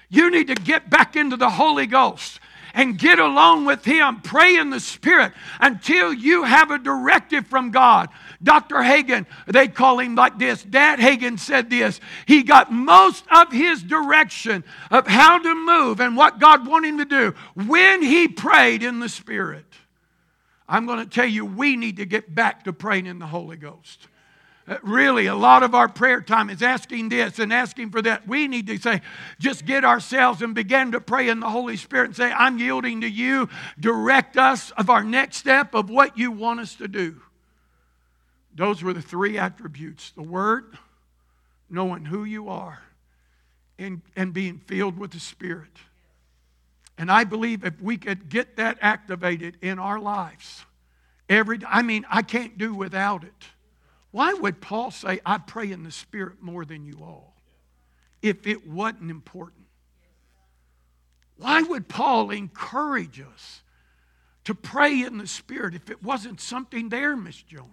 you 0.10 0.30
need 0.30 0.48
to 0.48 0.56
get 0.56 0.90
back 0.90 1.16
into 1.16 1.38
the 1.38 1.50
Holy 1.50 1.86
Ghost 1.86 2.40
and 2.74 2.98
get 2.98 3.20
along 3.20 3.66
with 3.66 3.84
Him. 3.86 4.22
Pray 4.22 4.58
in 4.58 4.70
the 4.70 4.80
Spirit 4.80 5.34
until 5.60 6.14
you 6.14 6.44
have 6.44 6.72
a 6.72 6.78
directive 6.78 7.48
from 7.48 7.72
God. 7.72 8.10
Dr. 8.44 8.78
Hagin, 8.78 9.26
they 9.48 9.68
call 9.68 10.00
him 10.00 10.16
like 10.16 10.40
this. 10.40 10.64
Dad 10.64 11.00
Hagin 11.00 11.38
said 11.38 11.70
this. 11.70 12.00
He 12.26 12.44
got 12.44 12.72
most 12.72 13.24
of 13.32 13.52
his 13.52 13.84
direction 13.84 14.64
of 14.90 15.08
how 15.08 15.38
to 15.38 15.54
move 15.54 16.00
and 16.00 16.18
what 16.18 16.40
God 16.40 16.66
wanted 16.66 16.90
him 16.90 16.98
to 16.98 17.06
do 17.06 17.36
when 17.54 18.02
he 18.02 18.28
prayed 18.28 18.84
in 18.84 19.00
the 19.00 19.10
Spirit. 19.10 19.66
I'm 20.68 20.86
going 20.86 21.00
to 21.00 21.10
tell 21.10 21.26
you, 21.26 21.46
we 21.46 21.76
need 21.76 21.98
to 21.98 22.06
get 22.06 22.34
back 22.34 22.64
to 22.64 22.74
praying 22.74 23.06
in 23.06 23.20
the 23.20 23.28
Holy 23.28 23.58
Ghost. 23.58 24.08
Uh, 24.68 24.78
really, 24.84 25.26
a 25.26 25.36
lot 25.36 25.64
of 25.64 25.74
our 25.74 25.88
prayer 25.88 26.22
time 26.22 26.50
is 26.50 26.62
asking 26.62 27.10
this 27.10 27.40
and 27.40 27.52
asking 27.52 27.90
for 27.90 28.02
that. 28.02 28.28
We 28.28 28.48
need 28.48 28.68
to 28.68 28.78
say, 28.78 29.02
just 29.40 29.66
get 29.66 29.84
ourselves 29.84 30.42
and 30.42 30.54
begin 30.54 30.92
to 30.92 31.02
pray 31.02 31.30
in 31.30 31.40
the 31.40 31.50
Holy 31.50 31.78
Spirit 31.78 32.06
and 32.08 32.16
say, 32.16 32.32
I'm 32.32 32.60
yielding 32.60 33.02
to 33.02 33.10
you. 33.10 33.50
Direct 33.80 34.38
us 34.38 34.72
of 34.72 34.90
our 34.90 35.04
next 35.04 35.38
step 35.38 35.74
of 35.74 35.90
what 35.90 36.18
you 36.18 36.32
want 36.32 36.60
us 36.60 36.76
to 36.76 36.88
do. 36.88 37.22
Those 38.54 38.84
were 38.84 38.94
the 38.94 39.02
three 39.02 39.38
attributes 39.38 40.12
the 40.12 40.22
Word, 40.22 40.78
knowing 41.70 42.06
who 42.06 42.24
you 42.24 42.50
are, 42.50 42.84
and, 43.80 44.02
and 44.16 44.34
being 44.34 44.60
filled 44.60 45.00
with 45.00 45.12
the 45.12 45.20
Spirit. 45.20 45.72
And 46.98 47.12
I 47.12 47.24
believe 47.24 47.66
if 47.66 47.82
we 47.82 47.98
could 47.98 48.30
get 48.30 48.58
that 48.58 48.78
activated 48.80 49.58
in 49.62 49.80
our 49.80 50.00
lives, 50.00 50.66
every 51.28 51.60
I 51.68 51.82
mean, 51.82 52.06
I 52.12 52.22
can't 52.22 52.60
do 52.60 52.76
without 52.76 53.24
it. 53.24 53.46
Why 54.12 54.34
would 54.34 54.60
Paul 54.62 54.92
say, 54.92 55.20
I 55.26 55.38
pray 55.38 55.72
in 55.72 55.84
the 55.84 55.92
Spirit 55.92 56.42
more 56.42 56.66
than 56.66 56.86
you 56.86 57.00
all, 57.02 57.34
if 58.22 58.46
it 58.46 58.68
wasn't 58.68 59.10
important? 59.10 59.66
Why 61.38 61.62
would 61.62 61.88
Paul 61.88 62.30
encourage 62.30 63.22
us 63.22 63.64
to 64.44 64.54
pray 64.54 65.02
in 65.02 65.18
the 65.18 65.28
Spirit 65.28 65.76
if 65.76 65.90
it 65.90 66.04
wasn't 66.04 66.42
something 66.42 66.90
there, 66.90 67.16
Miss 67.16 67.42
Joni? 67.44 67.68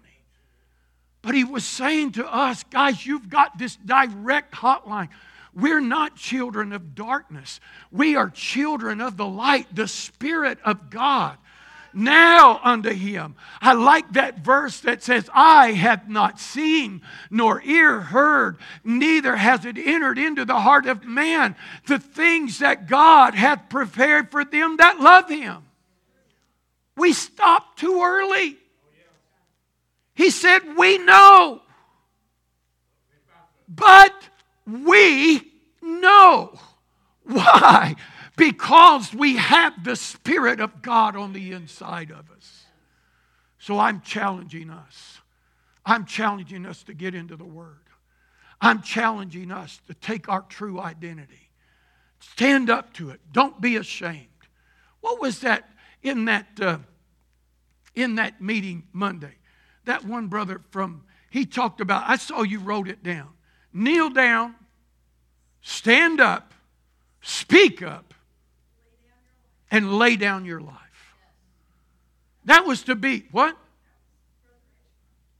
But 1.20 1.34
he 1.34 1.45
was 1.45 1.64
saying 1.64 2.12
to 2.12 2.26
us, 2.26 2.62
guys, 2.64 3.05
you've 3.05 3.28
got 3.28 3.59
this 3.59 3.76
direct 3.76 4.55
hotline. 4.55 5.09
We're 5.53 5.80
not 5.80 6.14
children 6.14 6.72
of 6.72 6.95
darkness. 6.95 7.59
We 7.91 8.14
are 8.14 8.30
children 8.30 9.01
of 9.01 9.16
the 9.16 9.26
light, 9.26 9.66
the 9.74 9.89
Spirit 9.89 10.59
of 10.64 10.89
God 10.89 11.36
now 11.93 12.61
unto 12.62 12.91
him. 12.91 13.34
I 13.61 13.72
like 13.72 14.12
that 14.12 14.41
verse 14.41 14.80
that 14.80 15.03
says, 15.03 15.28
I 15.32 15.72
have 15.72 16.09
not 16.09 16.41
seen 16.41 17.03
nor 17.30 17.62
ear 17.62 18.01
heard, 18.01 18.59
neither 18.84 19.36
has 19.36 19.64
it 19.64 19.78
entered 19.78 20.18
into 20.18 20.45
the 20.45 20.61
heart 20.61 20.86
of 20.86 21.05
man 21.05 21.57
the 21.86 21.99
things 21.99 22.59
that 22.59 22.89
God 22.89 23.34
hath 23.34 23.68
prepared 23.68 24.30
for 24.30 24.45
them 24.45 24.76
that 24.78 25.01
love 25.01 25.28
him. 25.28 25.64
We 26.97 27.12
stopped 27.12 27.78
too 27.78 28.03
early. 28.03 28.57
He 30.14 30.30
said, 30.30 30.61
We 30.76 30.99
know, 30.99 31.62
but 33.68 34.14
we 34.66 35.53
know. 35.80 36.59
Why? 37.22 37.95
Because 38.39 39.12
we 39.12 39.36
have 39.36 39.84
the 39.84 39.97
Spirit 39.97 40.61
of 40.61 40.80
God 40.80 41.16
on 41.16 41.32
the 41.32 41.53
inside 41.53 42.11
of 42.11 42.30
us. 42.30 42.64
So 43.59 43.78
I'm 43.78 44.01
challenging 44.01 44.70
us. 44.70 45.18
I'm 45.84 46.07
challenging 46.07 46.64
us 46.64 46.82
to 46.84 46.95
get 46.95 47.14
into 47.14 47.36
the 47.36 47.45
Word. 47.45 47.80
I'm 48.61 48.82
challenging 48.82 49.51
us 49.51 49.80
to 49.86 49.95
take 49.95 50.28
our 50.28 50.43
true 50.43 50.80
identity. 50.80 51.51
Stand 52.20 52.70
up 52.70 52.93
to 52.95 53.11
it. 53.11 53.20
Don't 53.32 53.61
be 53.61 53.76
ashamed. 53.76 54.26
What 55.01 55.20
was 55.20 55.41
that 55.41 55.68
in 56.03 56.24
that 56.26 56.47
uh, 56.61 56.78
in 57.95 58.16
that 58.16 58.41
meeting 58.41 58.84
Monday? 58.93 59.34
That 59.84 60.05
one 60.05 60.26
brother 60.26 60.61
from 60.70 61.03
he 61.30 61.47
talked 61.47 61.80
about. 61.80 62.05
I 62.09 62.16
saw 62.16 62.43
you 62.43 62.59
wrote 62.59 62.89
it 62.89 63.03
down. 63.03 63.28
Kneel 63.72 64.11
down, 64.11 64.55
stand 65.61 66.20
up, 66.20 66.55
speak 67.20 67.82
up, 67.82 68.14
and 69.70 69.98
lay 69.98 70.16
down 70.16 70.44
your 70.44 70.60
life. 70.60 70.74
That 72.44 72.66
was 72.66 72.82
to 72.84 72.94
be, 72.94 73.24
what? 73.30 73.56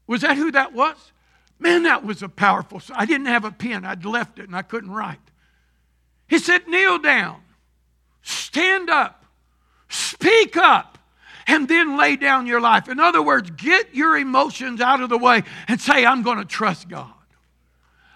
Was 0.07 0.23
that 0.23 0.37
who 0.37 0.51
that 0.53 0.73
was? 0.73 0.97
Man, 1.59 1.85
that 1.85 2.05
was 2.05 2.23
a 2.23 2.29
powerful. 2.29 2.81
I 2.95 3.07
didn't 3.07 3.27
have 3.27 3.45
a 3.45 3.51
pen. 3.51 3.85
I'd 3.85 4.05
left 4.05 4.39
it 4.39 4.47
and 4.47 4.57
I 4.57 4.63
couldn't 4.63 4.91
write. 4.91 5.19
He 6.29 6.39
said, 6.39 6.69
kneel 6.69 6.99
down, 6.99 7.41
stand 8.23 8.91
up, 8.91 9.25
speak 9.89 10.57
up, 10.57 10.99
and 11.47 11.67
then 11.67 11.97
lay 11.97 12.17
down 12.17 12.47
your 12.47 12.61
life. 12.61 12.89
In 12.89 13.01
other 13.01 13.23
words, 13.23 13.51
get 13.51 13.95
your 13.95 14.19
emotions 14.19 14.83
out 14.83 15.01
of 15.01 15.09
the 15.09 15.17
way 15.17 15.43
and 15.67 15.81
say, 15.81 16.05
I'm 16.05 16.23
going 16.23 16.39
to 16.39 16.45
trust 16.45 16.89
God. 16.89 17.11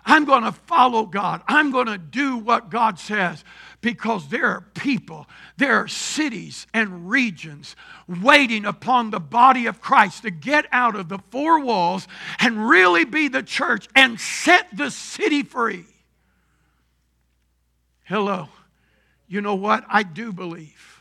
I'm 0.04 0.24
going 0.24 0.42
to 0.42 0.52
follow 0.52 1.06
God. 1.06 1.42
I'm 1.46 1.70
going 1.70 1.86
to 1.86 1.96
do 1.96 2.36
what 2.36 2.68
God 2.68 2.98
says 2.98 3.42
because 3.83 4.28
there 4.28 4.47
are 4.47 4.62
people, 4.74 5.26
there 5.59 5.76
are 5.76 5.89
cities 5.89 6.66
and 6.72 7.11
regions 7.11 7.76
waiting 8.09 8.64
upon 8.64 9.11
the 9.11 9.20
body 9.20 9.66
of 9.66 9.83
Christ 9.83 10.22
to 10.22 10.30
get 10.30 10.66
out 10.72 10.97
of 10.97 11.09
the 11.09 11.18
four 11.30 11.61
walls 11.61 12.09
and 12.39 12.68
really 12.68 13.05
be 13.05 13.28
the 13.28 13.43
church 13.43 13.89
and 13.95 14.18
set 14.18 14.74
the 14.74 14.91
city 14.91 15.43
free. 15.43 15.85
Hello. 18.05 18.49
You 19.26 19.41
know 19.41 19.57
what? 19.57 19.85
I 19.89 20.05
do 20.05 20.33
believe 20.33 21.01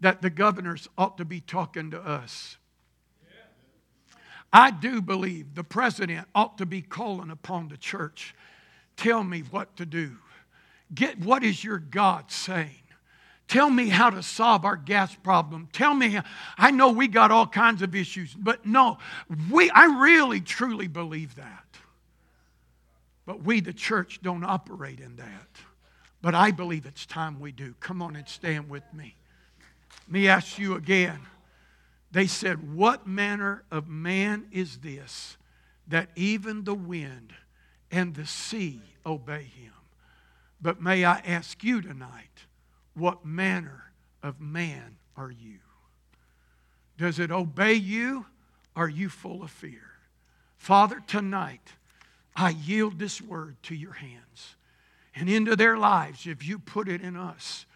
that 0.00 0.22
the 0.22 0.30
governors 0.30 0.88
ought 0.98 1.18
to 1.18 1.24
be 1.24 1.40
talking 1.40 1.92
to 1.92 2.00
us. 2.00 2.56
I 4.52 4.70
do 4.70 5.00
believe 5.00 5.54
the 5.54 5.64
president 5.64 6.26
ought 6.34 6.58
to 6.58 6.66
be 6.66 6.82
calling 6.82 7.30
upon 7.30 7.68
the 7.68 7.76
church. 7.76 8.34
Tell 8.96 9.22
me 9.22 9.40
what 9.40 9.76
to 9.76 9.86
do. 9.86 10.16
Get 10.94 11.18
what 11.20 11.42
is 11.42 11.62
your 11.62 11.78
God 11.78 12.30
saying? 12.30 12.70
Tell 13.48 13.68
me 13.68 13.88
how 13.88 14.10
to 14.10 14.22
solve 14.22 14.64
our 14.64 14.76
gas 14.76 15.14
problem. 15.14 15.68
Tell 15.72 15.92
me, 15.92 16.18
I 16.56 16.70
know 16.70 16.90
we 16.90 17.06
got 17.06 17.30
all 17.30 17.46
kinds 17.46 17.82
of 17.82 17.94
issues, 17.94 18.34
but 18.34 18.64
no, 18.64 18.98
we, 19.50 19.68
I 19.70 20.00
really 20.00 20.40
truly 20.40 20.88
believe 20.88 21.34
that. 21.36 21.64
But 23.26 23.42
we, 23.44 23.60
the 23.60 23.72
church, 23.72 24.20
don't 24.22 24.44
operate 24.44 25.00
in 25.00 25.16
that. 25.16 25.48
But 26.22 26.34
I 26.34 26.50
believe 26.50 26.86
it's 26.86 27.04
time 27.04 27.40
we 27.40 27.52
do. 27.52 27.74
Come 27.80 28.00
on 28.00 28.16
and 28.16 28.28
stand 28.28 28.70
with 28.70 28.84
me. 28.94 29.16
Let 30.06 30.12
me 30.12 30.28
ask 30.28 30.58
you 30.58 30.74
again. 30.74 31.20
They 32.10 32.26
said, 32.26 32.74
What 32.74 33.06
manner 33.06 33.64
of 33.70 33.88
man 33.88 34.46
is 34.52 34.78
this 34.78 35.36
that 35.88 36.10
even 36.14 36.64
the 36.64 36.74
wind 36.74 37.34
and 37.90 38.14
the 38.14 38.26
sea 38.26 38.80
obey 39.04 39.42
him? 39.42 39.72
But 40.62 40.80
may 40.80 41.04
I 41.04 41.18
ask 41.18 41.64
you 41.64 41.82
tonight, 41.82 42.46
what 42.94 43.26
manner 43.26 43.90
of 44.22 44.40
man 44.40 44.96
are 45.16 45.30
you? 45.30 45.58
Does 46.96 47.18
it 47.18 47.32
obey 47.32 47.74
you? 47.74 48.26
Are 48.76 48.88
you 48.88 49.08
full 49.08 49.42
of 49.42 49.50
fear? 49.50 49.90
Father, 50.56 51.02
tonight 51.06 51.72
I 52.36 52.50
yield 52.50 52.98
this 52.98 53.20
word 53.20 53.56
to 53.64 53.74
your 53.74 53.94
hands 53.94 54.54
and 55.14 55.28
into 55.28 55.56
their 55.56 55.76
lives 55.76 56.26
if 56.26 56.46
you 56.46 56.58
put 56.58 56.88
it 56.88 57.02
in 57.02 57.16
us. 57.16 57.66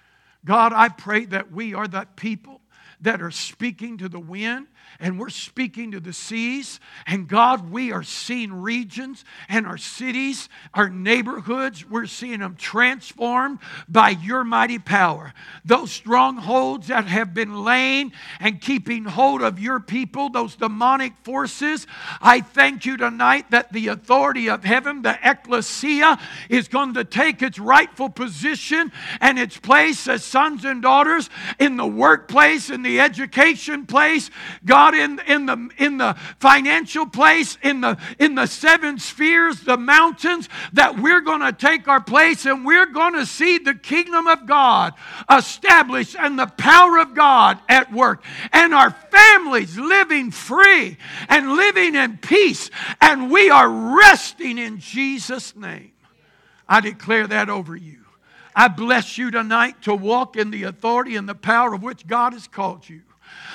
God, 0.45 0.72
I 0.72 0.89
pray 0.89 1.24
that 1.26 1.51
we 1.51 1.74
are 1.74 1.89
that 1.89 2.16
people 2.16 2.61
that 3.01 3.20
are 3.20 3.32
speaking 3.32 3.99
to 3.99 4.09
the 4.09 4.20
wind 4.20 4.68
and 5.01 5.18
we're 5.18 5.28
speaking 5.28 5.92
to 5.92 6.01
the 6.01 6.12
seas. 6.12 6.80
And 7.07 7.28
God, 7.28 7.70
we 7.70 7.92
are 7.92 8.03
seeing 8.03 8.53
regions 8.62 9.24
and 9.49 9.66
our 9.66 9.78
cities, 9.78 10.49
our 10.74 10.88
neighborhoods, 10.88 11.88
we're 11.88 12.07
seeing 12.07 12.40
them 12.40 12.57
transformed 12.57 13.59
by 13.88 14.11
your 14.11 14.44
mighty 14.44 14.78
power. 14.78 15.32
Those 15.64 15.90
strongholds 15.90 16.88
that 16.88 17.07
have 17.07 17.34
been 17.34 17.64
laying 17.64 18.12
and 18.40 18.61
keeping 18.61 19.05
hold 19.05 19.42
of 19.42 19.59
your 19.59 19.80
people, 19.80 20.28
those 20.30 20.57
demonic 20.57 21.14
forces, 21.22 21.86
I 22.20 22.40
thank 22.40 22.86
you 22.86 22.97
tonight 22.97 23.51
that 23.51 23.72
the 23.72 23.88
authority 23.88 24.49
of 24.49 24.64
heaven, 24.64 25.03
the 25.03 25.18
ecclesia, 25.22 26.18
is 26.49 26.68
going 26.68 26.94
to 26.94 27.05
take 27.05 27.42
its 27.42 27.59
rightful 27.59 28.09
position 28.09 28.92
and 29.20 29.38
its 29.38 29.57
place 29.57 30.09
as 30.09 30.24
sons 30.24 30.64
and 30.64 30.82
daughters 30.82 31.30
in 31.59 31.76
the 31.76 31.86
workplace, 31.86 32.70
in 32.70 32.82
the 32.82 33.01
education 33.01 33.86
place. 33.86 34.30
God, 34.64 34.86
In, 34.95 35.20
in, 35.26 35.47
the, 35.47 35.68
in 35.78 35.99
the 35.99 36.14
financial 36.39 37.07
place, 37.07 37.59
in 37.62 37.80
the, 37.80 37.99
in 38.18 38.34
the 38.34 38.47
seven 38.47 38.99
spheres, 38.99 39.61
the 39.61 39.76
mountains, 39.76 40.49
that 40.72 40.99
we're 40.99 41.20
going 41.20 41.41
to 41.41 41.53
take 41.53 41.89
our 41.89 42.01
place 42.01 42.47
and 42.47 42.64
we're 42.64 42.87
going 42.87 43.14
to 43.14 43.26
see 43.26 43.59
the 43.59 43.74
kingdom 43.74 44.26
of 44.26 44.47
God 44.47 44.95
established 45.30 46.16
and 46.18 46.39
the 46.39 46.47
power 46.47 46.99
of 46.99 47.14
God 47.14 47.59
at 47.68 47.93
work. 47.93 48.22
And 48.53 48.74
our 48.74 48.91
families 48.91 49.78
living 49.78 50.30
free 50.30 50.97
and 51.28 51.53
living 51.53 51.95
in 51.95 52.18
peace. 52.18 52.70
And 53.01 53.30
we 53.30 53.51
are 53.51 53.68
resting 53.68 54.59
in 54.59 54.78
Jesus' 54.78 55.55
name. 55.57 55.93
I 56.68 56.80
declare 56.80 57.26
that 57.26 57.49
over 57.49 57.76
you. 57.76 58.07
I 58.55 58.68
bless 58.68 59.18
you 59.18 59.30
tonight 59.30 59.82
to 59.82 59.95
walk 59.95 60.37
in 60.37 60.51
the 60.51 60.62
authority 60.62 61.16
and 61.16 61.28
the 61.28 61.34
power 61.34 61.74
of 61.74 61.82
which 61.82 62.07
God 62.07 62.32
has 62.32 62.49
called 62.49 62.89
you. 62.89 63.03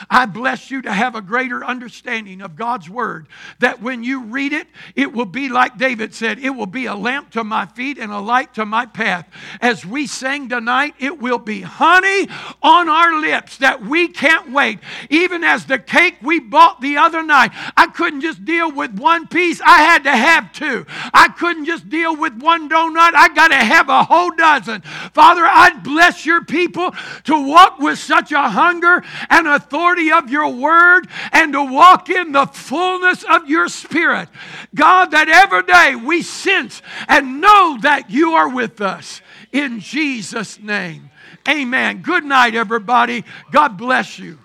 I 0.10 0.26
bless 0.26 0.72
you 0.72 0.82
to 0.84 0.92
have 0.92 1.16
a 1.16 1.22
greater 1.22 1.64
understanding 1.64 2.42
of 2.42 2.56
God's 2.56 2.90
Word. 2.90 3.28
That 3.60 3.82
when 3.82 4.04
you 4.04 4.24
read 4.24 4.54
it, 4.54 4.68
it 4.96 5.14
will 5.14 5.26
be 5.26 5.50
like 5.50 5.78
David 5.78 6.14
said, 6.14 6.40
it 6.40 6.52
will 6.52 6.66
be 6.66 6.86
a 6.86 6.96
lamp 6.96 7.32
to 7.32 7.44
my 7.44 7.66
feet 7.66 7.98
and 7.98 8.12
a 8.12 8.20
light 8.20 8.54
to 8.56 8.66
my 8.66 8.86
path. 8.86 9.28
As 9.60 9.86
we 9.86 10.08
sang 10.08 10.50
tonight, 10.50 10.96
it 11.00 11.20
will 11.20 11.38
be 11.38 11.62
honey 11.62 12.28
on 12.62 12.90
our 12.90 13.20
lips 13.20 13.58
that 13.58 13.82
we 13.82 14.08
can't 14.08 14.52
wait. 14.52 14.80
Even 15.10 15.44
as 15.44 15.66
the 15.66 15.80
cake 15.80 16.18
we 16.22 16.40
bought 16.40 16.82
the 16.82 16.98
other 16.98 17.24
night, 17.24 17.52
I 17.78 17.88
couldn't 17.88 18.22
just 18.22 18.46
deal 18.46 18.72
with 18.72 18.98
one 18.98 19.28
piece, 19.28 19.62
I 19.62 19.84
had 19.84 20.04
to 20.04 20.12
have 20.12 20.52
two. 20.54 20.86
I 21.14 21.28
couldn't 21.30 21.66
just 21.66 21.90
deal 21.90 22.16
with 22.16 22.42
one 22.42 22.70
donut, 22.70 23.14
I 23.14 23.30
got 23.34 23.50
to 23.50 23.56
have 23.56 23.90
a 23.90 24.04
whole 24.04 24.32
dozen. 24.32 24.82
Father, 25.14 25.44
I 25.46 25.74
bless 25.84 26.26
your 26.26 26.44
people 26.44 26.94
to 27.26 27.48
walk 27.48 27.80
with 27.80 28.00
such 28.00 28.32
a 28.32 28.50
hunger 28.50 29.04
and 29.30 29.48
authority 29.48 29.91
authority 29.92 30.12
of 30.12 30.30
your 30.30 30.50
word 30.50 31.08
and 31.32 31.54
to 31.54 31.64
walk 31.64 32.10
in 32.10 32.32
the 32.32 32.46
fullness 32.46 33.24
of 33.24 33.50
your 33.50 33.68
spirit. 33.68 34.30
God, 34.74 35.12
that 35.12 35.30
every 35.30 35.64
day 35.64 35.96
we 35.96 36.22
sense 36.22 36.82
and 37.08 37.42
know 37.42 37.78
that 37.82 38.10
you 38.10 38.34
are 38.34 38.50
with 38.50 38.82
us. 38.82 39.22
In 39.52 39.80
Jesus' 39.80 40.60
name. 40.60 41.10
Amen. 41.48 42.02
Good 42.02 42.24
night, 42.24 42.56
everybody. 42.56 43.24
God 43.52 43.78
bless 43.78 44.20
you. 44.20 44.38